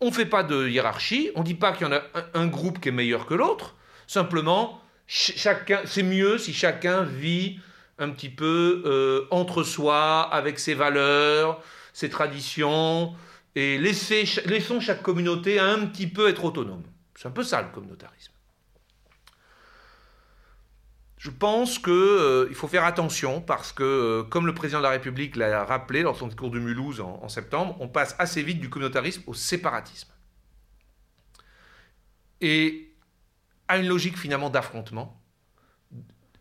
on 0.00 0.06
ne 0.06 0.10
fait 0.10 0.26
pas 0.26 0.42
de 0.42 0.68
hiérarchie, 0.68 1.30
on 1.36 1.40
ne 1.40 1.46
dit 1.46 1.54
pas 1.54 1.72
qu'il 1.72 1.86
y 1.86 1.90
en 1.90 1.94
a 1.94 2.02
un, 2.34 2.46
groupe 2.46 2.80
qui 2.80 2.90
est 2.90 2.92
meilleur 2.92 3.24
que 3.24 3.32
l'autre, 3.32 3.76
simplement, 4.06 4.82
chacun, 5.06 5.80
c'est 5.86 6.02
mieux 6.02 6.36
si 6.36 6.52
chacun 6.52 7.02
vit 7.02 7.60
un 7.98 8.10
petit 8.10 8.28
peu 8.28 8.82
euh, 8.84 9.26
entre 9.30 9.62
soi, 9.62 10.22
avec 10.22 10.58
ses 10.58 10.74
valeurs, 10.74 11.62
ses 11.92 12.10
traditions, 12.10 13.14
et 13.54 13.78
laissons 13.78 14.80
chaque 14.80 15.02
communauté 15.02 15.58
un 15.58 15.86
petit 15.86 16.06
peu 16.06 16.28
être 16.28 16.44
autonome. 16.44 16.82
C'est 17.14 17.28
un 17.28 17.30
peu 17.30 17.42
ça 17.42 17.62
le 17.62 17.68
communautarisme. 17.68 18.32
Je 21.16 21.30
pense 21.30 21.78
qu'il 21.78 21.92
euh, 21.92 22.52
faut 22.52 22.68
faire 22.68 22.84
attention 22.84 23.40
parce 23.40 23.72
que, 23.72 23.82
euh, 23.82 24.22
comme 24.22 24.46
le 24.46 24.54
président 24.54 24.78
de 24.78 24.84
la 24.84 24.90
République 24.90 25.34
l'a 25.34 25.64
rappelé 25.64 26.02
dans 26.02 26.14
son 26.14 26.26
discours 26.26 26.50
de 26.50 26.60
Mulhouse 26.60 27.00
en, 27.00 27.28
septembre, 27.28 27.76
on 27.80 27.88
passe 27.88 28.14
assez 28.18 28.42
vite 28.42 28.60
du 28.60 28.68
communautarisme 28.68 29.22
au 29.26 29.34
séparatisme. 29.34 30.12
Et 32.42 32.94
à 33.66 33.78
une 33.78 33.88
logique 33.88 34.18
finalement 34.18 34.50
d'affrontement 34.50 35.20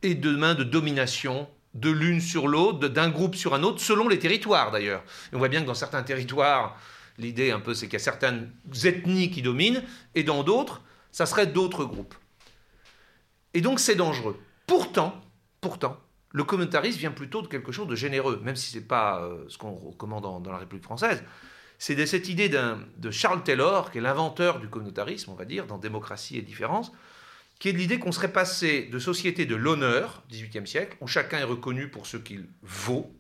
et 0.04 0.14
demain 0.14 0.54
de 0.54 0.64
domination 0.64 1.50
de 1.76 1.92
l'une 1.92 2.22
sur 2.22 2.48
l'autre, 2.48 2.88
d'un 2.88 3.10
groupe 3.10 3.36
sur 3.36 3.54
un 3.54 3.62
autre, 3.62 3.82
selon 3.82 4.08
les 4.08 4.18
territoires 4.18 4.72
d'ailleurs. 4.72 5.04
On 5.34 5.38
voit 5.38 5.50
bien 5.50 5.62
que 5.62 5.68
dans 5.68 5.74
certains 5.74 6.04
territoires, 6.04 6.80
l'idée 7.18 7.52
un 7.52 7.60
peu 7.60 7.74
c'est 7.74 7.86
qu'il 7.86 7.94
y 7.94 7.98
a 7.98 8.00
certaines 8.00 8.52
ethnies 8.84 9.30
qui 9.30 9.42
dominent, 9.42 9.84
et 10.16 10.24
dans 10.24 10.44
d'autres, 10.44 10.82
ça 11.12 11.26
serait 11.26 11.48
d'autres 11.48 11.86
groupes. 11.86 12.16
Et 13.54 13.62
donc 13.62 13.80
c'est 13.80 13.96
dangereux. 13.96 14.40
Pourtant, 14.68 15.22
pourtant, 15.62 15.98
le 16.32 16.44
communautarisme 16.44 17.00
vient 17.00 17.12
plutôt 17.12 17.42
de 17.42 17.48
quelque 17.48 17.72
chose 17.72 17.88
de 17.88 17.96
généreux, 17.96 18.42
même 18.44 18.56
si 18.56 18.72
ce 18.72 18.78
n'est 18.78 18.84
pas 18.84 19.22
euh, 19.22 19.46
ce 19.50 19.58
qu'on 19.58 19.76
recommande 19.76 20.24
dans, 20.24 20.40
dans, 20.40 20.52
la 20.52 20.58
République 20.58 20.84
française. 20.84 21.24
C'est 21.78 21.96
de 21.96 22.06
cette 22.06 22.30
idée 22.30 22.50
de 22.50 23.12
Charles 23.12 23.44
Taylor, 23.44 23.92
qui 23.92 23.98
est 23.98 24.02
l'inventeur 24.02 24.60
du 24.60 24.70
communautarisme, 24.70 25.32
on 25.32 25.36
va 25.36 25.44
dire, 25.44 25.68
dans 25.68 25.78
Démocratie 25.78 26.38
et 26.38 26.42
Différence, 26.42 26.94
qui 27.60 27.70
est 27.70 27.72
l'idée 27.72 28.00
qu'on 28.00 28.12
serait 28.12 28.32
passé 28.32 28.90
de 28.92 29.00
société 29.00 29.46
de 29.46 29.56
l'honneur, 29.56 30.24
18e 30.32 30.66
siècle, 30.66 30.98
où 31.02 31.08
chacun 31.08 31.40
est 31.40 31.44
reconnu 31.44 31.90
pour 31.90 32.06
ce 32.06 32.18
qu'il 32.18 32.48
vaut, 32.62 33.14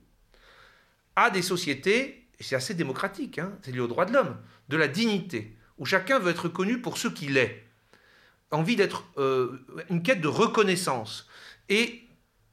à 1.15 1.29
des 1.29 1.41
sociétés, 1.41 2.27
et 2.39 2.43
c'est 2.43 2.55
assez 2.55 2.73
démocratique, 2.73 3.39
hein, 3.39 3.57
c'est 3.61 3.71
lié 3.71 3.79
aux 3.79 3.88
droits 3.88 4.05
de 4.05 4.13
l'homme, 4.13 4.38
de 4.67 4.77
la 4.77 4.88
dignité, 4.88 5.55
où 5.77 5.86
chacun 5.86 6.19
veut 6.19 6.31
être 6.31 6.45
reconnu 6.45 6.81
pour 6.81 6.97
ce 6.97 7.07
qu'il 7.07 7.38
est. 7.38 7.63
Envie 8.51 8.75
d'être 8.75 9.05
euh, 9.17 9.65
une 9.89 10.03
quête 10.03 10.21
de 10.21 10.27
reconnaissance 10.27 11.27
et 11.69 12.03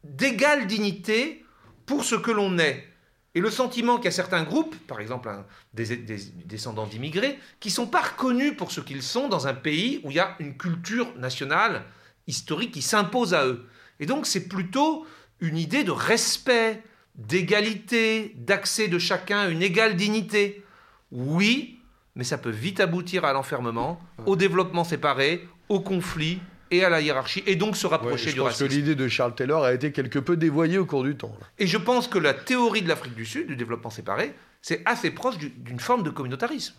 d'égale 0.05 0.67
dignité 0.67 1.45
pour 1.87 2.05
ce 2.05 2.15
que 2.15 2.31
l'on 2.31 2.59
est. 2.59 2.92
Et 3.35 3.41
le 3.41 3.51
sentiment 3.51 3.97
qu'il 3.97 4.07
y 4.07 4.09
a 4.09 4.13
certains 4.13 4.43
groupes, 4.43 4.77
par 4.87 5.01
exemple 5.01 5.31
des, 5.73 5.97
descendants 6.45 6.87
d'immigrés, 6.87 7.39
qui 7.61 7.69
ne 7.69 7.75
sont 7.75 7.87
pas 7.87 8.03
reconnus 8.03 8.55
pour 8.57 8.73
ce 8.73 8.81
qu'ils 8.81 9.03
sont 9.03 9.29
dans 9.29 9.47
un 9.47 9.55
pays 9.55 10.01
où 10.05 10.11
il 10.11 10.17
y 10.17 10.21
a 10.21 10.37
une 10.39 10.57
culture 10.57 11.17
nationale 11.17 11.85
historique 12.27 12.73
qui 12.73 12.83
s'impose 12.83 13.33
à 13.33 13.47
eux. 13.47 13.67
Et 14.01 14.07
donc 14.07 14.27
c'est 14.27 14.49
plutôt 14.49 15.07
une 15.41 15.57
idée 15.57 15.83
de 15.83 15.91
respect, 15.91 16.83
d'égalité, 17.15 18.35
d'accès 18.37 18.89
de 18.89 18.99
chacun 18.99 19.49
une 19.49 19.63
égale 19.63 19.97
dignité. 19.97 20.63
Oui, 21.11 21.81
mais 22.15 22.25
ça 22.25 22.37
peut 22.37 22.51
vite 22.51 22.81
aboutir 22.81 23.25
à 23.25 23.33
l'enfermement, 23.33 24.01
au 24.27 24.37
développement 24.37 24.85
séparé, 24.85 25.49
au 25.71 25.81
conflit 25.81 26.39
et 26.73 26.85
à 26.85 26.89
la 26.89 27.01
hiérarchie, 27.01 27.45
et 27.47 27.55
donc 27.55 27.77
se 27.77 27.87
rapprocher 27.87 28.33
du 28.33 28.41
racisme. 28.41 28.65
Je 28.65 28.65
pense 28.65 28.75
que 28.75 28.81
l'idée 28.81 28.95
de 28.97 29.07
Charles 29.07 29.35
Taylor 29.35 29.63
a 29.63 29.73
été 29.73 29.93
quelque 29.93 30.19
peu 30.19 30.37
dévoyée 30.37 30.79
au 30.79 30.87
cours 30.87 31.05
du 31.05 31.17
temps. 31.17 31.37
Et 31.59 31.67
je 31.67 31.77
pense 31.77 32.09
que 32.09 32.19
la 32.19 32.35
théorie 32.35 32.83
de 32.83 32.89
l'Afrique 32.89 33.15
du 33.15 33.27
Sud, 33.27 33.47
du 33.47 33.57
développement 33.57 33.91
séparé, 33.91 34.35
c'est 34.63 34.83
assez 34.87 35.11
proche 35.11 35.37
d'une 35.39 35.79
forme 35.79 36.03
de 36.03 36.11
communautarisme. 36.11 36.75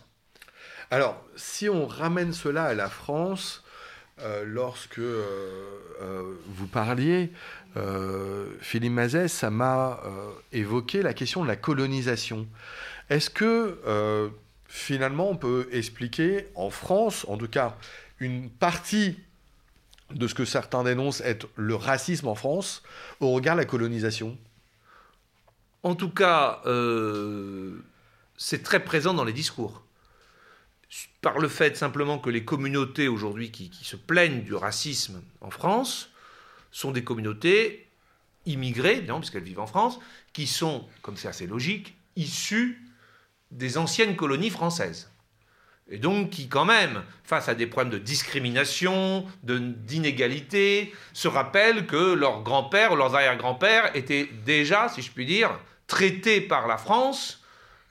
Alors, 0.90 1.24
si 1.36 1.68
on 1.68 1.86
ramène 1.86 2.32
cela 2.32 2.64
à 2.64 2.74
la 2.74 2.88
France, 2.88 3.64
euh, 4.20 4.44
lorsque 4.46 4.98
euh, 4.98 5.24
euh, 6.02 6.34
vous 6.48 6.66
parliez, 6.66 7.30
Philippe 8.60 8.92
Mazet, 8.92 9.26
ça 9.26 9.50
m'a 9.50 10.00
évoqué 10.52 11.02
la 11.02 11.12
question 11.12 11.42
de 11.42 11.48
la 11.48 11.56
colonisation. 11.56 12.46
Est-ce 13.10 13.30
que 13.30 14.30
finalement 14.68 15.28
on 15.28 15.36
peut 15.36 15.68
expliquer 15.72 16.46
en 16.54 16.70
France, 16.70 17.26
en 17.28 17.36
tout 17.36 17.48
cas 17.48 17.76
une 18.20 18.48
partie 18.48 19.18
de 20.14 20.28
ce 20.28 20.34
que 20.34 20.44
certains 20.44 20.84
dénoncent 20.84 21.20
être 21.20 21.48
le 21.56 21.74
racisme 21.74 22.28
en 22.28 22.34
France 22.34 22.82
au 23.20 23.30
regard 23.30 23.56
de 23.56 23.60
la 23.60 23.66
colonisation 23.66 24.38
En 25.82 25.94
tout 25.94 26.10
cas, 26.10 26.62
c'est 28.36 28.62
très 28.62 28.84
présent 28.84 29.14
dans 29.14 29.24
les 29.24 29.32
discours 29.32 29.84
par 31.20 31.38
le 31.38 31.48
fait 31.48 31.76
simplement 31.76 32.18
que 32.18 32.30
les 32.30 32.44
communautés 32.44 33.08
aujourd'hui 33.08 33.50
qui, 33.50 33.70
se 33.82 33.96
plaignent 33.96 34.42
du 34.42 34.54
racisme 34.54 35.22
en 35.40 35.50
France 35.50 36.10
sont 36.70 36.90
des 36.90 37.04
communautés 37.04 37.88
immigrées, 38.46 39.00
puisqu'elles 39.00 39.42
vivent 39.42 39.60
en 39.60 39.66
France, 39.66 39.98
qui 40.32 40.46
sont, 40.46 40.86
comme 41.02 41.16
c'est 41.16 41.28
assez 41.28 41.46
logique, 41.46 41.96
issues 42.16 42.86
des 43.50 43.78
anciennes 43.78 44.16
colonies 44.16 44.50
françaises. 44.50 45.10
Et 45.90 45.98
donc 45.98 46.30
qui, 46.30 46.48
quand 46.48 46.64
même, 46.64 47.02
face 47.24 47.48
à 47.48 47.54
des 47.54 47.66
problèmes 47.66 47.92
de 47.92 47.98
discrimination, 47.98 49.26
d'inégalité, 49.42 50.94
se 51.12 51.28
rappellent 51.28 51.86
que 51.86 52.14
leurs 52.14 52.42
grands-pères 52.42 52.92
ou 52.92 52.96
leurs 52.96 53.14
arrière-grands-pères 53.14 53.94
étaient 53.94 54.28
déjà, 54.44 54.88
si 54.88 55.02
je 55.02 55.10
puis 55.10 55.26
dire, 55.26 55.50
traités 55.86 56.40
par 56.40 56.66
la 56.66 56.78
France 56.78 57.44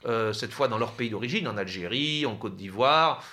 euh, 0.06 0.32
cette 0.32 0.52
fois 0.52 0.68
dans 0.68 0.76
leur 0.76 0.92
pays 0.92 1.08
d'origine, 1.08 1.48
en 1.48 1.56
Algérie, 1.56 2.26
en 2.26 2.36
Côte 2.36 2.56
d'Ivoire, 2.56 3.24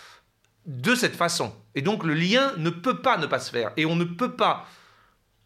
de 0.65 0.95
cette 0.95 1.15
façon. 1.15 1.53
Et 1.75 1.81
donc 1.81 2.03
le 2.03 2.13
lien 2.13 2.53
ne 2.57 2.69
peut 2.69 3.01
pas 3.01 3.17
ne 3.17 3.25
pas 3.25 3.39
se 3.39 3.51
faire. 3.51 3.71
Et 3.77 3.85
on 3.85 3.95
ne 3.95 4.03
peut 4.03 4.35
pas 4.35 4.65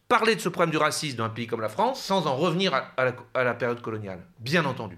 parler 0.08 0.36
de 0.36 0.42
ce 0.42 0.50
problème 0.50 0.72
du 0.72 0.78
racisme 0.78 1.18
d'un 1.18 1.30
pays 1.30 1.48
comme 1.48 1.62
la 1.62 1.70
France 1.70 2.02
sans 2.02 2.28
en 2.28 2.36
revenir 2.36 2.74
à, 2.74 3.44
la, 3.44 3.54
période 3.54 3.82
coloniale, 3.82 4.24
bien 4.40 4.66
entendu. 4.66 4.98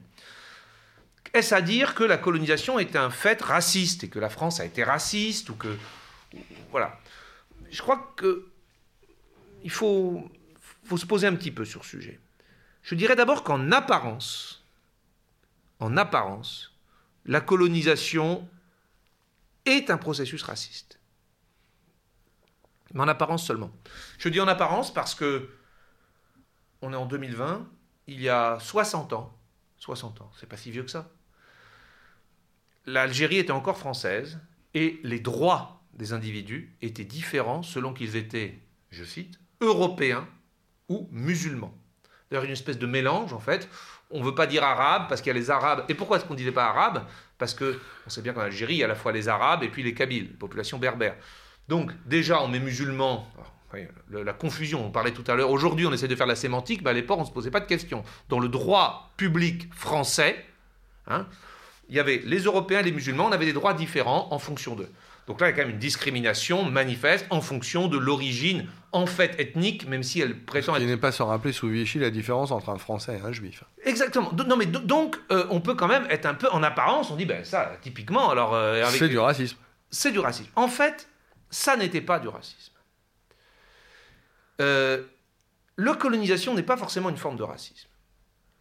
Est-ce 1.38 1.54
à 1.54 1.62
dire 1.62 1.94
que 1.94 2.04
la 2.04 2.18
colonisation 2.18 2.80
est 2.80 2.96
un 2.96 3.12
fait 3.12 3.40
raciste 3.44 4.04
et 4.04 4.10
que 4.10 4.18
la 4.18 4.30
France 4.30 4.60
a 4.60 4.66
été 4.66 4.84
raciste 4.84 5.50
ou 5.50 5.56
que 5.56 5.78
voilà 6.72 7.00
Je 7.70 7.80
crois 7.80 8.12
que 8.16 8.48
il 9.64 9.70
faut, 9.70 10.32
se 10.90 11.06
poser 11.06 11.28
un 11.28 11.36
petit 11.36 11.52
peu 11.52 11.64
sur 11.64 11.84
ce 11.84 11.92
sujet. 11.92 12.20
Je 12.82 12.96
dirais 12.96 13.16
d'abord 13.16 13.44
qu'en 13.44 13.72
apparence, 13.72 14.66
en 15.80 15.96
apparence, 15.96 16.74
la 17.28 17.40
colonisation 17.40 18.50
est 19.66 19.92
un 19.92 19.98
processus 19.98 20.42
raciste. 20.42 21.00
Mais 22.94 23.02
en 23.02 23.08
apparence 23.08 23.46
seulement. 23.46 23.70
Je 24.18 24.30
dis 24.30 24.40
en 24.40 24.48
apparence 24.48 24.92
parce 24.92 25.14
que 25.14 25.52
on 26.82 26.94
est 26.94 26.96
en 26.96 27.06
2020, 27.06 27.70
il 28.08 28.22
y 28.22 28.30
a 28.30 28.58
60 28.60 29.14
ans, 29.14 29.38
60 29.78 30.22
ans, 30.22 30.32
c'est 30.40 30.50
pas 30.50 30.58
si 30.58 30.72
vieux 30.72 30.84
que 30.84 30.90
ça. 30.90 31.12
L'Algérie 32.88 33.38
était 33.38 33.52
encore 33.52 33.78
française 33.78 34.40
et 34.74 35.00
les 35.04 35.20
droits 35.20 35.84
des 35.94 36.14
individus 36.14 36.74
étaient 36.82 37.04
différents 37.04 37.62
selon 37.62 37.94
qu'ils 37.94 38.16
étaient, 38.16 38.58
je 38.92 39.04
cite, 39.04 39.40
européens 39.60 40.26
ou 40.88 41.10
musulmans. 41.12 41.74
D'ailleurs, 42.32 42.46
une 42.46 42.52
espèce 42.52 42.80
de 42.80 42.86
mélange, 42.86 43.34
en 43.34 43.40
fait, 43.40 43.68
on 44.10 44.22
ne 44.22 44.24
veut 44.24 44.36
pas 44.36 44.48
dire 44.48 44.64
arabe 44.64 45.08
parce 45.10 45.22
qu'il 45.22 45.34
y 45.34 45.36
a 45.36 45.40
les 45.40 45.50
arabes. 45.50 45.84
Et 45.90 45.96
pourquoi 45.96 46.16
est-ce 46.16 46.26
qu'on 46.26 46.34
ne 46.34 46.38
disait 46.38 46.54
pas 46.54 46.68
arabe? 46.68 47.06
Parce 47.38 47.54
que 47.54 47.78
on 48.06 48.10
sait 48.10 48.22
bien 48.22 48.32
qu'en 48.32 48.42
Algérie, 48.42 48.76
il 48.76 48.78
y 48.78 48.84
a 48.84 48.86
à 48.86 48.90
la 48.90 48.96
fois 48.96 49.12
les 49.12 49.28
arabes 49.28 49.64
et 49.64 49.70
puis 49.70 49.84
les 49.84 49.94
kabyles, 49.94 50.38
population 50.38 50.78
berbère. 50.78 51.16
Donc 51.68 51.92
déjà, 52.06 52.42
on 52.42 52.48
met 52.48 52.60
musulmans. 52.60 53.28
la 54.10 54.34
confusion, 54.34 54.86
on 54.86 54.92
parlait 54.92 55.12
tout 55.12 55.26
à 55.28 55.36
l'heure. 55.36 55.52
Aujourd'hui, 55.52 55.86
on 55.86 55.92
essaie 55.92 56.08
de 56.08 56.16
faire 56.16 56.26
la 56.26 56.38
sémantique, 56.38 56.82
mais 56.84 56.92
à 56.92 56.94
l'époque, 56.94 57.18
on 57.18 57.24
ne 57.24 57.28
se 57.28 57.34
posait 57.34 57.52
pas 57.52 57.60
de 57.60 57.66
questions. 57.66 58.04
Dans 58.30 58.40
le 58.40 58.48
droit 58.48 59.12
public 59.18 59.68
français, 59.74 60.46
hein, 61.08 61.28
il 61.90 61.96
y 61.96 62.00
avait 62.00 62.22
les 62.26 62.40
Européens 62.40 62.80
et 62.80 62.84
les 62.84 62.92
musulmans, 62.92 63.26
on 63.26 63.32
avait 63.32 63.46
des 63.46 63.54
droits 63.54 63.74
différents 63.74 64.28
en 64.32 64.40
fonction 64.40 64.76
d'eux. 64.76 64.90
Donc 65.28 65.42
là, 65.42 65.48
il 65.48 65.52
y 65.52 65.54
a 65.54 65.56
quand 65.56 65.64
même 65.64 65.72
une 65.76 65.80
discrimination 65.80 66.64
manifeste 66.64 67.26
en 67.30 67.42
fonction 67.42 67.90
de 67.90 67.98
l'origine, 67.98 68.68
en 68.94 69.06
fait, 69.06 69.38
ethnique, 69.40 69.86
même 69.88 70.02
si 70.02 70.22
elle 70.22 70.40
prétend 70.40 70.76
être... 70.76 70.82
Il 70.82 70.88
n'est 70.88 70.96
pas 70.96 71.12
sans 71.12 71.26
rappeler 71.26 71.52
sous 71.52 71.68
Vichy 71.68 72.00
la 72.00 72.10
différence 72.10 72.52
entre 72.52 72.70
un 72.70 72.78
Français 72.78 73.20
et 73.22 73.26
un 73.26 73.34
Juif. 73.34 73.66
Exactement. 73.84 74.32
Non, 74.48 74.56
mais 74.56 74.66
donc, 74.66 75.18
euh, 75.32 75.46
on 75.50 75.60
peut 75.60 75.76
quand 75.76 75.90
même 75.90 76.08
être 76.10 76.26
un 76.26 76.34
peu 76.34 76.50
en 76.52 76.64
apparence, 76.64 77.12
on 77.12 77.18
dit, 77.18 77.26
ben 77.26 77.44
ça, 77.44 77.74
typiquement, 77.82 78.30
alors... 78.30 78.54
Euh, 78.54 78.86
c'est 78.90 79.10
du 79.10 79.20
racisme. 79.20 79.58
C'est 79.92 80.12
du 80.12 80.20
racisme. 80.20 80.52
En 80.56 80.70
fait, 80.70 81.10
ça 81.50 81.76
n'était 81.76 82.02
pas 82.02 82.20
du 82.20 82.30
racisme. 82.30 82.74
Euh, 84.62 85.04
le 85.76 85.94
colonisation 85.94 86.54
n'est 86.54 86.64
pas 86.64 86.78
forcément 86.78 87.10
une 87.10 87.18
forme 87.18 87.36
de 87.36 87.44
racisme. 87.44 87.90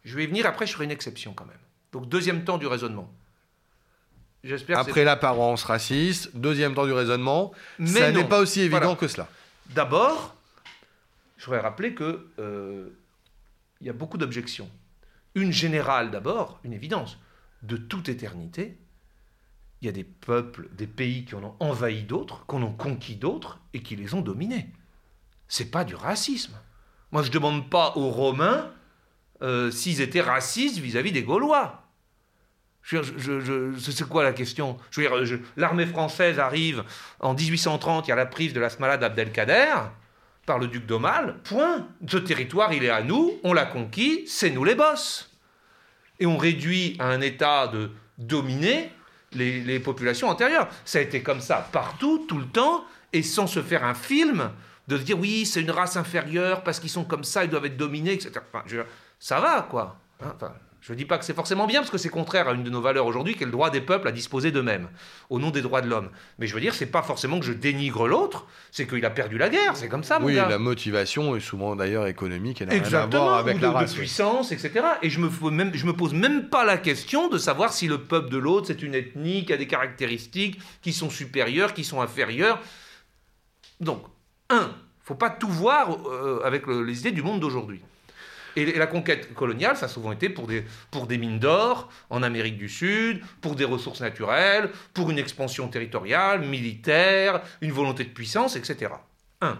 Je 0.03 0.15
vais 0.17 0.25
y 0.25 0.27
venir 0.27 0.45
après, 0.45 0.67
je 0.67 0.73
ferai 0.73 0.83
une 0.83 0.91
exception 0.91 1.33
quand 1.33 1.45
même. 1.45 1.57
Donc, 1.91 2.09
deuxième 2.09 2.43
temps 2.43 2.57
du 2.57 2.67
raisonnement. 2.67 3.11
Après 4.75 5.03
l'apparence 5.03 5.63
raciste, 5.63 6.35
deuxième 6.35 6.73
temps 6.73 6.85
du 6.85 6.93
raisonnement, 6.93 7.51
Mais 7.79 7.87
ça 7.87 8.11
n'est 8.11 8.23
pas 8.23 8.39
aussi 8.39 8.61
évident 8.61 8.95
que 8.95 9.07
cela. 9.07 9.27
D'abord, 9.71 10.35
je 11.37 11.45
voudrais 11.45 11.59
rappeler 11.59 11.93
qu'il 11.93 12.19
euh, 12.39 12.89
y 13.81 13.89
a 13.89 13.93
beaucoup 13.93 14.17
d'objections. 14.17 14.69
Une 15.35 15.51
générale 15.51 16.11
d'abord, 16.11 16.59
une 16.63 16.73
évidence. 16.73 17.17
De 17.63 17.77
toute 17.77 18.09
éternité, 18.09 18.77
il 19.81 19.85
y 19.85 19.89
a 19.89 19.91
des 19.91 20.03
peuples, 20.03 20.69
des 20.73 20.87
pays 20.87 21.25
qui 21.25 21.35
en 21.35 21.43
ont 21.43 21.55
envahi 21.59 22.03
d'autres, 22.03 22.45
qu'on 22.45 22.63
ont 22.63 22.73
conquis 22.73 23.15
d'autres 23.15 23.59
et 23.73 23.81
qui 23.81 23.95
les 23.95 24.13
ont 24.13 24.21
dominés. 24.21 24.69
C'est 25.47 25.71
pas 25.71 25.83
du 25.83 25.95
racisme. 25.95 26.57
Moi, 27.11 27.21
je 27.23 27.29
ne 27.29 27.33
demande 27.33 27.69
pas 27.69 27.93
aux 27.95 28.09
Romains 28.09 28.71
euh, 29.41 29.71
s'ils 29.71 30.01
étaient 30.01 30.21
racistes 30.21 30.77
vis 30.77 30.97
à 30.97 31.01
-vis 31.01 31.11
des 31.11 31.23
Gaulois. 31.23 31.83
Je, 32.87 32.99
je, 33.03 33.77
c'est 33.77 34.07
quoi 34.07 34.23
la 34.23 34.31
question? 34.31 34.77
L'armée 35.57 35.85
française 35.85 36.39
arrive 36.39 36.85
en 37.19 37.33
1830, 37.33 38.07
il 38.07 38.09
y 38.09 38.13
a 38.13 38.15
la 38.15 38.25
prise 38.25 38.53
de 38.53 38.61
la 38.61 38.69
Smala 38.69 38.95
d'Abdelkader 38.95 39.73
par 40.45 40.57
le 40.57 40.67
duc 40.67 40.85
d'Aumale, 40.85 41.35
point. 41.43 41.85
Ce 42.07 42.15
territoire, 42.15 42.71
il 42.71 42.85
est 42.85 42.89
à 42.89 43.03
nous, 43.03 43.33
on 43.43 43.51
l'a 43.51 43.65
conquis, 43.65 44.23
c'est 44.25 44.49
nous 44.49 44.63
les 44.63 44.75
boss. 44.75 45.29
Et 46.19 46.25
on 46.25 46.37
réduit 46.37 46.95
à 46.99 47.07
un 47.07 47.19
état 47.19 47.67
de 47.67 47.91
dominer 48.17 48.89
les, 49.33 49.79
populations 49.81 50.29
antérieures. 50.29 50.69
Ça 50.85 50.99
a 50.99 51.01
été 51.01 51.21
comme 51.21 51.41
ça 51.41 51.67
partout, 51.73 52.25
tout 52.27 52.37
le 52.37 52.47
temps, 52.47 52.85
et 53.11 53.21
sans 53.21 53.47
se 53.47 53.61
faire 53.61 53.83
un 53.83 53.93
film 53.93 54.49
de 54.87 54.97
se 54.97 55.03
dire 55.03 55.19
oui, 55.19 55.45
c'est 55.45 55.61
une 55.61 55.71
race 55.71 55.97
inférieure 55.97 56.63
parce 56.63 56.79
qu'ils 56.79 56.89
sont 56.89 57.03
comme 57.03 57.25
ça, 57.25 57.43
ils 57.43 57.49
doivent 57.49 57.65
être 57.65 57.75
dominés, 57.75 58.13
etc. 58.13 58.31
Enfin, 58.53 58.63
ça 59.19 59.39
va, 59.39 59.67
quoi. 59.69 59.99
Hein, 60.21 60.33
enfin, 60.35 60.53
je 60.87 60.93
ne 60.93 60.97
dis 60.97 61.05
pas 61.05 61.17
que 61.17 61.25
c'est 61.25 61.33
forcément 61.33 61.67
bien, 61.67 61.81
parce 61.81 61.89
que 61.89 61.97
c'est 61.97 62.09
contraire 62.09 62.47
à 62.47 62.53
une 62.53 62.63
de 62.63 62.69
nos 62.69 62.79
valeurs 62.79 63.05
aujourd'hui, 63.05 63.35
qui 63.35 63.43
est 63.43 63.45
le 63.45 63.51
droit 63.51 63.69
des 63.69 63.81
peuples 63.81 64.07
à 64.07 64.11
disposer 64.13 64.51
d'eux-mêmes, 64.51 64.87
au 65.29 65.37
nom 65.37 65.49
des 65.49 65.61
droits 65.61 65.81
de 65.81 65.89
l'homme. 65.89 66.09
Mais 66.39 66.47
je 66.47 66.53
veux 66.53 66.61
dire, 66.61 66.73
c'est 66.73 66.85
pas 66.85 67.01
forcément 67.01 67.39
que 67.39 67.45
je 67.45 67.51
dénigre 67.51 68.07
l'autre, 68.07 68.45
c'est 68.71 68.87
qu'il 68.87 69.03
a 69.03 69.09
perdu 69.09 69.37
la 69.37 69.49
guerre, 69.49 69.75
c'est 69.75 69.89
comme 69.89 70.05
ça, 70.05 70.19
mon 70.19 70.27
oui, 70.27 70.35
gars. 70.35 70.47
La 70.47 70.59
motivation 70.59 71.35
est 71.35 71.41
souvent 71.41 71.75
d'ailleurs 71.75 72.07
économique, 72.07 72.61
et 72.61 72.65
n'a 72.65 72.71
rien 72.71 72.93
à 72.93 73.05
voir 73.05 73.35
avec 73.35 73.59
la 73.59 73.71
race. 73.71 73.91
de 73.91 73.97
puissance, 73.97 74.53
etc. 74.53 74.85
Et 75.01 75.09
je 75.09 75.19
me, 75.19 75.49
même, 75.49 75.73
je 75.73 75.85
me 75.85 75.93
pose 75.93 76.13
même 76.13 76.47
pas 76.47 76.63
la 76.63 76.77
question 76.77 77.27
de 77.27 77.37
savoir 77.37 77.73
si 77.73 77.87
le 77.87 78.03
peuple 78.03 78.29
de 78.29 78.37
l'autre, 78.37 78.67
c'est 78.67 78.81
une 78.81 78.95
ethnie 78.95 79.45
qui 79.45 79.51
a 79.51 79.57
des 79.57 79.67
caractéristiques 79.67 80.57
qui 80.81 80.93
sont 80.93 81.09
supérieures, 81.09 81.73
qui 81.73 81.83
sont 81.83 82.01
inférieures. 82.01 82.61
Donc, 83.81 84.03
un, 84.49 84.71
faut 85.03 85.15
pas 85.15 85.29
tout 85.29 85.49
voir 85.49 85.97
euh, 86.07 86.39
avec 86.45 86.65
les 86.67 86.99
idées 86.99 87.11
du 87.11 87.23
monde 87.23 87.41
d'aujourd'hui. 87.41 87.81
Et, 88.57 88.73
la 88.73 88.87
conquête 88.87 89.35
coloniale, 89.35 89.77
ça 89.77 89.85
a 89.85 89.89
souvent 89.89 90.11
été 90.11 90.29
pour 90.29 90.47
des, 90.47 90.65
pour 90.89 91.05
des 91.05 91.19
mines 91.19 91.37
d'or 91.37 91.89
en 92.09 92.23
Amérique 92.23 92.57
du 92.57 92.69
Sud, 92.69 93.21
pour 93.39 93.55
des 93.55 93.65
ressources 93.65 94.01
naturelles, 94.01 94.71
pour 94.95 95.11
une 95.11 95.19
expansion 95.19 95.67
territoriale, 95.67 96.41
militaire, 96.41 97.41
une 97.61 97.71
volonté 97.71 98.03
de 98.03 98.09
puissance, 98.09 98.55
etc. 98.55 98.91
Un. 99.41 99.59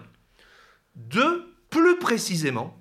Deux, 0.96 1.54
plus 1.70 1.98
précisément, 1.98 2.74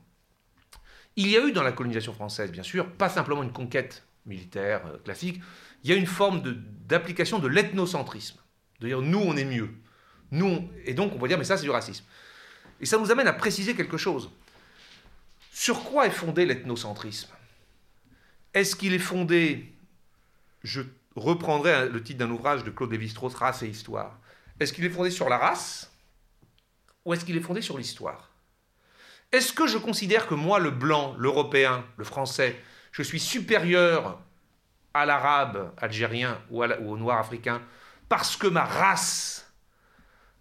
Il 1.16 1.30
y 1.30 1.38
a 1.38 1.46
eu 1.46 1.52
dans 1.52 1.64
la 1.64 1.72
colonisation 1.72 2.14
française, 2.14 2.52
bien 2.52 2.64
sûr, 2.64 2.92
pas 2.92 3.10
simplement 3.10 3.44
une 3.44 3.52
conquête 3.52 4.04
militaire 4.26 4.82
euh, 4.86 4.98
classique, 4.98 5.42
il 5.84 5.90
y 5.90 5.94
a 5.94 5.96
une 5.96 6.06
forme 6.06 6.42
d'application 6.88 7.40
de, 7.40 7.48
l'ethnocentrisme. 7.48 8.40
De 8.80 8.88
dire 8.88 9.02
nous, 9.02 9.20
on 9.20 9.36
est 9.36 9.46
mieux. 9.46 9.70
Nous, 10.32 10.70
et 10.86 10.94
donc 10.94 11.14
on 11.16 11.20
va 11.20 11.28
dire 11.28 11.38
mais 11.38 11.44
ça 11.44 11.58
c'est 11.58 11.64
du 11.64 11.70
racisme. 11.70 12.06
Et 12.82 12.86
ça 12.86 12.98
nous 12.98 13.12
amène 13.12 13.28
à 13.28 13.34
préciser 13.34 13.76
quelque 13.76 13.98
chose. 13.98 14.30
Sur 15.60 15.86
quoi 15.86 16.06
est 16.06 16.12
fondé 16.12 16.46
l'ethnocentrisme? 16.46 17.34
Est-ce 18.54 18.76
qu'il 18.76 18.94
est 18.94 19.00
fondé, 19.00 19.74
je 20.64 20.82
reprendrai 21.16 21.90
le 21.90 22.04
titre 22.04 22.20
d'un 22.20 22.30
ouvrage 22.30 22.64
de 22.64 22.70
Claude 22.70 22.92
Lévi-Strauss, 22.92 23.34
Race 23.34 23.64
et 23.64 23.68
Histoire, 23.68 24.20
est-ce 24.60 24.72
qu'il 24.72 24.86
est 24.86 24.90
fondé 24.92 25.10
sur 25.10 25.30
la 25.30 25.40
race? 25.40 25.92
Ou 27.06 27.14
est-ce 27.16 27.26
qu'il 27.26 27.36
est 27.36 27.42
fondé 27.42 27.64
sur 27.64 27.76
l'histoire? 27.76 28.30
Est-ce 29.32 29.52
que 29.52 29.66
je 29.66 29.80
considère 29.80 30.28
que 30.28 30.36
moi, 30.36 30.60
le 30.60 30.70
blanc, 30.70 31.16
l'européen, 31.18 31.84
le 31.98 32.04
français, 32.04 32.56
je 32.92 33.02
suis 33.02 33.20
supérieur 33.20 34.22
à 34.94 35.08
l'arabe 35.08 35.74
algérien 35.78 36.40
ou, 36.52 36.64
au 36.64 36.98
noir 36.98 37.18
africain 37.18 37.64
parce 38.10 38.38
que 38.38 38.46
ma 38.46 38.64
race 38.64 39.52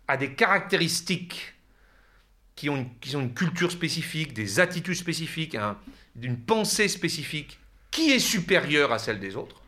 a 0.09 0.19
des 0.19 0.35
caractéristiques 0.35 1.56
qui 2.57 2.71
ont 2.71 2.77
une, 3.13 3.35
culture 3.35 3.71
spécifique, 3.71 4.33
des 4.33 4.59
attitudes 4.59 4.97
spécifiques, 4.97 5.57
une 6.21 6.41
pensée 6.41 6.89
spécifique 6.89 7.61
qui 7.91 8.11
est 8.11 8.19
supérieure 8.19 8.93
à 8.93 8.99
celle 8.99 9.21
des 9.21 9.37
autres 9.37 9.61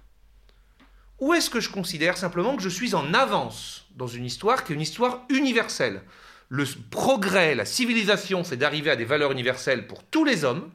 Ou 1.21 1.35
est-ce 1.35 1.51
que 1.51 1.61
je 1.61 1.69
considère 1.69 2.17
simplement 2.17 2.57
que 2.57 2.63
je 2.63 2.69
suis 2.71 2.95
en 2.95 3.13
avance 3.13 3.87
dans 3.95 4.07
une 4.07 4.25
histoire 4.25 4.65
qui 4.65 4.73
est 4.73 4.75
une 4.75 4.81
histoire 4.81 5.23
universelle? 5.29 6.03
Le 6.49 6.65
progrès, 6.91 7.55
la 7.55 7.67
civilisation, 7.67 8.43
c'est 8.43 8.57
d'arriver 8.57 8.91
à 8.91 8.97
des 8.97 9.05
valeurs 9.05 9.33
universelles 9.33 9.87
pour 9.87 10.03
tous 10.05 10.25
les 10.25 10.45
hommes, 10.45 10.71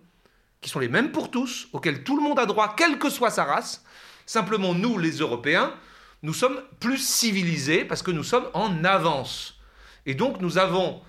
qui 0.62 0.70
sont 0.70 0.80
les 0.80 0.88
mêmes 0.88 1.12
pour 1.12 1.32
tous, 1.32 1.68
auxquelles 1.74 2.04
tout 2.04 2.16
le 2.16 2.22
monde 2.22 2.38
a 2.38 2.46
droit, 2.46 2.76
quelle 2.76 3.00
que 3.00 3.10
soit 3.10 3.32
sa 3.32 3.44
race. 3.44 3.84
Simplement, 4.28 4.76
nous, 4.76 5.00
les 5.00 5.18
Européens, 5.18 5.74
nous 6.22 6.34
sommes 6.34 6.62
plus 6.80 7.00
civilisés 7.00 7.84
parce 7.86 8.04
que 8.04 8.12
nous 8.12 8.24
sommes 8.24 8.48
en 8.54 8.84
avance. 8.84 9.60
Et 10.06 10.14
donc, 10.14 10.42
nous 10.42 10.60
avons 10.60 11.02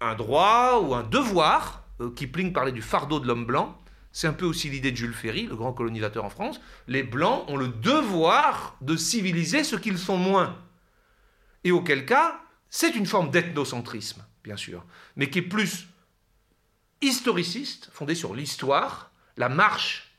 un 0.00 0.14
droit 0.14 0.80
ou 0.82 0.94
un 0.94 1.02
devoir. 1.02 1.84
Euh, 2.00 2.10
Kipling 2.10 2.52
parlait 2.52 2.72
du 2.72 2.82
fardeau 2.82 3.20
de 3.20 3.26
l'homme 3.26 3.46
blanc. 3.46 3.78
C'est 4.12 4.26
un 4.26 4.32
peu 4.32 4.46
aussi 4.46 4.70
l'idée 4.70 4.92
de 4.92 4.96
Jules 4.96 5.12
Ferry, 5.12 5.46
le 5.46 5.56
grand 5.56 5.72
colonisateur 5.72 6.24
en 6.24 6.30
France. 6.30 6.60
Les 6.88 7.02
blancs 7.02 7.44
ont 7.48 7.56
le 7.56 7.68
devoir 7.68 8.76
de 8.80 8.96
civiliser 8.96 9.62
ceux 9.62 9.78
qu'ils 9.78 9.98
sont 9.98 10.16
moins. 10.16 10.56
Et 11.64 11.70
auquel 11.70 12.06
cas, 12.06 12.40
c'est 12.70 12.94
une 12.94 13.06
forme 13.06 13.30
d'ethnocentrisme, 13.30 14.24
bien 14.42 14.56
sûr, 14.56 14.84
mais 15.16 15.28
qui 15.28 15.40
est 15.40 15.42
plus 15.42 15.86
historiciste, 17.02 17.90
fondée 17.92 18.14
sur 18.14 18.34
l'histoire, 18.34 19.10
la 19.36 19.48
marche 19.48 20.14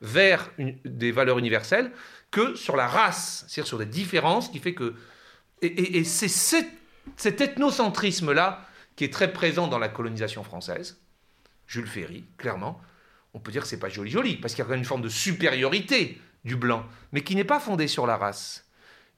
vers 0.00 0.50
des 0.84 1.12
valeurs 1.12 1.38
universelles, 1.38 1.90
que 2.30 2.54
sur 2.54 2.76
la 2.76 2.86
race, 2.86 3.44
c'est-à-dire 3.48 3.66
sur 3.66 3.78
des 3.78 3.86
différences 3.86 4.48
qui 4.48 4.60
fait 4.60 4.74
que... 4.74 4.94
Et, 5.62 6.04
c'est 6.04 6.28
cet 7.16 7.40
ethnocentrisme-là 7.40 8.66
qui 9.00 9.04
est 9.04 9.12
très 9.14 9.32
présent 9.32 9.66
dans 9.66 9.78
la 9.78 9.88
colonisation 9.88 10.44
française. 10.44 11.00
Jules 11.66 11.86
Ferry, 11.86 12.26
clairement. 12.36 12.78
On 13.32 13.38
peut 13.38 13.50
dire 13.50 13.62
que 13.62 13.68
c'est 13.68 13.78
pas 13.78 13.88
joli 13.88 14.10
joli, 14.10 14.36
parce 14.36 14.52
qu'il 14.52 14.58
y 14.58 14.60
a 14.60 14.64
quand 14.66 14.72
même 14.72 14.80
une 14.80 14.84
forme 14.84 15.00
de 15.00 15.08
supériorité 15.08 16.20
du 16.44 16.54
blanc, 16.54 16.84
mais 17.10 17.22
qui 17.22 17.34
n'est 17.34 17.44
pas 17.44 17.60
fondée 17.60 17.88
sur 17.88 18.06
la 18.06 18.18
race, 18.18 18.68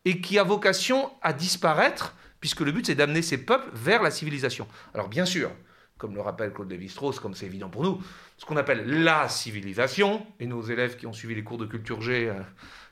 et 0.04 0.20
qui 0.20 0.38
a 0.38 0.44
vocation 0.44 1.10
à 1.20 1.32
disparaître, 1.32 2.14
puisque 2.38 2.60
le 2.60 2.70
but 2.70 2.86
c'est 2.86 2.94
d'amener 2.94 3.22
ces 3.22 3.38
peuples 3.38 3.70
vers 3.72 4.04
la 4.04 4.12
civilisation. 4.12 4.68
Alors 4.94 5.08
bien 5.08 5.24
sûr, 5.24 5.50
comme 5.98 6.14
le 6.14 6.20
rappelle 6.20 6.52
Claude 6.52 6.70
Lévi-Strauss, 6.70 7.18
comme 7.18 7.34
c'est 7.34 7.46
évident 7.46 7.68
pour 7.68 7.82
nous, 7.82 8.00
ce 8.38 8.44
qu'on 8.44 8.56
appelle 8.56 9.02
la 9.02 9.28
civilisation, 9.28 10.24
et 10.38 10.46
nos 10.46 10.62
élèves 10.62 10.96
qui 10.96 11.08
ont 11.08 11.12
suivi 11.12 11.34
les 11.34 11.42
cours 11.42 11.58
de 11.58 11.66
culture 11.66 12.00
G 12.00 12.28
euh, 12.28 12.40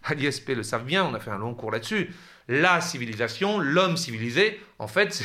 à 0.03 0.15
l'ISP 0.15 0.49
le 0.49 0.65
savent 0.65 0.87
bien, 0.87 1.05
on 1.05 1.15
a 1.15 1.21
fait 1.21 1.31
un 1.31 1.39
long 1.39 1.55
cours 1.55 1.71
là-dessus, 1.71 2.13
la 2.49 2.81
civilisation, 2.81 3.61
l'homme 3.61 3.97
civilisé, 3.97 4.59
en 4.81 4.89
fait, 4.89 5.23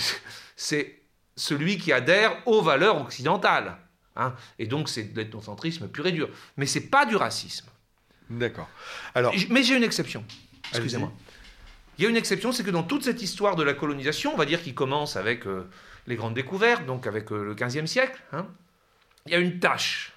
c'est 0.56 1.05
celui 1.36 1.78
qui 1.78 1.92
adhère 1.92 2.36
aux 2.46 2.62
valeurs 2.62 3.02
occidentales. 3.02 3.78
Hein. 4.16 4.34
Et 4.60 4.68
donc 4.68 4.90
c'est 4.90 5.04
de 5.04 5.18
l'ethnocentrisme 5.18 5.88
pur 5.88 6.08
et 6.08 6.12
dur. 6.12 6.30
Mais 6.58 6.66
c'est 6.66 6.88
pas 6.90 7.06
du 7.06 7.16
racisme. 7.16 7.68
D'accord. 8.30 8.70
Alors, 9.14 9.34
mais 9.50 9.64
j'ai 9.64 9.76
une 9.76 9.84
exception. 9.84 10.24
Excusez-moi. 10.72 11.12
Il 11.98 12.04
y 12.04 12.08
a 12.08 12.10
une 12.10 12.18
exception, 12.18 12.52
c'est 12.52 12.64
que 12.64 12.72
dans 12.72 12.84
toute 12.84 13.04
cette 13.04 13.22
histoire 13.22 13.56
de 13.56 13.64
la 13.64 13.74
colonisation, 13.74 14.34
on 14.34 14.38
va 14.38 14.46
dire 14.46 14.62
qui 14.62 14.74
commence 14.74 15.16
avec 15.16 15.48
euh, 15.48 15.70
les 16.08 16.16
grandes 16.16 16.34
découvertes, 16.34 16.86
donc 16.86 17.08
avec 17.08 17.32
euh, 17.32 17.46
le 17.46 17.54
XVe 17.54 17.86
siècle, 17.86 18.22
hein, 18.34 18.48
il 19.26 19.32
y 19.32 19.36
a 19.36 19.40
une 19.40 19.60
tâche 19.60 20.14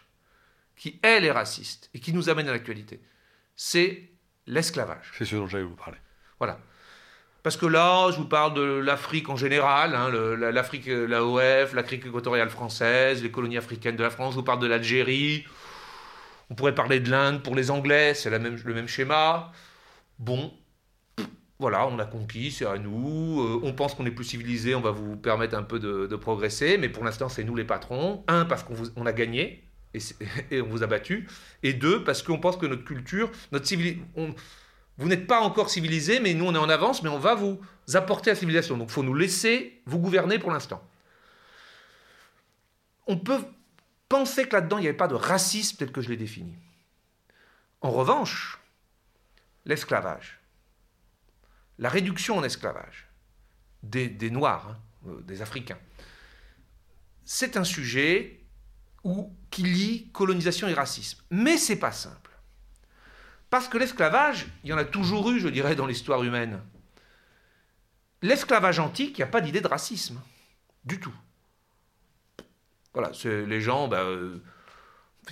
qui, 0.76 0.98
elle, 1.02 1.24
est 1.24 1.30
raciste 1.30 1.90
et 1.94 2.00
qui 2.00 2.12
nous 2.12 2.28
amène 2.28 2.48
à 2.48 2.52
l'actualité. 2.52 3.00
C'est 3.54 4.10
l'esclavage. 4.46 5.12
C'est 5.16 5.24
ce 5.24 5.36
dont 5.36 5.46
j'allais 5.46 5.64
vous 5.64 5.76
parler. 5.76 5.98
Voilà. 6.38 6.58
Parce 7.48 7.56
que 7.56 7.64
là, 7.64 8.10
je 8.10 8.18
vous 8.18 8.26
parle 8.26 8.52
de 8.52 8.60
l'Afrique 8.60 9.30
en 9.30 9.36
général, 9.36 9.94
hein, 9.94 10.10
l'Afrique, 10.52 10.84
l'AOF, 10.86 11.72
l'Afrique 11.72 12.04
équatoriale 12.04 12.50
française, 12.50 13.22
les 13.22 13.30
colonies 13.30 13.56
africaines 13.56 13.96
de 13.96 14.02
la 14.02 14.10
France, 14.10 14.34
je 14.34 14.40
vous 14.40 14.44
parle 14.44 14.60
de 14.60 14.66
l'Algérie, 14.66 15.46
on 16.50 16.54
pourrait 16.54 16.74
parler 16.74 17.00
de 17.00 17.10
l'Inde 17.10 17.42
pour 17.42 17.56
les 17.56 17.70
Anglais, 17.70 18.12
c'est 18.12 18.28
le 18.28 18.74
même 18.74 18.86
schéma. 18.86 19.50
Bon, 20.18 20.52
voilà, 21.58 21.86
on 21.86 21.98
a 21.98 22.04
conquis, 22.04 22.50
c'est 22.50 22.66
à 22.66 22.76
nous, 22.76 23.40
euh, 23.40 23.60
on 23.62 23.72
pense 23.72 23.94
qu'on 23.94 24.04
est 24.04 24.10
plus 24.10 24.26
civilisé, 24.26 24.74
on 24.74 24.82
va 24.82 24.90
vous 24.90 25.16
permettre 25.16 25.56
un 25.56 25.62
peu 25.62 25.78
de, 25.78 26.16
progresser, 26.16 26.76
mais 26.76 26.90
pour 26.90 27.02
l'instant, 27.02 27.30
c'est 27.30 27.44
nous 27.44 27.56
les 27.56 27.64
patrons. 27.64 28.24
Un, 28.28 28.44
parce 28.44 28.62
qu'on 28.62 29.06
a 29.06 29.12
gagné, 29.14 29.64
et, 30.50 30.60
on 30.60 30.66
vous 30.66 30.82
a 30.82 30.86
battu, 30.86 31.26
et 31.62 31.72
deux, 31.72 32.04
parce 32.04 32.22
qu'on 32.22 32.40
pense 32.40 32.58
que 32.58 32.66
notre 32.66 32.84
culture, 32.84 33.30
notre 33.52 33.66
civilisation 33.66 34.34
vous 34.98 35.08
n'êtes 35.08 35.28
pas 35.28 35.40
encore 35.40 35.70
civilisé, 35.70 36.18
mais 36.18 36.34
nous 36.34 36.44
on 36.44 36.54
est 36.54 36.58
en 36.58 36.68
avance, 36.68 37.02
mais 37.02 37.08
on 37.08 37.18
va 37.18 37.34
vous 37.34 37.60
apporter 37.94 38.30
la 38.30 38.36
civilisation. 38.36 38.76
Donc 38.76 38.88
il 38.90 38.92
faut 38.92 39.04
nous 39.04 39.14
laisser 39.14 39.80
vous 39.86 39.98
gouverner 39.98 40.38
pour 40.38 40.50
l'instant. 40.50 40.82
On 43.06 43.16
peut 43.16 43.44
penser 44.08 44.46
que 44.46 44.56
là-dedans 44.56 44.78
il 44.78 44.82
n'y 44.82 44.88
avait 44.88 44.96
pas 44.96 45.08
de 45.08 45.14
racisme 45.14 45.76
tel 45.76 45.92
que 45.92 46.00
je 46.00 46.08
l'ai 46.08 46.16
défini. 46.16 46.54
En 47.80 47.90
revanche, 47.90 48.58
l'esclavage, 49.64 50.40
la 51.78 51.88
réduction 51.88 52.36
en 52.36 52.42
esclavage 52.42 53.08
des, 53.84 54.30
Noirs, 54.30 54.68
hein, 54.68 54.78
euh, 55.06 55.20
des 55.22 55.42
Africains, 55.42 55.78
c'est 57.24 57.56
un 57.56 57.64
sujet 57.64 58.40
qui 59.50 59.62
lie 59.62 60.10
colonisation 60.12 60.66
et 60.66 60.74
racisme. 60.74 61.22
Mais 61.30 61.56
c'est 61.56 61.78
pas 61.78 61.92
simple. 61.92 62.27
Parce 63.50 63.68
que 63.68 63.78
l'esclavage, 63.78 64.46
il 64.64 64.70
y 64.70 64.72
en 64.72 64.78
a 64.78 64.84
toujours 64.84 65.30
eu, 65.30 65.40
je 65.40 65.48
dirais, 65.48 65.74
dans 65.74 65.86
l'histoire 65.86 66.22
humaine. 66.22 66.60
L'esclavage 68.22 68.78
antique, 68.78 69.18
il 69.18 69.20
n'y 69.20 69.28
a 69.28 69.30
pas 69.30 69.40
d'idée 69.40 69.60
de 69.60 69.68
racisme. 69.68 70.20
Du 70.84 71.00
tout. 71.00 71.14
Voilà, 72.94 73.12
les 73.24 73.60
gens, 73.60 73.88
ben, 73.88 73.98
euh, 73.98 74.42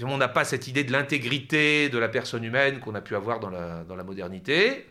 on 0.03 0.17
n'a 0.19 0.29
pas 0.29 0.45
cette 0.45 0.69
idée 0.69 0.85
de 0.85 0.93
l'intégrité 0.93 1.89
de 1.89 1.99
la 1.99 2.09
personne 2.09 2.45
humaine 2.45 2.81
qu'on 2.81 2.95
a 2.95 3.01
pu 3.01 3.17
avoir 3.17 3.41
dans 3.41 3.51
la 3.51 4.05
modernité, 4.05 4.87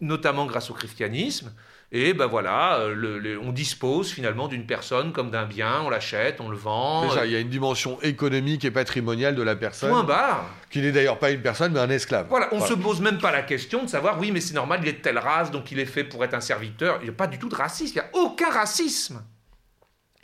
notamment 0.00 0.46
grâce 0.46 0.70
au 0.70 0.74
christianisme. 0.74 1.52
Et 1.94 2.14
ben 2.14 2.24
voilà, 2.24 2.78
euh, 2.78 3.38
on 3.42 3.52
dispose 3.52 4.10
finalement 4.10 4.48
d'une 4.48 4.64
personne 4.64 5.12
comme 5.12 5.30
d'un 5.30 5.44
bien, 5.44 5.82
on 5.82 5.90
l'achète, 5.90 6.40
on 6.40 6.48
le 6.48 6.56
vend. 6.56 7.06
il 7.22 7.30
y 7.30 7.36
a 7.36 7.38
une 7.38 7.50
dimension 7.50 8.00
économique 8.00 8.64
et 8.64 8.70
patrimoniale 8.70 9.34
de 9.34 9.42
la 9.42 9.54
personne. 9.56 9.90
Point 9.90 10.02
barre. 10.02 10.46
Qui 10.70 10.80
n'est 10.80 10.90
d'ailleurs 10.90 11.18
pas 11.18 11.30
une 11.30 11.42
personne, 11.42 11.74
mais 11.74 11.80
un 11.80 11.90
esclave. 11.90 12.28
Voilà, 12.30 12.48
on 12.52 12.60
ne 12.60 12.66
se 12.66 12.72
pose 12.72 13.02
même 13.02 13.18
pas 13.18 13.30
la 13.30 13.42
question 13.42 13.82
de 13.84 13.90
savoir, 13.90 14.18
oui, 14.18 14.32
mais 14.32 14.40
c'est 14.40 14.54
normal, 14.54 14.80
il 14.82 14.88
est 14.88 14.94
de 14.94 15.02
telle 15.02 15.18
race, 15.18 15.50
donc 15.50 15.70
il 15.70 15.78
est 15.78 15.84
fait 15.84 16.02
pour 16.02 16.24
être 16.24 16.32
un 16.32 16.40
serviteur. 16.40 16.96
Il 17.02 17.04
n'y 17.04 17.10
a 17.10 17.12
pas 17.14 17.26
du 17.26 17.38
tout 17.38 17.50
de 17.50 17.54
racisme, 17.54 17.92
il 17.94 18.00
n'y 18.00 18.06
a 18.06 18.24
aucun 18.24 18.50
racisme. 18.50 19.22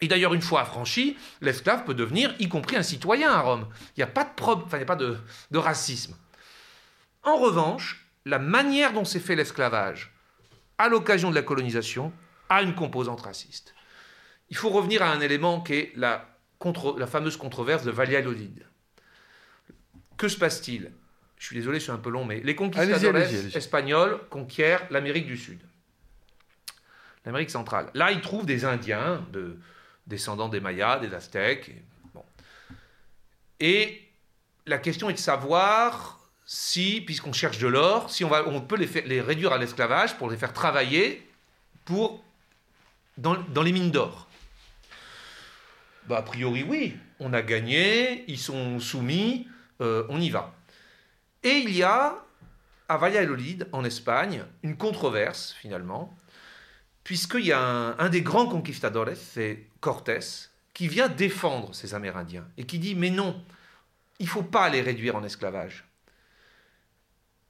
Et 0.01 0.09
d'ailleurs, 0.09 0.33
une 0.33 0.41
fois 0.41 0.63
affranchi, 0.63 1.19
l'esclave 1.43 1.85
peut 1.85 1.93
devenir, 1.93 2.35
y 2.39 2.49
compris 2.49 2.77
un 2.77 2.83
citoyen 2.83 3.31
à 3.31 3.41
Rome. 3.41 3.67
Il 3.95 4.01
n'y 4.01 4.05
a 4.05 4.07
pas 4.07 4.25
de, 4.25 4.31
enfin, 4.43 4.63
il 4.73 4.77
n'y 4.79 4.83
a 4.85 4.87
pas 4.87 4.97
de 4.97 5.19
racisme. 5.53 6.17
En 7.25 7.37
revanche, 7.37 8.07
la 8.25 8.39
manière 8.39 8.95
dont 8.95 9.05
s'est 9.05 9.21
fait 9.21 9.37
l'esclavage, 9.37 10.15
à 10.79 10.89
l'occasion 10.89 11.31
de 11.31 11.35
la 11.35 11.43
colonisation, 11.43 12.13
a 12.49 12.63
une 12.63 12.75
composante 12.75 13.21
raciste. 13.21 13.75
Il 14.51 14.57
faut 14.57 14.71
revenir 14.71 15.03
à 15.03 15.11
un 15.11 15.21
élément 15.21 15.61
qui 15.61 15.75
est 15.75 15.93
la, 15.97 16.27
fameuse 17.07 17.37
controverse 17.37 17.85
de 17.85 17.91
Valladolid. 17.91 18.65
Que 20.17 20.29
se 20.29 20.39
passe-t-il? 20.39 20.93
Je 21.37 21.47
suis 21.47 21.57
désolé, 21.57 21.79
c'est 21.79 21.93
un 21.93 21.99
peu 21.99 22.11
long, 22.11 22.25
mais 22.25 22.41
les 22.41 22.57
conquistadores 22.57 23.17
espagnols 23.55 24.21
conquièrent 24.31 24.87
l'Amérique 24.91 25.27
du 25.27 25.37
Sud, 25.37 25.61
l'Amérique 27.25 27.51
centrale. 27.51 27.91
Là, 27.95 28.11
ils 28.11 28.21
trouvent 28.21 28.47
des 28.47 28.65
Indiens, 28.65 29.25
de, 29.33 29.57
descendants 30.09 30.49
des 30.49 30.59
Mayas, 30.59 30.99
des 30.99 31.15
Aztèques. 31.15 31.71
et 33.61 34.03
la 34.67 34.79
question 34.79 35.09
est 35.11 35.15
de 35.15 35.19
savoir 35.19 36.18
si, 36.51 37.03
puisqu'on 37.03 37.35
cherche 37.35 37.59
de 37.59 37.67
l'or, 37.67 38.11
si 38.11 38.25
on, 38.25 38.31
va, 38.31 38.49
on 38.49 38.63
peut 38.63 38.77
les, 38.77 39.03
les 39.03 39.21
réduire 39.21 39.53
à 39.53 39.59
l'esclavage 39.59 40.17
pour 40.17 40.31
les 40.31 40.39
faire 40.39 40.55
travailler 40.55 41.31
pour, 41.85 42.25
dans, 43.19 43.63
les 43.63 43.71
mines 43.71 43.91
d'or. 43.91 44.27
bah, 46.07 46.17
A 46.17 46.23
priori, 46.23 46.63
oui. 46.63 46.97
On 47.21 47.35
a 47.35 47.43
gagné, 47.43 48.25
ils 48.29 48.39
sont 48.39 48.81
soumis, 48.81 49.47
euh, 49.83 50.07
on 50.09 50.19
y 50.23 50.31
va. 50.31 50.55
Et 51.43 51.51
il 51.51 51.77
y 51.77 51.83
a, 51.83 52.17
à 52.89 52.97
Valladolid, 52.97 53.69
en 53.73 53.85
Espagne, 53.85 54.43
une 54.63 54.79
controverse, 54.79 55.55
finalement, 55.61 56.17
puisqu'il 57.05 57.45
y 57.45 57.53
a 57.53 57.61
un, 57.61 58.09
des 58.09 58.23
grands 58.23 58.47
conquistadores, 58.47 59.11
c'est 59.17 59.67
Cortés, 59.81 60.21
qui 60.73 60.89
vient 60.89 61.11
défendre 61.11 61.75
ces 61.75 61.93
Amérindiens 61.93 62.49
et 62.57 62.65
qui 62.65 62.79
dit 62.79 62.95
Mais 62.95 63.11
non, 63.11 63.39
il 64.19 64.25
ne 64.25 64.31
faut 64.31 64.43
pas 64.43 64.71
les 64.71 64.81
réduire 64.81 65.15
en 65.15 65.25
esclavage. 65.25 65.85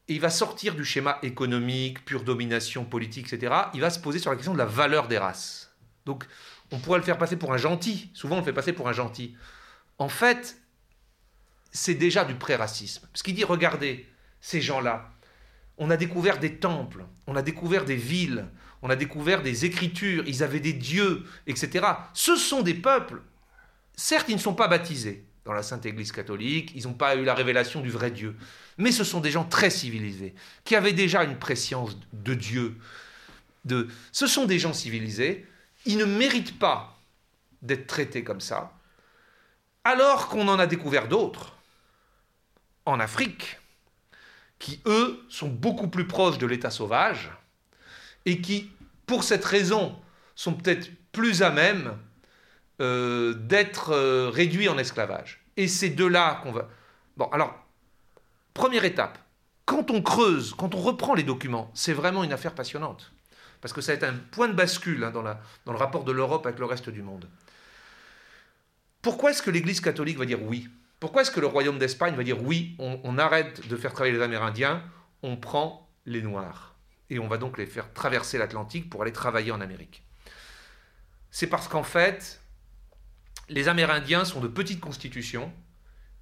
Et 0.08 0.14
il 0.14 0.20
va 0.20 0.30
sortir 0.30 0.74
du 0.74 0.84
schéma 0.84 1.18
économique, 1.22 2.04
pure 2.04 2.24
domination 2.24 2.84
politique, 2.84 3.30
etc. 3.30 3.54
Il 3.74 3.80
va 3.80 3.90
se 3.90 3.98
poser 3.98 4.18
sur 4.18 4.30
la 4.30 4.36
question 4.36 4.54
de 4.54 4.58
la 4.58 4.64
valeur 4.64 5.06
des 5.06 5.18
races. 5.18 5.74
Donc, 6.06 6.24
on 6.72 6.78
pourrait 6.78 6.98
le 6.98 7.04
faire 7.04 7.18
passer 7.18 7.36
pour 7.36 7.52
un 7.52 7.58
gentil. 7.58 8.10
Souvent, 8.14 8.36
on 8.36 8.38
le 8.38 8.44
fait 8.44 8.54
passer 8.54 8.72
pour 8.72 8.88
un 8.88 8.92
gentil. 8.92 9.36
En 9.98 10.08
fait, 10.08 10.56
c'est 11.70 11.94
déjà 11.94 12.24
du 12.24 12.34
pré-racisme. 12.34 13.06
Parce 13.12 13.22
qu'il 13.22 13.34
dit, 13.34 13.44
regardez, 13.44 14.06
ces 14.40 14.62
gens-là, 14.62 15.10
on 15.76 15.90
a 15.90 15.96
découvert 15.96 16.38
des 16.38 16.56
temples, 16.56 17.04
on 17.26 17.36
a 17.36 17.42
découvert 17.42 17.84
des 17.84 17.96
villes, 17.96 18.46
on 18.80 18.90
a 18.90 18.96
découvert 18.96 19.42
des 19.42 19.64
écritures, 19.64 20.24
ils 20.26 20.42
avaient 20.42 20.60
des 20.60 20.72
dieux, 20.72 21.24
etc. 21.46 21.86
Ce 22.14 22.36
sont 22.36 22.62
des 22.62 22.74
peuples. 22.74 23.20
Certes, 23.94 24.28
ils 24.28 24.36
ne 24.36 24.40
sont 24.40 24.54
pas 24.54 24.68
baptisés 24.68 25.27
dans 25.48 25.54
la 25.54 25.62
Sainte 25.62 25.86
Église 25.86 26.12
catholique, 26.12 26.72
ils 26.74 26.82
n'ont 26.82 26.92
pas 26.92 27.16
eu 27.16 27.24
la 27.24 27.32
révélation 27.32 27.80
du 27.80 27.88
vrai 27.88 28.10
Dieu, 28.10 28.36
mais 28.76 28.92
ce 28.92 29.02
sont 29.02 29.20
des 29.20 29.30
gens 29.30 29.44
très 29.44 29.70
civilisés, 29.70 30.34
qui 30.62 30.76
avaient 30.76 30.92
déjà 30.92 31.24
une 31.24 31.38
préscience 31.38 31.96
de 32.12 32.34
Dieu. 32.34 32.76
De... 33.64 33.88
Ce 34.12 34.26
sont 34.26 34.44
des 34.44 34.58
gens 34.58 34.74
civilisés, 34.74 35.46
ils 35.86 35.96
ne 35.96 36.04
méritent 36.04 36.58
pas 36.58 37.00
d'être 37.62 37.86
traités 37.86 38.22
comme 38.22 38.42
ça, 38.42 38.74
alors 39.84 40.28
qu'on 40.28 40.48
en 40.48 40.58
a 40.58 40.66
découvert 40.66 41.08
d'autres 41.08 41.56
en 42.84 43.00
Afrique, 43.00 43.58
qui, 44.58 44.82
eux, 44.84 45.24
sont 45.30 45.48
beaucoup 45.48 45.88
plus 45.88 46.06
proches 46.06 46.36
de 46.36 46.46
l'état 46.46 46.70
sauvage, 46.70 47.30
et 48.26 48.42
qui, 48.42 48.70
pour 49.06 49.24
cette 49.24 49.46
raison, 49.46 49.98
sont 50.34 50.52
peut-être 50.52 50.90
plus 51.10 51.40
à 51.40 51.48
même 51.48 51.96
euh, 52.80 53.34
d'être 53.34 53.90
euh, 53.90 54.30
réduits 54.30 54.68
en 54.68 54.78
esclavage. 54.78 55.44
Et 55.56 55.68
c'est 55.68 55.90
de 55.90 56.04
là 56.04 56.40
qu'on 56.42 56.52
va... 56.52 56.68
Bon, 57.16 57.26
alors, 57.32 57.54
première 58.54 58.84
étape, 58.84 59.18
quand 59.64 59.90
on 59.90 60.02
creuse, 60.02 60.54
quand 60.56 60.74
on 60.74 60.80
reprend 60.80 61.14
les 61.14 61.24
documents, 61.24 61.70
c'est 61.74 61.92
vraiment 61.92 62.24
une 62.24 62.32
affaire 62.32 62.54
passionnante. 62.54 63.12
Parce 63.60 63.74
que 63.74 63.80
ça 63.80 63.92
va 63.92 63.96
être 63.96 64.04
un 64.04 64.16
point 64.30 64.48
de 64.48 64.52
bascule 64.52 65.02
hein, 65.02 65.10
dans 65.10 65.22
le 65.72 65.78
rapport 65.78 66.04
de 66.04 66.12
l'Europe 66.12 66.46
avec 66.46 66.58
le 66.58 66.64
reste 66.64 66.90
du 66.90 67.02
monde. 67.02 67.28
Pourquoi 69.02 69.30
est-ce 69.30 69.42
que 69.42 69.50
l'Église 69.50 69.80
catholique 69.80 70.18
va 70.18 70.26
dire 70.26 70.42
oui? 70.42 70.68
Pourquoi 71.00 71.22
est-ce 71.22 71.30
que 71.30 71.40
le 71.40 71.46
royaume 71.46 71.78
d'Espagne 71.78 72.14
va 72.14 72.22
dire 72.22 72.42
oui, 72.42 72.76
on 72.78 73.18
arrête 73.18 73.66
de 73.68 73.76
faire 73.76 73.92
travailler 73.92 74.16
les 74.16 74.22
Amérindiens, 74.22 74.82
on 75.22 75.36
prend 75.36 75.88
les 76.06 76.22
Noirs? 76.22 76.76
Et 77.10 77.18
on 77.18 77.28
va 77.28 77.38
donc 77.38 77.58
les 77.58 77.66
faire 77.66 77.92
traverser 77.92 78.38
l'Atlantique 78.38 78.90
pour 78.90 79.02
aller 79.02 79.12
travailler 79.12 79.50
en 79.50 79.60
Amérique. 79.60 80.02
C'est 81.30 81.46
parce 81.46 81.68
qu'en 81.68 81.82
fait, 81.82 82.40
les 83.48 83.68
Amérindiens 83.68 84.24
sont 84.24 84.40
de 84.40 84.48
petites 84.48 84.80
constitutions 84.80 85.52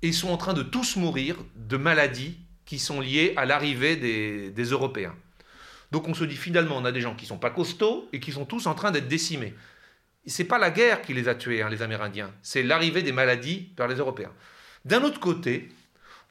et 0.02 0.12
sont 0.12 0.28
en 0.28 0.36
train 0.36 0.54
de 0.54 0.62
tous 0.62 0.96
mourir 0.96 1.36
de 1.56 1.76
maladies 1.76 2.36
qui 2.64 2.78
sont 2.78 3.00
liées 3.00 3.32
à 3.36 3.44
l'arrivée 3.44 3.96
des, 3.96 4.64
Européens. 4.64 5.14
Donc 5.92 6.08
on 6.08 6.14
se 6.14 6.24
dit 6.24 6.36
finalement, 6.36 6.76
on 6.76 6.84
a 6.84 6.92
des 6.92 7.00
gens 7.00 7.14
qui 7.14 7.24
ne 7.24 7.28
sont 7.28 7.38
pas 7.38 7.50
costauds 7.50 8.08
et 8.12 8.20
qui 8.20 8.32
sont 8.32 8.44
tous 8.44 8.66
en 8.66 8.74
train 8.74 8.90
d'être 8.90 9.08
décimés. 9.08 9.54
Ce 10.26 10.42
n'est 10.42 10.48
pas 10.48 10.58
la 10.58 10.70
guerre 10.70 11.02
qui 11.02 11.14
les 11.14 11.28
a 11.28 11.34
tués, 11.34 11.62
hein, 11.62 11.68
les 11.68 11.82
Amérindiens, 11.82 12.32
c'est 12.42 12.64
l'arrivée 12.64 13.02
des 13.02 13.12
maladies 13.12 13.68
par 13.76 13.86
les 13.86 13.96
Européens. 13.96 14.32
D'un 14.84 15.02
autre 15.02 15.20
côté, 15.20 15.68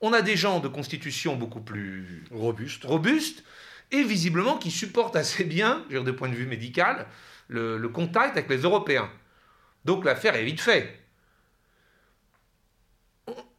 on 0.01 0.11
a 0.11 0.21
des 0.21 0.35
gens 0.35 0.59
de 0.59 0.67
constitution 0.67 1.37
beaucoup 1.37 1.61
plus 1.61 2.25
robustes, 2.31 2.83
robustes 2.83 3.43
et 3.91 4.03
visiblement 4.03 4.57
qui 4.57 4.71
supporte 4.71 5.15
assez 5.15 5.45
bien, 5.45 5.83
je 5.89 5.97
de 5.97 6.11
point 6.11 6.29
de 6.29 6.35
vue 6.35 6.47
médical, 6.47 7.07
le, 7.47 7.87
contact 7.87 8.37
avec 8.37 8.49
les 8.49 8.57
Européens. 8.57 9.09
Donc 9.85 10.03
l'affaire 10.03 10.35
est 10.35 10.43
vite 10.43 10.59
faite. 10.59 10.93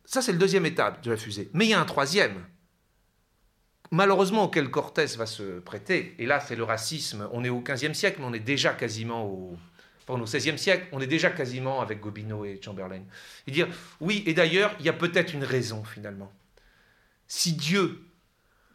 Ça, 0.05 0.23
c'est 0.23 0.33
le 0.33 0.39
deuxième 0.39 0.67
étape 0.67 1.03
de 1.03 1.11
la 1.11 1.17
fusée. 1.17 1.51
Mais 1.53 1.67
il 1.67 1.71
y 1.71 1.75
a 1.75 1.81
un 1.81 1.85
troisième, 1.85 2.45
malheureusement 3.91 4.45
auquel 4.45 4.71
Cortés 4.71 5.07
va 5.17 5.27
se 5.27 5.59
prêter. 5.61 6.15
Et 6.19 6.27
là, 6.27 6.41
c'est 6.41 6.57
le 6.57 6.65
racisme. 6.65 7.29
On 7.33 7.43
est 7.43 7.49
au 7.49 7.61
XVe 7.61 7.93
siècle, 7.93 8.19
mais 8.21 8.27
on 8.27 8.33
est 8.33 8.39
déjà 8.39 8.73
quasiment 8.73 9.25
au, 9.25 9.57
pardon, 10.07 10.23
au 10.23 10.27
XVIe 10.27 10.59
siècle, 10.59 10.87
on 10.93 11.01
est 11.01 11.07
déjà 11.07 11.31
quasiment 11.31 11.81
avec 11.81 12.01
Gobineau 12.01 12.45
et 12.45 12.61
Chamberlain. 12.63 13.03
Et 13.47 13.51
dire, 13.51 13.69
oui, 14.01 14.23
et 14.27 14.35
d'ailleurs, 14.35 14.75
il 14.79 14.87
y 14.87 14.89
a 14.89 14.93
peut-être 14.93 15.35
une 15.35 15.45
raison 15.45 15.85
finalement. 15.85 16.33
Si 17.27 17.55
Dieu, 17.55 18.05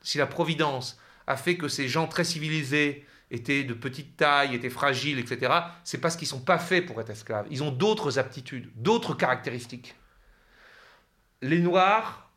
si 0.02 0.18
la 0.18 0.28
Providence 0.28 0.99
a 1.28 1.38
fait 1.38 1.56
que 1.56 1.70
ces 1.70 1.88
gens 1.88 2.08
très 2.08 2.26
civilisés 2.26 3.06
étaient 3.32 3.63
de 3.63 3.73
petite 3.73 4.17
taille, 4.17 4.53
étaient 4.53 4.69
fragiles, 4.69 5.17
etc., 5.17 5.51
c'est 5.84 5.99
parce 5.99 6.15
qu'ils 6.15 6.27
ne 6.27 6.32
sont 6.32 6.41
pas 6.41 6.59
faits 6.59 6.86
pour 6.86 6.99
être 7.01 7.09
esclaves. 7.09 7.47
Ils 7.49 7.63
ont 7.63 7.71
d'autres 7.71 8.19
aptitudes, 8.19 8.69
d'autres 8.75 9.15
caractéristiques. 9.15 9.95
Les 11.41 11.59
Noirs, 11.59 12.29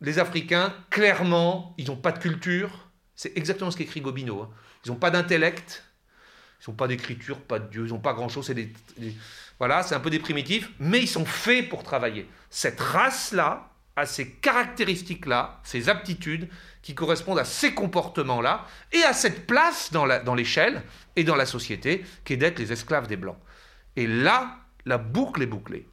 les 0.00 0.18
Africains, 0.18 0.72
clairement, 0.88 1.74
ils 1.76 1.88
n'ont 1.88 1.96
pas 1.96 2.12
de 2.12 2.18
culture. 2.18 2.88
C'est 3.16 3.36
exactement 3.36 3.70
ce 3.70 3.76
qu'écrit 3.76 4.00
Gobineau. 4.00 4.42
Hein. 4.42 4.50
Ils 4.84 4.90
n'ont 4.90 4.96
pas 4.96 5.10
d'intellect, 5.10 5.84
ils 6.60 6.70
n'ont 6.70 6.76
pas 6.76 6.86
d'écriture, 6.86 7.40
pas 7.40 7.58
de 7.58 7.68
Dieu, 7.68 7.86
ils 7.86 7.92
n'ont 7.92 7.98
pas 7.98 8.14
grand-chose. 8.14 8.54
Voilà, 9.58 9.82
c'est 9.82 9.94
un 9.94 10.00
peu 10.00 10.10
des 10.10 10.20
primitifs, 10.20 10.70
mais 10.78 11.00
ils 11.00 11.08
sont 11.08 11.24
faits 11.24 11.68
pour 11.68 11.82
travailler. 11.82 12.28
Cette 12.50 12.80
race-là 12.80 13.70
a 13.96 14.06
ces 14.06 14.30
caractéristiques-là, 14.30 15.60
ces 15.64 15.88
aptitudes, 15.88 16.48
qui 16.82 16.94
correspondent 16.94 17.38
à 17.38 17.44
ces 17.44 17.74
comportements-là 17.74 18.66
et 18.92 19.02
à 19.02 19.12
cette 19.12 19.46
place 19.46 19.90
dans 19.92 20.34
l'échelle 20.34 20.82
et 21.16 21.24
dans 21.24 21.34
la 21.34 21.46
société 21.46 22.04
qu'est 22.24 22.36
d'être 22.36 22.58
les 22.58 22.72
esclaves 22.72 23.08
des 23.08 23.16
Blancs. 23.16 23.38
Et 23.96 24.06
là, 24.06 24.58
la 24.84 24.98
boucle 24.98 25.42
est 25.42 25.46
bouclée. 25.46 25.88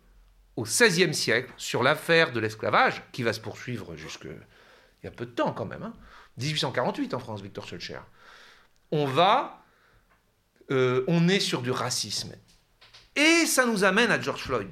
Au 0.55 0.63
XVIe 0.63 1.13
siècle, 1.13 1.51
sur 1.57 1.81
l'affaire 1.81 2.31
de 2.31 2.39
l'esclavage, 2.39 3.01
qui 3.11 3.23
va 3.23 3.33
se 3.33 3.39
poursuivre 3.39 3.95
jusque 3.95 4.25
il 4.25 5.05
y 5.05 5.07
a 5.07 5.11
peu 5.11 5.25
de 5.25 5.31
temps 5.31 5.51
quand 5.51 5.65
même, 5.65 5.91
1848 6.37 7.13
hein, 7.13 7.17
en 7.17 7.19
France, 7.19 7.41
Victor 7.41 7.67
Schulcher, 7.67 7.99
on 8.91 9.05
va, 9.05 9.63
euh, 10.71 11.03
on 11.07 11.27
est 11.27 11.39
sur 11.39 11.61
du 11.61 11.71
racisme. 11.71 12.33
Et 13.15 13.45
ça 13.45 13.65
nous 13.65 13.83
amène 13.83 14.11
à 14.11 14.19
George 14.21 14.43
Floyd. 14.43 14.69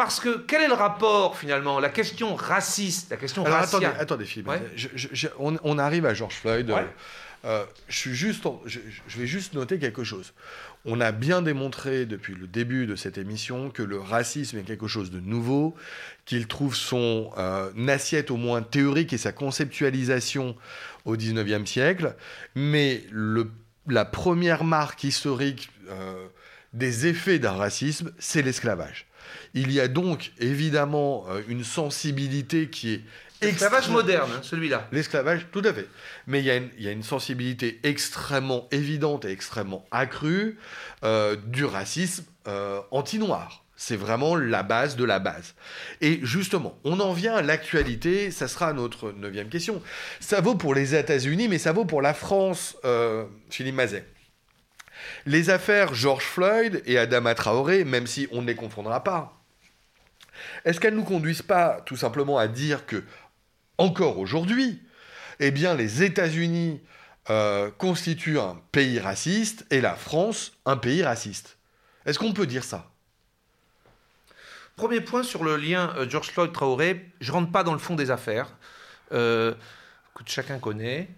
Parce 0.00 0.18
que 0.18 0.38
quel 0.38 0.62
est 0.62 0.68
le 0.68 0.72
rapport 0.72 1.36
finalement 1.36 1.78
La 1.78 1.90
question 1.90 2.34
raciste, 2.34 3.10
la 3.10 3.18
question 3.18 3.44
Alors, 3.44 3.58
raciale. 3.58 3.84
Attendez, 3.84 4.00
attendez 4.00 4.24
Philippe. 4.24 4.48
on, 5.38 5.78
arrive 5.78 6.06
à 6.06 6.14
George 6.14 6.36
Floyd. 6.36 6.74
Euh, 7.44 7.66
je, 7.86 7.98
suis 7.98 8.14
juste, 8.14 8.42
je, 8.64 8.80
vais 9.18 9.26
juste 9.26 9.52
noter 9.52 9.78
quelque 9.78 10.02
chose. 10.02 10.32
On 10.86 11.02
a 11.02 11.12
bien 11.12 11.42
démontré 11.42 12.06
depuis 12.06 12.34
le 12.34 12.46
début 12.46 12.86
de 12.86 12.96
cette 12.96 13.18
émission 13.18 13.68
que 13.68 13.82
le 13.82 14.00
racisme 14.00 14.56
est 14.56 14.62
quelque 14.62 14.88
chose 14.88 15.10
de 15.10 15.20
nouveau, 15.20 15.74
qu'il 16.24 16.46
trouve 16.46 16.74
son 16.74 17.30
euh, 17.36 17.70
assiette 17.88 18.30
au 18.30 18.38
moins 18.38 18.62
théorique 18.62 19.12
et 19.12 19.18
sa 19.18 19.32
conceptualisation 19.32 20.56
au 21.04 21.14
19e 21.14 21.66
siècle. 21.66 22.14
Mais 22.54 23.04
le, 23.10 23.50
la 23.86 24.06
première 24.06 24.64
marque 24.64 25.04
historique 25.04 25.68
euh, 25.90 26.26
des 26.72 27.06
effets 27.06 27.38
d'un 27.38 27.52
racisme, 27.52 28.12
c'est 28.18 28.40
l'esclavage. 28.40 29.09
Il 29.54 29.72
y 29.72 29.80
a 29.80 29.88
donc 29.88 30.32
évidemment 30.38 31.24
euh, 31.28 31.42
une 31.48 31.64
sensibilité 31.64 32.68
qui 32.68 32.94
est 32.94 33.02
L'esclavage 33.42 33.88
moderne, 33.88 34.30
hein, 34.36 34.40
celui-là. 34.42 34.86
L'esclavage, 34.92 35.46
tout 35.50 35.62
à 35.64 35.72
fait. 35.72 35.88
Mais 36.26 36.40
il 36.40 36.44
y, 36.44 36.88
a 36.88 36.92
une, 36.92 37.02
sensibilité 37.02 37.80
extrêmement 37.84 38.68
évidente 38.70 39.24
et 39.24 39.30
extrêmement 39.30 39.86
accrue 39.90 40.58
euh, 41.04 41.36
du 41.46 41.64
racisme 41.64 42.24
euh, 42.48 42.82
anti-noir. 42.90 43.64
C'est 43.76 43.96
vraiment 43.96 44.36
la 44.36 44.62
base 44.62 44.94
de 44.94 45.04
la 45.04 45.20
base. 45.20 45.54
Et 46.02 46.20
justement, 46.22 46.78
on 46.84 47.00
en 47.00 47.14
vient 47.14 47.34
à 47.34 47.40
l'actualité, 47.40 48.30
ça 48.30 48.46
sera 48.46 48.74
notre 48.74 49.12
neuvième 49.12 49.48
question. 49.48 49.82
Ça 50.20 50.42
vaut 50.42 50.54
pour 50.54 50.74
les 50.74 50.94
États-Unis, 50.94 51.48
mais 51.48 51.56
ça 51.56 51.72
vaut 51.72 51.86
pour 51.86 52.02
la 52.02 52.12
France, 52.12 52.76
Philippe 53.48 53.76
Mazet. 53.76 54.04
Les 55.26 55.50
affaires 55.50 55.94
George 55.94 56.24
Floyd 56.24 56.82
et 56.86 56.98
Adama 56.98 57.34
Traoré, 57.34 57.84
même 57.84 58.06
si 58.06 58.28
on 58.32 58.42
ne 58.42 58.46
les 58.46 58.54
confondra 58.54 59.04
pas, 59.04 59.40
est-ce 60.64 60.80
qu'elles 60.80 60.94
ne 60.94 61.00
nous 61.00 61.04
conduisent 61.04 61.42
pas 61.42 61.82
tout 61.84 61.96
simplement 61.96 62.38
à 62.38 62.48
dire 62.48 62.86
que, 62.86 63.04
encore 63.78 64.18
aujourd'hui, 64.18 64.82
eh 65.38 65.50
bien, 65.50 65.74
les 65.74 66.02
États-Unis 66.02 66.80
euh, 67.28 67.70
constituent 67.70 68.38
un 68.38 68.60
pays 68.72 68.98
raciste 68.98 69.66
et 69.70 69.80
la 69.80 69.94
France 69.94 70.52
un 70.64 70.76
pays 70.76 71.02
raciste? 71.02 71.58
Est-ce 72.06 72.18
qu'on 72.18 72.32
peut 72.32 72.46
dire 72.46 72.64
ça? 72.64 72.90
Premier 74.76 75.02
point 75.02 75.22
sur 75.22 75.44
le 75.44 75.56
lien 75.56 75.94
euh, 75.96 76.08
George 76.08 76.30
Floyd-Traoré, 76.30 77.10
je 77.20 77.30
ne 77.30 77.36
rentre 77.36 77.52
pas 77.52 77.62
dans 77.62 77.74
le 77.74 77.78
fond 77.78 77.94
des 77.94 78.10
affaires, 78.10 78.48
euh, 79.12 79.52
que 80.14 80.22
chacun 80.24 80.58
connaît, 80.58 81.10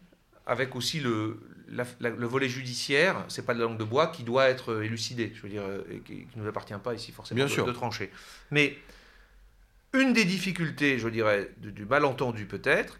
avec 0.46 0.74
aussi 0.74 0.98
le, 0.98 1.40
le 1.72 2.26
volet 2.26 2.48
judiciaire, 2.48 3.24
c'est 3.28 3.44
pas 3.46 3.54
de 3.54 3.58
la 3.58 3.64
langue 3.64 3.78
de 3.78 3.84
bois 3.84 4.08
qui 4.08 4.22
doit 4.22 4.48
être 4.48 4.82
élucidé, 4.82 5.32
je 5.34 5.42
veux 5.42 5.48
dire, 5.48 5.64
et 5.90 6.00
qui 6.00 6.26
ne 6.36 6.42
nous 6.42 6.48
appartient 6.48 6.74
pas 6.82 6.94
ici 6.94 7.12
forcément 7.12 7.44
de, 7.44 7.62
de, 7.62 7.72
trancher. 7.72 8.10
Mais 8.50 8.76
une 9.92 10.12
des 10.12 10.24
difficultés, 10.24 10.98
je 10.98 11.08
dirais, 11.08 11.50
du 11.58 11.84
malentendu 11.84 12.46
peut-être, 12.46 12.98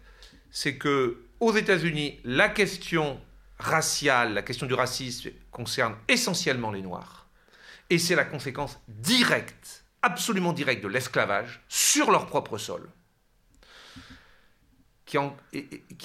c'est 0.51 0.77
que 0.77 1.23
aux 1.39 1.53
États-Unis, 1.55 2.19
la 2.23 2.49
question 2.49 3.19
raciale, 3.59 4.33
la 4.33 4.41
question 4.41 4.67
du 4.67 4.73
racisme 4.73 5.31
concerne 5.51 5.95
essentiellement 6.07 6.71
les 6.71 6.81
Noirs. 6.81 7.27
Et 7.89 7.97
c'est 7.97 8.15
la 8.15 8.25
conséquence 8.25 8.79
directe, 8.87 9.85
absolument 10.01 10.53
directe 10.53 10.83
de 10.83 10.87
l'esclavage 10.87 11.61
sur 11.67 12.11
leur 12.11 12.27
propre 12.27 12.57
sol. 12.57 12.89
Qui 15.13 15.19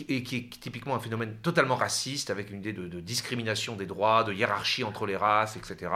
et, 0.09 0.23
qui 0.23 0.37
est 0.37 0.61
typiquement 0.61 0.95
un 0.95 1.01
phénomène 1.01 1.37
totalement 1.43 1.77
raciste, 1.77 2.29
avec 2.29 2.51
une 2.51 2.59
idée 2.59 2.75
de, 2.75 2.89
de 2.89 3.01
discrimination 3.01 3.75
des 3.75 3.87
droits, 3.87 4.23
de 4.25 4.35
hiérarchie 4.35 4.85
entre 4.85 5.07
les 5.07 5.17
races, 5.17 5.57
etc. 5.57 5.91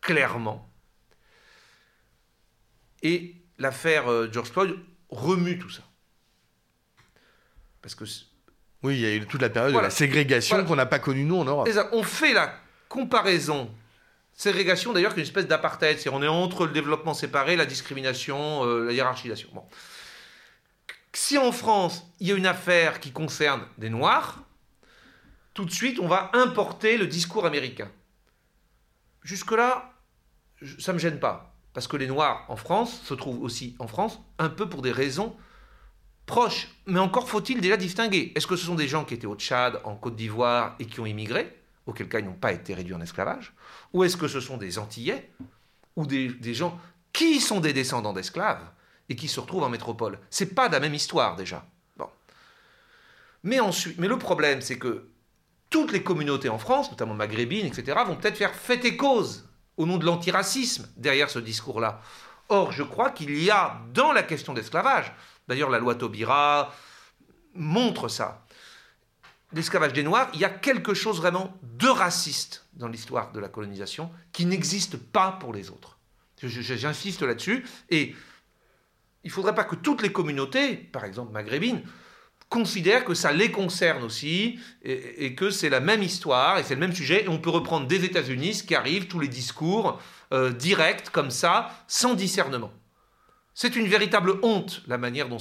Clairement. 0.00 0.70
Et 3.02 3.34
l'affaire 3.58 4.08
euh, 4.08 4.28
George 4.30 4.50
Floyd 4.50 4.76
remue 5.10 5.58
tout 5.58 5.70
ça. 5.70 5.82
Parce 7.82 7.94
que. 7.94 8.04
Oui, 8.82 8.94
il 8.94 9.00
y 9.00 9.06
a 9.06 9.14
eu 9.14 9.26
toute 9.26 9.42
la 9.42 9.50
période 9.50 9.74
de 9.74 9.80
la 9.80 9.90
ségrégation 9.90 10.64
qu'on 10.64 10.76
n'a 10.76 10.86
pas 10.86 11.00
connue 11.00 11.24
nous 11.24 11.38
en 11.38 11.44
Europe. 11.44 11.68
On 11.92 12.02
fait 12.04 12.32
la 12.32 12.54
comparaison. 12.88 13.70
Ségrégation 14.34 14.92
d'ailleurs 14.92 15.14
qu'une 15.14 15.22
espèce 15.22 15.48
d'apartheid. 15.48 15.98
C'est 15.98 16.10
on 16.10 16.22
est 16.22 16.28
entre 16.28 16.66
le 16.66 16.72
développement 16.72 17.14
séparé, 17.14 17.56
la 17.56 17.66
discrimination, 17.66 18.64
euh, 18.64 18.84
la 18.84 18.92
hiérarchisation. 18.92 19.48
Bon. 19.52 19.64
Si 21.18 21.38
en 21.38 21.50
France, 21.50 22.06
il 22.20 22.28
y 22.28 22.32
a 22.32 22.34
une 22.36 22.44
affaire 22.44 23.00
qui 23.00 23.10
concerne 23.10 23.62
des 23.78 23.88
Noirs, 23.88 24.44
tout 25.54 25.64
de 25.64 25.70
suite, 25.70 25.98
on 25.98 26.08
va 26.08 26.30
importer 26.34 26.98
le 26.98 27.06
discours 27.06 27.46
américain. 27.46 27.90
Jusque-là, 29.22 29.94
ça 30.78 30.92
ne 30.92 30.96
me 30.96 31.00
gêne 31.00 31.18
pas. 31.18 31.56
Parce 31.72 31.88
que 31.88 31.96
les 31.96 32.06
Noirs 32.06 32.44
en 32.48 32.56
France 32.56 33.00
se 33.02 33.14
trouvent 33.14 33.42
aussi 33.42 33.76
en 33.78 33.88
France 33.88 34.20
un 34.38 34.50
peu 34.50 34.68
pour 34.68 34.82
des 34.82 34.92
raisons 34.92 35.34
proches. 36.26 36.68
Mais 36.84 37.00
encore 37.00 37.30
faut-il 37.30 37.62
déjà 37.62 37.78
distinguer. 37.78 38.32
Est-ce 38.36 38.46
que 38.46 38.56
ce 38.56 38.66
sont 38.66 38.74
des 38.74 38.86
gens 38.86 39.06
qui 39.06 39.14
étaient 39.14 39.26
au 39.26 39.36
Tchad, 39.36 39.80
en 39.84 39.96
Côte 39.96 40.16
d'Ivoire 40.16 40.76
et 40.80 40.84
qui 40.84 41.00
ont 41.00 41.06
immigré, 41.06 41.50
auquel 41.86 42.10
cas 42.10 42.18
ils 42.18 42.26
n'ont 42.26 42.34
pas 42.34 42.52
été 42.52 42.74
réduits 42.74 42.94
en 42.94 43.00
esclavage 43.00 43.54
Ou 43.94 44.04
est-ce 44.04 44.18
que 44.18 44.28
ce 44.28 44.40
sont 44.40 44.58
des 44.58 44.78
Antillais 44.78 45.32
ou 45.96 46.04
des, 46.04 46.52
gens 46.52 46.78
qui 47.14 47.40
sont 47.40 47.60
des 47.60 47.72
descendants 47.72 48.12
d'esclaves 48.12 48.68
et 49.08 49.16
qui 49.16 49.28
se 49.28 49.40
retrouvent 49.40 49.62
en 49.62 49.68
métropole 49.68 50.18
C'est 50.30 50.54
pas 50.54 50.68
de 50.68 50.74
la 50.74 50.80
même 50.80 50.94
histoire 50.94 51.36
déjà. 51.36 51.66
Bon. 51.96 52.08
Mais 53.42 53.60
ensuite, 53.60 53.98
mais 53.98 54.08
le 54.08 54.18
problème, 54.18 54.60
c'est 54.60 54.78
que 54.78 55.08
toutes 55.70 55.92
les 55.92 56.02
communautés 56.02 56.48
en 56.48 56.58
France, 56.58 56.90
notamment 56.90 57.14
maghrébines, 57.14 57.66
etc., 57.66 57.98
vont 58.06 58.16
peut-être 58.16 58.36
faire 58.36 58.54
fête 58.54 58.84
et 58.84 58.96
cause 58.96 59.48
au 59.76 59.86
nom 59.86 59.98
de 59.98 60.06
l'antiracisme 60.06 60.88
derrière 60.96 61.30
ce 61.30 61.38
discours-là. 61.38 62.00
Or, 62.48 62.72
je 62.72 62.82
crois 62.82 63.10
qu'il 63.10 63.42
y 63.42 63.50
a 63.50 63.80
dans 63.92 64.12
la 64.12 64.22
question 64.22 64.54
d'esclavage, 64.54 65.12
D'ailleurs, 65.48 65.70
la 65.70 65.78
loi 65.78 65.94
Taubira 65.94 66.74
montre 67.54 68.08
ça. 68.08 68.44
L'esclavage 69.52 69.92
des 69.92 70.02
Noirs, 70.02 70.28
il 70.34 70.40
y 70.40 70.44
a 70.44 70.50
quelque 70.50 70.92
chose 70.92 71.18
vraiment 71.18 71.56
de 71.62 71.88
raciste 71.88 72.66
dans 72.74 72.88
l'histoire 72.88 73.32
de 73.32 73.40
la 73.40 73.48
colonisation 73.48 74.10
qui 74.32 74.44
n'existe 74.44 74.96
pas 74.96 75.32
pour 75.32 75.52
les 75.52 75.70
autres. 75.70 75.98
J'insiste 76.42 77.22
là-dessus. 77.22 77.64
Et 77.90 78.14
il 79.26 79.30
ne 79.30 79.32
faudrait 79.32 79.56
pas 79.56 79.64
que 79.64 79.74
toutes 79.74 80.02
les 80.02 80.12
communautés, 80.12 80.76
par 80.76 81.04
exemple 81.04 81.32
maghrébines, 81.32 81.82
considèrent 82.48 83.04
que 83.04 83.12
ça 83.12 83.32
les 83.32 83.50
concerne 83.50 84.04
aussi 84.04 84.60
et, 84.84 85.34
que 85.34 85.50
c'est 85.50 85.68
la 85.68 85.80
même 85.80 86.00
histoire 86.00 86.58
et 86.58 86.62
c'est 86.62 86.74
le 86.74 86.80
même 86.80 86.92
sujet. 86.92 87.24
Et 87.24 87.28
on 87.28 87.38
peut 87.38 87.50
reprendre 87.50 87.88
des 87.88 88.04
États-Unis 88.04 88.54
ce 88.54 88.62
qui 88.62 88.76
arrive, 88.76 89.08
tous 89.08 89.18
les 89.18 89.26
discours 89.26 90.00
euh, 90.32 90.52
directs 90.52 91.10
comme 91.10 91.32
ça, 91.32 91.70
sans 91.88 92.14
discernement. 92.14 92.70
C'est 93.52 93.74
une 93.74 93.88
véritable 93.88 94.34
honte 94.42 94.82
la 94.86 94.96
manière 94.96 95.28
dont 95.28 95.38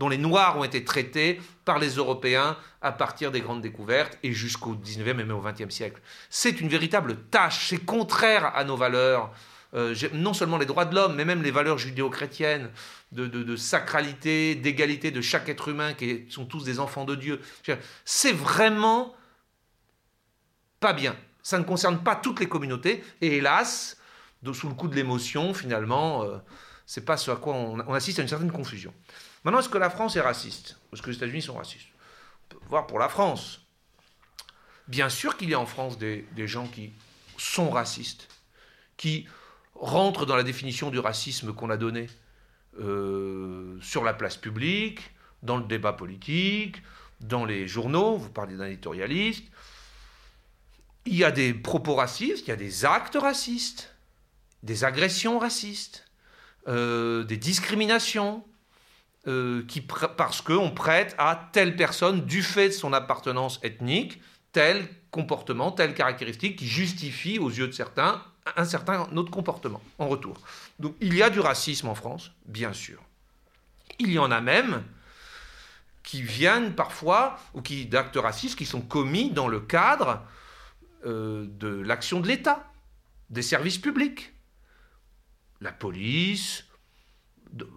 dont 0.00 0.08
les 0.08 0.18
Noirs 0.18 0.58
ont 0.58 0.64
été 0.64 0.82
traités 0.82 1.40
par 1.64 1.78
les 1.78 1.90
Européens 1.90 2.56
à 2.82 2.90
partir 2.90 3.30
des 3.30 3.42
grandes 3.42 3.62
découvertes 3.62 4.18
et 4.24 4.32
jusqu'au 4.32 4.74
19e 4.74 5.06
et 5.10 5.14
même 5.14 5.30
au 5.30 5.40
20e 5.40 5.70
siècle. 5.70 6.02
C'est 6.30 6.60
une 6.60 6.68
véritable 6.68 7.16
tâche, 7.30 7.68
c'est 7.68 7.84
contraire 7.84 8.50
à 8.56 8.64
nos 8.64 8.76
valeurs, 8.76 9.30
euh, 9.74 9.94
non 10.12 10.34
seulement 10.34 10.58
les 10.58 10.66
droits 10.66 10.84
de 10.84 10.94
l'homme, 10.94 11.14
mais 11.14 11.24
même 11.24 11.42
les 11.42 11.50
valeurs 11.50 11.78
judéo-chrétiennes, 11.78 12.70
de, 13.12 13.56
sacralité, 13.56 14.54
d'égalité 14.54 15.10
de 15.10 15.20
chaque 15.20 15.48
être 15.48 15.68
humain, 15.68 15.94
qui 15.94 16.26
sont 16.28 16.46
tous 16.46 16.64
des 16.64 16.80
enfants 16.80 17.04
de 17.04 17.14
Dieu. 17.14 17.40
C'est 18.04 18.32
vraiment 18.32 19.14
pas 20.80 20.92
bien. 20.92 21.16
Ça 21.42 21.58
ne 21.58 21.64
concerne 21.64 22.02
pas 22.02 22.16
toutes 22.16 22.40
les 22.40 22.48
communautés, 22.48 23.04
et 23.20 23.36
hélas, 23.36 23.98
sous 24.52 24.68
le 24.68 24.74
coup 24.74 24.88
de 24.88 24.94
l'émotion, 24.94 25.54
finalement... 25.54 26.24
Euh, 26.24 26.38
c'est 26.86 27.04
pas 27.04 27.16
ce 27.16 27.30
à 27.30 27.36
quoi 27.36 27.54
on, 27.54 27.94
assiste 27.94 28.18
à 28.18 28.22
une 28.22 28.28
certaine 28.28 28.52
confusion. 28.52 28.92
Maintenant, 29.42 29.60
est-ce 29.60 29.68
que 29.68 29.78
la 29.78 29.90
France 29.90 30.16
est 30.16 30.20
raciste? 30.20 30.78
Est-ce 30.92 31.02
que 31.02 31.10
les 31.10 31.16
États-Unis 31.16 31.42
sont 31.42 31.54
racistes? 31.54 31.88
On 32.44 32.54
peut 32.54 32.60
voir 32.68 32.86
pour 32.86 32.98
la 32.98 33.08
France. 33.08 33.62
Bien 34.86 35.08
sûr 35.08 35.36
qu'il 35.36 35.48
y 35.48 35.54
a 35.54 35.60
en 35.60 35.66
France 35.66 35.98
des, 35.98 36.26
gens 36.46 36.66
qui 36.66 36.92
sont 37.38 37.70
racistes, 37.70 38.28
qui 38.96 39.26
rentrent 39.74 40.26
dans 40.26 40.36
la 40.36 40.42
définition 40.42 40.90
du 40.90 40.98
racisme 40.98 41.52
qu'on 41.52 41.70
a 41.70 41.76
donné 41.76 42.08
euh, 42.80 43.78
sur 43.80 44.04
la 44.04 44.14
place 44.14 44.36
publique, 44.36 45.00
dans 45.42 45.56
le 45.56 45.64
débat 45.64 45.92
politique, 45.92 46.82
dans 47.20 47.44
les 47.44 47.68
journaux, 47.68 48.16
vous 48.16 48.30
parlez 48.30 48.56
d'un 48.56 48.66
éditorialiste. 48.66 49.44
Il 51.06 51.16
y 51.16 51.24
a 51.24 51.30
des 51.30 51.52
propos 51.52 51.94
racistes, 51.94 52.46
il 52.46 52.50
y 52.50 52.52
a 52.52 52.56
des 52.56 52.84
actes 52.84 53.16
racistes, 53.20 53.94
des 54.62 54.84
agressions 54.84 55.38
racistes. 55.38 56.04
Euh, 56.66 57.24
des 57.24 57.36
discriminations, 57.36 58.42
euh, 59.26 59.64
qui, 59.68 59.82
parce 59.82 60.40
qu'on 60.40 60.70
prête 60.70 61.14
à 61.18 61.50
telle 61.52 61.76
personne, 61.76 62.24
du 62.24 62.42
fait 62.42 62.68
de 62.68 62.72
son 62.72 62.94
appartenance 62.94 63.60
ethnique, 63.62 64.22
tel 64.52 64.88
comportement, 65.10 65.72
telle 65.72 65.92
caractéristique 65.92 66.56
qui 66.56 66.66
justifie 66.66 67.38
aux 67.38 67.50
yeux 67.50 67.66
de 67.66 67.72
certains 67.72 68.22
un 68.56 68.64
certain 68.64 69.08
autre 69.16 69.30
comportement 69.30 69.82
en 69.98 70.08
retour. 70.08 70.38
Donc 70.78 70.94
il 71.00 71.14
y 71.14 71.22
a 71.22 71.30
du 71.30 71.40
racisme 71.40 71.88
en 71.88 71.94
France, 71.94 72.32
bien 72.46 72.72
sûr. 72.72 73.00
Il 73.98 74.10
y 74.10 74.18
en 74.18 74.30
a 74.30 74.40
même 74.40 74.82
qui 76.02 76.22
viennent 76.22 76.74
parfois, 76.74 77.38
ou 77.54 77.62
qui 77.62 77.86
d'actes 77.86 78.16
racistes 78.16 78.58
qui 78.58 78.66
sont 78.66 78.82
commis 78.82 79.30
dans 79.30 79.48
le 79.48 79.60
cadre 79.60 80.22
euh, 81.06 81.46
de 81.48 81.68
l'action 81.68 82.20
de 82.20 82.28
l'État, 82.28 82.70
des 83.30 83.42
services 83.42 83.78
publics 83.78 84.34
la 85.64 85.72
police, 85.72 86.66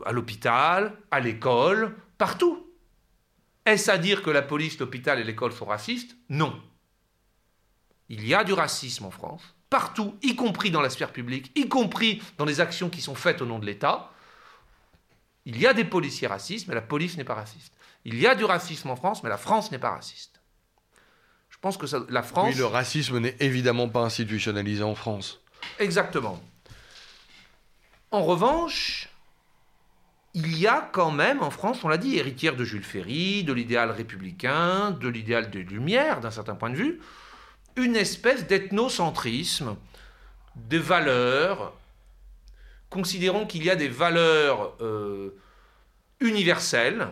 à 0.05 0.11
l'hôpital, 0.11 0.97
à 1.09 1.19
l'école, 1.19 1.95
partout. 2.17 2.69
Est-ce 3.65 3.89
à 3.89 3.97
dire 3.97 4.21
que 4.21 4.29
la 4.29 4.41
police, 4.41 4.77
l'hôpital 4.79 5.19
et 5.19 5.23
l'école 5.23 5.53
sont 5.53 5.65
racistes? 5.65 6.15
Non. 6.29 6.61
Il 8.09 8.27
y 8.27 8.33
a 8.33 8.43
du 8.43 8.53
racisme 8.53 9.05
en 9.05 9.11
France, 9.11 9.55
partout, 9.69 10.17
y 10.21 10.35
compris 10.35 10.71
dans 10.71 10.81
la 10.81 10.89
sphère 10.89 11.11
publique, 11.11 11.51
y 11.55 11.67
compris 11.67 12.21
dans 12.37 12.45
les 12.45 12.61
actions 12.61 12.89
qui 12.89 13.01
sont 13.01 13.15
faites 13.15 13.41
au 13.41 13.45
nom 13.45 13.59
de 13.59 13.65
l'État. 13.65 14.11
Il 15.45 15.59
y 15.59 15.67
a 15.67 15.73
des 15.73 15.85
policiers 15.85 16.27
racistes, 16.27 16.67
mais 16.67 16.75
la 16.75 16.81
police 16.81 17.17
n'est 17.17 17.23
pas 17.23 17.35
raciste. 17.35 17.73
Il 18.05 18.19
y 18.19 18.27
a 18.27 18.35
du 18.35 18.45
racisme 18.45 18.89
en 18.89 18.95
France, 18.95 19.23
mais 19.23 19.29
la 19.29 19.37
France 19.37 19.71
n'est 19.71 19.79
pas 19.79 19.91
raciste. 19.91 20.41
Je 21.49 21.57
pense 21.59 21.77
que 21.77 21.85
la 22.11 22.23
France... 22.23 22.53
Oui, 22.53 22.59
le 22.59 22.65
racisme 22.65 23.19
n'est 23.19 23.35
évidemment 23.39 23.89
pas 23.89 24.01
institutionnalisé 24.01 24.83
en 24.83 24.95
France. 24.95 25.41
Exactement. 25.79 26.41
En 28.11 28.23
revanche, 28.23 29.09
il 30.33 30.57
y 30.57 30.67
a 30.67 30.87
quand 30.93 31.11
même 31.11 31.41
en 31.41 31.49
France, 31.49 31.83
on 31.83 31.87
l'a 31.87 31.97
dit, 31.97 32.17
héritière 32.17 32.55
de 32.55 32.63
Jules 32.63 32.83
Ferry, 32.83 33.43
de 33.43 33.53
l'idéal 33.53 33.91
républicain, 33.91 34.91
de 34.91 35.07
l'idéal 35.07 35.49
des 35.49 35.63
Lumières, 35.63 36.21
d'un 36.21 36.31
certain 36.31 36.55
point 36.55 36.69
de 36.69 36.75
vue, 36.75 36.99
une 37.77 37.95
espèce 37.95 38.47
d'ethnocentrisme, 38.47 39.77
des 40.55 40.79
valeurs, 40.79 41.73
considérons 42.89 43.45
qu'il 43.45 43.63
y 43.63 43.69
a 43.69 43.75
des 43.75 43.87
valeurs 43.87 44.75
euh, 44.81 45.29
universelles, 46.19 47.07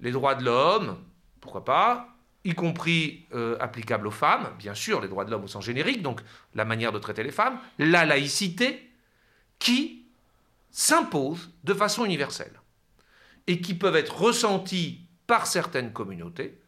les 0.00 0.12
droits 0.12 0.34
de 0.34 0.44
l'homme, 0.44 0.98
pourquoi 1.40 1.64
pas, 1.64 2.08
y 2.44 2.54
compris 2.54 3.24
euh, 3.32 3.56
applicables 3.58 4.06
aux 4.06 4.12
femmes, 4.12 4.52
bien 4.58 4.74
sûr, 4.74 5.00
les 5.00 5.08
droits 5.08 5.24
de 5.24 5.30
l'homme 5.30 5.44
au 5.44 5.48
sens 5.48 5.64
générique, 5.64 6.02
donc 6.02 6.20
la 6.54 6.66
manière 6.66 6.92
de 6.92 6.98
traiter 6.98 7.22
les 7.22 7.32
femmes, 7.32 7.58
la 7.78 8.04
laïcité, 8.04 8.90
qui 9.58 10.04
s'imposent 10.70 11.50
de 11.64 11.72
façon 11.72 12.04
universelle 12.04 12.52
et 13.46 13.60
qui 13.60 13.74
peuvent 13.74 13.96
être 13.96 14.20
ressentis 14.20 15.00
par 15.26 15.46
certaines 15.46 15.92
communautés 15.92 16.58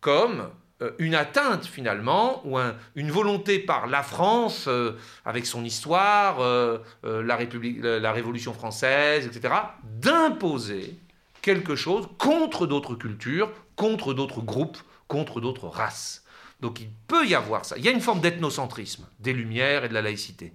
comme 0.00 0.50
une 0.98 1.14
atteinte 1.14 1.64
finalement 1.66 2.42
ou 2.46 2.58
une 2.94 3.10
volonté 3.10 3.58
par 3.58 3.86
la 3.86 4.02
France 4.02 4.66
euh, 4.68 4.92
avec 5.24 5.46
son 5.46 5.64
histoire, 5.64 6.40
euh, 6.40 6.78
la, 7.02 7.36
République, 7.36 7.78
la 7.82 8.12
Révolution 8.12 8.52
française, 8.52 9.26
etc., 9.26 9.54
d'imposer 9.84 10.96
quelque 11.40 11.76
chose 11.76 12.08
contre 12.18 12.66
d'autres 12.66 12.94
cultures, 12.94 13.50
contre 13.76 14.14
d'autres 14.14 14.40
groupes, 14.40 14.78
contre 15.08 15.40
d'autres 15.40 15.68
races. 15.68 16.24
Donc 16.60 16.80
il 16.80 16.88
peut 17.08 17.26
y 17.26 17.34
avoir 17.34 17.64
ça. 17.64 17.76
Il 17.76 17.84
y 17.84 17.88
a 17.88 17.90
une 17.90 18.00
forme 18.00 18.20
d'ethnocentrisme, 18.20 19.06
des 19.18 19.32
Lumières 19.32 19.84
et 19.84 19.88
de 19.88 19.94
la 19.94 20.02
laïcité, 20.02 20.52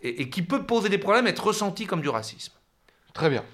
et, 0.00 0.30
qui 0.30 0.42
peut 0.42 0.62
poser 0.64 0.88
des 0.88 0.98
problèmes, 0.98 1.26
être 1.26 1.44
ressenti 1.44 1.86
comme 1.86 2.00
du 2.00 2.08
racisme. 2.08 2.52
Très 3.12 3.30
bien. 3.30 3.44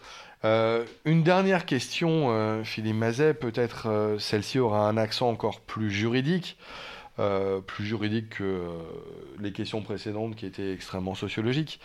Euh, 0.44 0.84
une 1.04 1.22
dernière 1.22 1.66
question, 1.66 2.30
euh, 2.30 2.64
Philippe 2.64 2.96
Mazet, 2.96 3.34
peut-être 3.34 3.88
euh, 3.88 4.18
celle-ci 4.18 4.58
aura 4.58 4.88
un 4.88 4.96
accent 4.96 5.28
encore 5.28 5.60
plus 5.60 5.90
juridique, 5.90 6.56
plus 7.66 7.84
juridique 7.84 8.30
que 8.38 8.62
les 9.38 9.52
questions 9.52 9.82
précédentes 9.82 10.36
qui 10.36 10.46
étaient 10.46 10.72
extrêmement 10.72 11.14
sociologiques. 11.14 11.78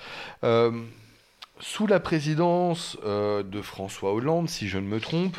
sous 1.60 1.88
la 1.88 1.99
présidence 1.99 2.97
de 3.03 3.62
François 3.62 4.14
Hollande, 4.14 4.47
si 4.47 4.70
je 4.70 4.78
ne 4.78 4.88
me 4.88 5.01
trompe, 5.01 5.36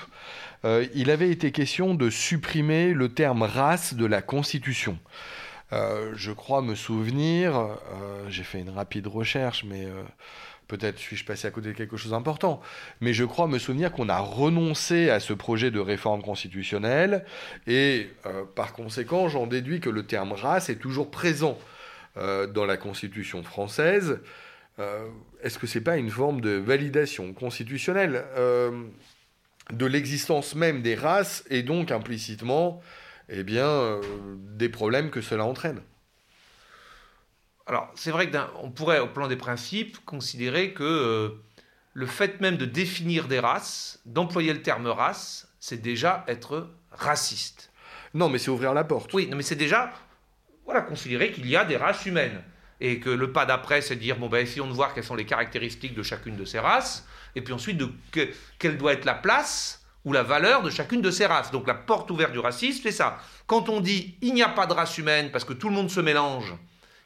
il 0.64 1.10
avait 1.10 1.30
été 1.30 1.50
question 1.50 1.94
de 1.94 2.10
supprimer 2.10 2.92
le 2.92 3.08
terme 3.08 3.40
race 3.40 3.94
de 3.94 4.04
la 4.04 4.20
Constitution. 4.20 4.98
je 5.72 6.32
crois 6.32 6.60
me 6.60 6.74
souvenir, 6.74 7.78
j'ai 8.28 8.44
fait 8.44 8.60
une 8.60 8.68
rapide 8.68 9.06
recherche, 9.06 9.64
mais 9.64 9.88
Peut-être 10.68 10.98
suis-je 10.98 11.24
passé 11.24 11.46
à 11.46 11.52
côté 11.52 11.68
de 11.68 11.74
quelque 11.74 11.96
chose 11.96 12.10
d'important, 12.10 12.60
mais 13.00 13.12
je 13.12 13.24
crois 13.24 13.46
me 13.46 13.58
souvenir 13.58 13.92
qu'on 13.92 14.08
a 14.08 14.18
renoncé 14.18 15.10
à 15.10 15.20
ce 15.20 15.32
projet 15.32 15.70
de 15.70 15.78
réforme 15.78 16.22
constitutionnelle, 16.22 17.24
et 17.68 18.10
euh, 18.26 18.44
par 18.56 18.72
conséquent, 18.72 19.28
j'en 19.28 19.46
déduis 19.46 19.78
que 19.78 19.90
le 19.90 20.04
terme 20.04 20.32
race 20.32 20.68
est 20.68 20.76
toujours 20.76 21.10
présent 21.10 21.56
euh, 22.16 22.48
dans 22.48 22.64
la 22.64 22.76
Constitution 22.76 23.44
française. 23.44 24.18
Euh, 24.80 25.06
est-ce 25.40 25.58
que 25.58 25.68
ce 25.68 25.78
n'est 25.78 25.84
pas 25.84 25.98
une 25.98 26.10
forme 26.10 26.40
de 26.40 26.50
validation 26.50 27.32
constitutionnelle 27.32 28.24
de 29.72 29.86
l'existence 29.86 30.54
même 30.54 30.82
des 30.82 30.96
races, 30.96 31.44
et 31.48 31.62
donc 31.62 31.92
implicitement, 31.92 32.80
eh 33.28 33.44
des 33.44 34.68
problèmes 34.68 35.10
que 35.10 35.20
cela 35.20 35.44
entraîne? 35.44 35.80
Alors, 37.66 37.90
c'est 37.96 38.12
vrai 38.12 38.30
qu'on 38.30 38.70
pourrait, 38.70 39.00
au 39.00 39.08
plan 39.08 39.26
des 39.26 39.36
principes, 39.36 40.04
considérer 40.04 40.72
que 40.72 40.84
euh, 40.84 41.42
le 41.94 42.06
fait 42.06 42.40
même 42.40 42.56
de 42.56 42.64
définir 42.64 43.26
des 43.26 43.40
races, 43.40 44.00
d'employer 44.04 44.52
le 44.52 44.62
terme 44.62 44.86
race, 44.86 45.48
c'est 45.58 45.82
déjà 45.82 46.24
être 46.28 46.68
raciste. 46.92 47.72
Non, 48.14 48.28
mais 48.28 48.38
c'est 48.38 48.50
ouvrir 48.50 48.72
la 48.72 48.84
porte. 48.84 49.12
Oui, 49.14 49.26
non, 49.26 49.36
mais 49.36 49.42
c'est 49.42 49.56
déjà 49.56 49.92
voilà, 50.64 50.80
considérer 50.82 51.32
qu'il 51.32 51.46
y 51.48 51.56
a 51.56 51.64
des 51.64 51.76
races 51.76 52.06
humaines. 52.06 52.42
Et 52.80 53.00
que 53.00 53.10
le 53.10 53.32
pas 53.32 53.46
d'après, 53.46 53.80
c'est 53.80 53.96
de 53.96 54.00
dire, 54.00 54.16
bon, 54.18 54.28
ben, 54.28 54.38
essayons 54.38 54.66
de 54.66 54.72
voir 54.72 54.94
quelles 54.94 55.04
sont 55.04 55.14
les 55.14 55.24
caractéristiques 55.24 55.94
de 55.94 56.02
chacune 56.02 56.36
de 56.36 56.44
ces 56.44 56.58
races, 56.58 57.06
et 57.34 57.40
puis 57.40 57.54
ensuite, 57.54 57.78
de, 57.78 57.90
quelle 58.58 58.76
doit 58.76 58.92
être 58.92 59.06
la 59.06 59.14
place 59.14 59.84
ou 60.04 60.12
la 60.12 60.22
valeur 60.22 60.62
de 60.62 60.70
chacune 60.70 61.00
de 61.00 61.10
ces 61.10 61.26
races. 61.26 61.50
Donc 61.50 61.66
la 61.66 61.74
porte 61.74 62.10
ouverte 62.10 62.32
du 62.32 62.38
racisme, 62.38 62.80
c'est 62.82 62.92
ça. 62.92 63.18
Quand 63.46 63.68
on 63.68 63.80
dit, 63.80 64.16
il 64.20 64.34
n'y 64.34 64.42
a 64.42 64.48
pas 64.48 64.66
de 64.66 64.72
race 64.72 64.98
humaine 64.98 65.30
parce 65.32 65.44
que 65.44 65.52
tout 65.52 65.68
le 65.68 65.74
monde 65.74 65.90
se 65.90 66.00
mélange, 66.00 66.54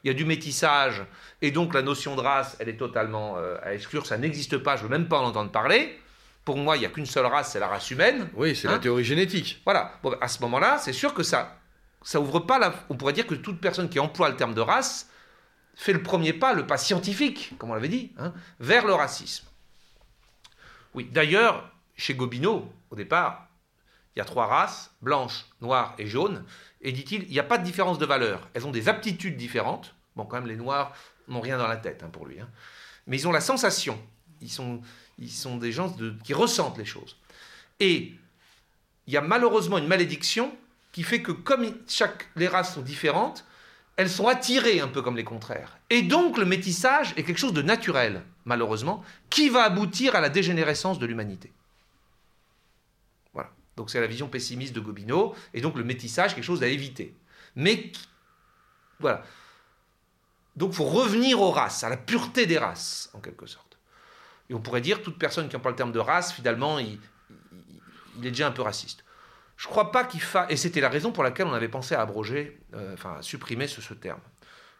il 0.03 0.07
y 0.07 0.09
a 0.11 0.13
du 0.13 0.25
métissage, 0.25 1.03
et 1.41 1.51
donc 1.51 1.73
la 1.73 1.81
notion 1.81 2.15
de 2.15 2.21
race, 2.21 2.57
elle 2.59 2.69
est 2.69 2.77
totalement 2.77 3.37
euh, 3.37 3.57
à 3.63 3.73
exclure, 3.73 4.05
ça 4.05 4.17
n'existe 4.17 4.57
pas, 4.57 4.75
je 4.75 4.83
ne 4.83 4.87
veux 4.87 4.97
même 4.97 5.07
pas 5.07 5.19
en 5.19 5.25
entendre 5.25 5.51
parler. 5.51 5.99
Pour 6.43 6.57
moi, 6.57 6.75
il 6.75 6.79
n'y 6.79 6.85
a 6.85 6.89
qu'une 6.89 7.05
seule 7.05 7.27
race, 7.27 7.51
c'est 7.51 7.59
la 7.59 7.67
race 7.67 7.91
humaine. 7.91 8.27
Oui, 8.33 8.55
c'est 8.55 8.67
la 8.67 8.75
hein. 8.75 8.79
théorie 8.79 9.03
génétique. 9.03 9.61
Voilà. 9.63 9.99
Bon, 10.01 10.15
à 10.19 10.27
ce 10.27 10.41
moment-là, 10.41 10.79
c'est 10.79 10.93
sûr 10.93 11.13
que 11.13 11.21
ça, 11.21 11.59
ça 12.01 12.19
ouvre 12.19 12.39
pas 12.39 12.57
la. 12.57 12.73
On 12.89 12.95
pourrait 12.95 13.13
dire 13.13 13.27
que 13.27 13.35
toute 13.35 13.61
personne 13.61 13.89
qui 13.89 13.99
emploie 13.99 14.29
le 14.29 14.35
terme 14.35 14.55
de 14.55 14.61
race 14.61 15.07
fait 15.75 15.93
le 15.93 16.01
premier 16.01 16.33
pas, 16.33 16.53
le 16.53 16.65
pas 16.65 16.77
scientifique, 16.77 17.53
comme 17.59 17.69
on 17.69 17.75
l'avait 17.75 17.89
dit, 17.89 18.11
hein, 18.17 18.33
vers 18.59 18.87
le 18.87 18.93
racisme. 18.93 19.45
Oui, 20.93 21.07
d'ailleurs, 21.11 21.71
chez 21.95 22.15
Gobineau, 22.15 22.71
au 22.89 22.95
départ, 22.95 23.47
il 24.15 24.19
y 24.19 24.21
a 24.21 24.25
trois 24.25 24.47
races, 24.47 24.91
blanche, 25.01 25.45
noire 25.61 25.95
et 25.97 26.07
jaune. 26.07 26.43
Et 26.81 26.91
dit-il, 26.91 27.23
il 27.23 27.29
n'y 27.31 27.39
a 27.39 27.43
pas 27.43 27.57
de 27.57 27.63
différence 27.63 27.99
de 27.99 28.05
valeur. 28.05 28.49
Elles 28.53 28.65
ont 28.65 28.71
des 28.71 28.89
aptitudes 28.89 29.37
différentes. 29.37 29.95
Bon, 30.15 30.25
quand 30.25 30.37
même, 30.37 30.47
les 30.47 30.55
noirs 30.55 30.93
n'ont 31.27 31.41
rien 31.41 31.57
dans 31.57 31.67
la 31.67 31.77
tête 31.77 32.03
hein, 32.03 32.09
pour 32.11 32.25
lui. 32.25 32.39
Hein. 32.39 32.49
Mais 33.07 33.17
ils 33.17 33.27
ont 33.27 33.31
la 33.31 33.41
sensation. 33.41 33.99
Ils 34.41 34.49
sont, 34.49 34.81
ils 35.19 35.31
sont 35.31 35.57
des 35.57 35.71
gens 35.71 35.95
qui 36.23 36.33
ressentent 36.33 36.77
les 36.77 36.85
choses. 36.85 37.17
Et 37.79 38.13
il 39.07 39.13
y 39.13 39.17
a 39.17 39.21
malheureusement 39.21 39.77
une 39.77 39.87
malédiction 39.87 40.55
qui 40.91 41.03
fait 41.03 41.21
que 41.21 41.31
comme 41.31 41.65
chaque, 41.87 42.27
les 42.35 42.47
races 42.47 42.73
sont 42.75 42.81
différentes, 42.81 43.45
elles 43.97 44.09
sont 44.09 44.27
attirées 44.27 44.79
un 44.79 44.87
peu 44.87 45.01
comme 45.01 45.17
les 45.17 45.23
contraires. 45.23 45.77
Et 45.89 46.01
donc 46.01 46.37
le 46.37 46.45
métissage 46.45 47.13
est 47.17 47.23
quelque 47.23 47.37
chose 47.37 47.53
de 47.53 47.61
naturel, 47.61 48.23
malheureusement, 48.45 49.03
qui 49.29 49.49
va 49.49 49.63
aboutir 49.63 50.15
à 50.15 50.21
la 50.21 50.29
dégénérescence 50.29 50.99
de 50.99 51.05
l'humanité. 51.05 51.51
Donc 53.77 53.89
c'est 53.89 54.01
la 54.01 54.07
vision 54.07 54.27
pessimiste 54.27 54.73
de 54.73 54.79
Gobineau, 54.79 55.35
et 55.53 55.61
donc 55.61 55.75
le 55.75 55.83
métissage, 55.83 56.35
quelque 56.35 56.43
chose 56.43 56.63
à 56.63 56.67
éviter. 56.67 57.15
Mais 57.55 57.91
voilà. 58.99 59.23
Donc 60.55 60.73
faut 60.73 60.85
revenir 60.85 61.41
aux 61.41 61.51
races, 61.51 61.83
à 61.83 61.89
la 61.89 61.97
pureté 61.97 62.45
des 62.45 62.57
races, 62.57 63.09
en 63.13 63.19
quelque 63.19 63.45
sorte. 63.45 63.77
Et 64.49 64.53
on 64.53 64.59
pourrait 64.59 64.81
dire, 64.81 65.01
toute 65.01 65.17
personne 65.17 65.47
qui 65.47 65.55
emploie 65.55 65.71
le 65.71 65.77
terme 65.77 65.93
de 65.93 65.99
race, 65.99 66.33
finalement, 66.33 66.77
il, 66.77 66.99
est 68.17 68.31
déjà 68.31 68.47
un 68.47 68.51
peu 68.51 68.61
raciste. 68.61 69.05
Je 69.55 69.67
ne 69.67 69.71
crois 69.71 69.91
pas 69.91 70.03
qu'il 70.03 70.21
faille... 70.21 70.47
Et 70.49 70.57
c'était 70.57 70.81
la 70.81 70.89
raison 70.89 71.11
pour 71.11 71.23
laquelle 71.23 71.47
on 71.47 71.53
avait 71.53 71.69
pensé 71.69 71.95
à 71.95 72.01
abroger, 72.01 72.59
euh, 72.73 72.93
enfin 72.93 73.15
à 73.19 73.21
supprimer 73.21 73.67
ce, 73.67 73.93
terme. 73.93 74.19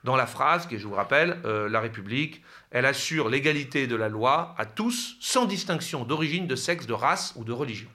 Dans 0.04 0.18
la 0.18 0.26
phrase, 0.26 0.68
que 0.68 0.78
je 0.78 0.86
vous 0.86 0.96
rappelle, 0.96 1.40
euh, 1.46 1.70
la 1.70 1.80
République, 1.80 2.44
elle 2.72 2.86
assure 2.86 3.30
l'égalité 3.30 3.88
de 3.88 3.96
la 3.96 4.10
loi 4.10 4.56
à 4.58 4.66
tous, 4.66 5.16
sans 5.22 5.46
distinction 5.46 6.04
d'origine, 6.04 6.48
de 6.48 6.56
sexe, 6.58 6.86
de 6.86 6.94
race 6.94 7.34
ou 7.38 7.46
de 7.46 7.54
religion. 7.54 7.90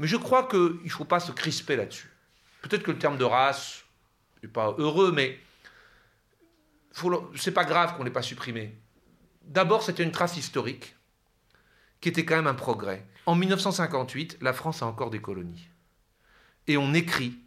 Mais 0.00 0.06
je 0.06 0.16
crois 0.16 0.48
qu'il 0.48 0.78
ne 0.82 0.88
faut 0.88 1.04
pas 1.04 1.20
se 1.20 1.30
crisper 1.30 1.76
là-dessus. 1.76 2.10
Peut-être 2.62 2.82
que 2.82 2.90
le 2.90 2.96
terme 2.96 3.18
de 3.18 3.24
race 3.24 3.84
n'est 4.42 4.48
pas 4.48 4.74
heureux, 4.78 5.12
mais 5.12 5.38
c'est 7.36 7.52
pas 7.52 7.66
grave 7.66 7.94
qu'on 7.94 8.04
l'ait 8.04 8.10
pas 8.10 8.22
supprimé. 8.22 8.74
D'abord, 9.42 9.82
c'était 9.82 10.02
une 10.02 10.10
trace 10.10 10.38
historique 10.38 10.96
qui 12.00 12.08
était 12.08 12.24
quand 12.24 12.36
même 12.36 12.46
un 12.46 12.54
progrès. 12.54 13.06
En 13.26 13.34
1958, 13.34 14.38
la 14.40 14.54
France 14.54 14.82
a 14.82 14.86
encore 14.86 15.10
des 15.10 15.20
colonies. 15.20 15.68
Et 16.66 16.78
on 16.78 16.94
écrit. 16.94 17.38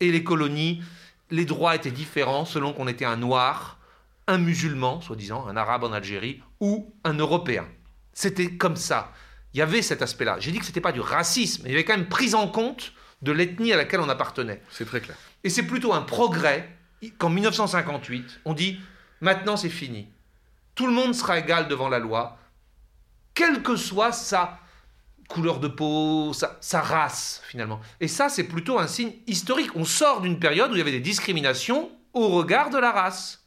Et 0.00 0.12
les 0.12 0.22
colonies, 0.22 0.82
les 1.30 1.46
droits 1.46 1.74
étaient 1.74 1.90
différents 1.90 2.44
selon 2.44 2.74
qu'on 2.74 2.88
était 2.88 3.06
un 3.06 3.16
noir, 3.16 3.78
un 4.26 4.36
musulman, 4.36 5.00
soi-disant, 5.00 5.46
un 5.46 5.56
arabe 5.56 5.84
en 5.84 5.92
Algérie, 5.94 6.42
ou 6.60 6.94
un 7.04 7.14
européen. 7.14 7.66
C'était 8.12 8.54
comme 8.54 8.76
ça 8.76 9.14
il 9.54 9.58
y 9.58 9.62
avait 9.62 9.82
cet 9.82 10.02
aspect-là. 10.02 10.36
J'ai 10.40 10.50
dit 10.50 10.58
que 10.58 10.64
ce 10.64 10.70
n'était 10.70 10.80
pas 10.80 10.92
du 10.92 11.00
racisme, 11.00 11.62
mais 11.64 11.70
il 11.70 11.72
y 11.72 11.74
avait 11.74 11.84
quand 11.84 11.96
même 11.96 12.08
prise 12.08 12.34
en 12.34 12.48
compte 12.48 12.92
de 13.20 13.32
l'ethnie 13.32 13.72
à 13.72 13.76
laquelle 13.76 14.00
on 14.00 14.08
appartenait. 14.08 14.62
C'est 14.70 14.84
très 14.84 15.00
clair. 15.00 15.16
Et 15.44 15.50
c'est 15.50 15.64
plutôt 15.64 15.92
un 15.92 16.02
progrès 16.02 16.68
qu'en 17.18 17.30
1958, 17.30 18.40
on 18.44 18.54
dit 18.54 18.80
maintenant 19.20 19.56
c'est 19.56 19.68
fini. 19.68 20.08
Tout 20.74 20.86
le 20.86 20.92
monde 20.92 21.14
sera 21.14 21.38
égal 21.38 21.68
devant 21.68 21.88
la 21.88 21.98
loi, 21.98 22.38
quelle 23.34 23.62
que 23.62 23.76
soit 23.76 24.12
sa 24.12 24.58
couleur 25.28 25.60
de 25.60 25.68
peau, 25.68 26.32
sa, 26.32 26.58
sa 26.60 26.80
race 26.80 27.42
finalement. 27.46 27.80
Et 28.00 28.08
ça, 28.08 28.28
c'est 28.28 28.44
plutôt 28.44 28.78
un 28.78 28.86
signe 28.86 29.12
historique. 29.26 29.74
On 29.74 29.84
sort 29.84 30.20
d'une 30.20 30.38
période 30.38 30.70
où 30.70 30.74
il 30.74 30.78
y 30.78 30.82
avait 30.82 30.90
des 30.90 31.00
discriminations 31.00 31.90
au 32.12 32.28
regard 32.28 32.70
de 32.70 32.78
la 32.78 32.92
race. 32.92 33.46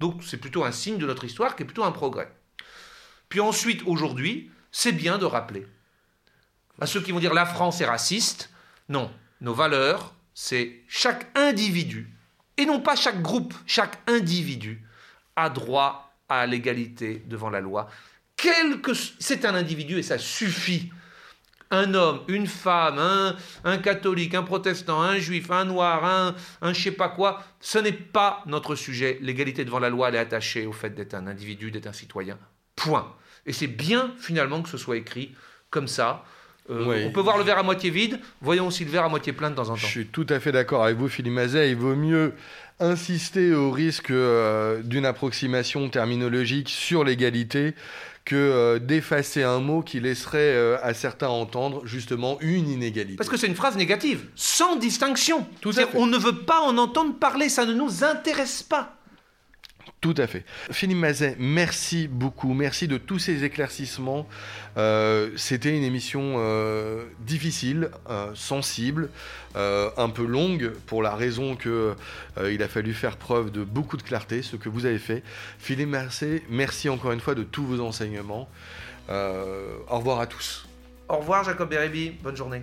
Donc 0.00 0.22
c'est 0.24 0.38
plutôt 0.38 0.64
un 0.64 0.72
signe 0.72 0.98
de 0.98 1.06
notre 1.06 1.24
histoire 1.24 1.56
qui 1.56 1.62
est 1.62 1.66
plutôt 1.66 1.84
un 1.84 1.92
progrès. 1.92 2.32
Puis 3.28 3.40
ensuite, 3.40 3.82
aujourd'hui, 3.86 4.50
c'est 4.72 4.92
bien 4.92 5.18
de 5.18 5.24
rappeler. 5.24 5.66
À 6.80 6.86
ceux 6.86 7.00
qui 7.00 7.12
vont 7.12 7.20
dire 7.20 7.34
la 7.34 7.46
France 7.46 7.80
est 7.80 7.86
raciste, 7.86 8.50
non, 8.88 9.10
nos 9.40 9.54
valeurs, 9.54 10.14
c'est 10.34 10.80
chaque 10.88 11.26
individu, 11.36 12.10
et 12.56 12.66
non 12.66 12.80
pas 12.80 12.96
chaque 12.96 13.22
groupe, 13.22 13.54
chaque 13.66 13.98
individu 14.08 14.82
a 15.36 15.50
droit 15.50 16.14
à 16.28 16.46
l'égalité 16.46 17.22
devant 17.26 17.50
la 17.50 17.60
loi. 17.60 17.88
C'est 19.18 19.44
un 19.44 19.54
individu 19.54 19.98
et 19.98 20.02
ça 20.02 20.18
suffit. 20.18 20.90
Un 21.72 21.94
homme, 21.94 22.22
une 22.26 22.48
femme, 22.48 22.98
un, 22.98 23.36
un 23.62 23.78
catholique, 23.78 24.34
un 24.34 24.42
protestant, 24.42 25.00
un 25.00 25.18
juif, 25.18 25.52
un 25.52 25.64
noir, 25.64 26.04
un, 26.04 26.34
un 26.62 26.72
je 26.72 26.82
sais 26.82 26.90
pas 26.90 27.08
quoi, 27.08 27.44
ce 27.60 27.78
n'est 27.78 27.92
pas 27.92 28.42
notre 28.46 28.74
sujet. 28.74 29.18
L'égalité 29.20 29.64
devant 29.64 29.78
la 29.78 29.88
loi, 29.88 30.08
elle 30.08 30.16
est 30.16 30.18
attachée 30.18 30.66
au 30.66 30.72
fait 30.72 30.90
d'être 30.90 31.14
un 31.14 31.28
individu, 31.28 31.70
d'être 31.70 31.86
un 31.86 31.92
citoyen. 31.92 32.38
Point. 32.74 33.14
Et 33.46 33.52
c'est 33.52 33.66
bien 33.66 34.12
finalement 34.18 34.62
que 34.62 34.68
ce 34.68 34.78
soit 34.78 34.96
écrit 34.96 35.34
comme 35.70 35.88
ça. 35.88 36.24
Euh, 36.68 37.06
on 37.06 37.10
peut 37.10 37.20
voir 37.20 37.36
le 37.36 37.42
verre 37.42 37.58
à 37.58 37.62
moitié 37.62 37.90
vide, 37.90 38.20
voyons 38.40 38.68
aussi 38.68 38.84
le 38.84 38.90
verre 38.90 39.04
à 39.04 39.08
moitié 39.08 39.32
plein 39.32 39.50
de 39.50 39.56
temps 39.56 39.62
en 39.62 39.74
temps. 39.74 39.76
Je 39.76 39.86
suis 39.86 40.06
tout 40.06 40.26
à 40.28 40.38
fait 40.38 40.52
d'accord 40.52 40.84
avec 40.84 40.96
vous, 40.96 41.08
Philippe 41.08 41.32
Mazet. 41.32 41.70
Il 41.70 41.76
vaut 41.76 41.96
mieux 41.96 42.32
insister 42.78 43.52
au 43.52 43.70
risque 43.72 44.10
euh, 44.10 44.80
d'une 44.82 45.04
approximation 45.04 45.88
terminologique 45.88 46.68
sur 46.68 47.02
l'égalité 47.02 47.74
que 48.24 48.36
euh, 48.36 48.78
d'effacer 48.78 49.42
un 49.42 49.58
mot 49.58 49.82
qui 49.82 49.98
laisserait 49.98 50.78
à 50.80 50.94
certains 50.94 51.28
entendre 51.28 51.84
justement 51.86 52.38
une 52.40 52.68
inégalité. 52.68 53.16
Parce 53.16 53.30
que 53.30 53.36
c'est 53.36 53.48
une 53.48 53.56
phrase 53.56 53.76
négative, 53.76 54.26
sans 54.36 54.76
distinction. 54.76 55.46
Tout 55.60 55.72
on 55.94 56.06
ne 56.06 56.18
veut 56.18 56.36
pas 56.36 56.60
en 56.60 56.78
entendre 56.78 57.18
parler, 57.18 57.48
ça 57.48 57.66
ne 57.66 57.72
nous 57.72 58.04
intéresse 58.04 58.62
pas. 58.62 58.99
Tout 60.00 60.14
à 60.16 60.26
fait. 60.26 60.44
Philippe 60.70 60.96
Mazet, 60.96 61.36
merci 61.38 62.08
beaucoup. 62.08 62.54
Merci 62.54 62.88
de 62.88 62.96
tous 62.96 63.18
ces 63.18 63.44
éclaircissements. 63.44 64.26
Euh, 64.78 65.30
c'était 65.36 65.76
une 65.76 65.82
émission 65.82 66.36
euh, 66.38 67.04
difficile, 67.20 67.90
euh, 68.08 68.30
sensible, 68.34 69.10
un 69.54 70.08
peu 70.08 70.24
longue 70.24 70.72
pour 70.86 71.02
la 71.02 71.14
raison 71.14 71.56
que 71.56 71.94
il 72.50 72.62
a 72.62 72.68
fallu 72.68 72.94
faire 72.94 73.16
preuve 73.16 73.50
de 73.50 73.64
beaucoup 73.64 73.96
de 73.96 74.02
clarté, 74.02 74.42
ce 74.42 74.56
que 74.56 74.68
vous 74.68 74.86
avez 74.86 74.98
fait. 74.98 75.22
Philippe 75.58 75.88
Mazet, 75.88 76.44
merci 76.48 76.88
encore 76.88 77.12
une 77.12 77.20
fois 77.20 77.34
de 77.34 77.42
tous 77.42 77.64
vos 77.64 77.80
enseignements. 77.80 78.48
au 79.08 79.98
revoir 79.98 80.20
à 80.20 80.26
tous. 80.26 80.66
Au 81.08 81.18
revoir 81.18 81.44
Jacob 81.44 81.68
Bérébi, 81.68 82.10
bonne 82.22 82.36
journée. 82.36 82.62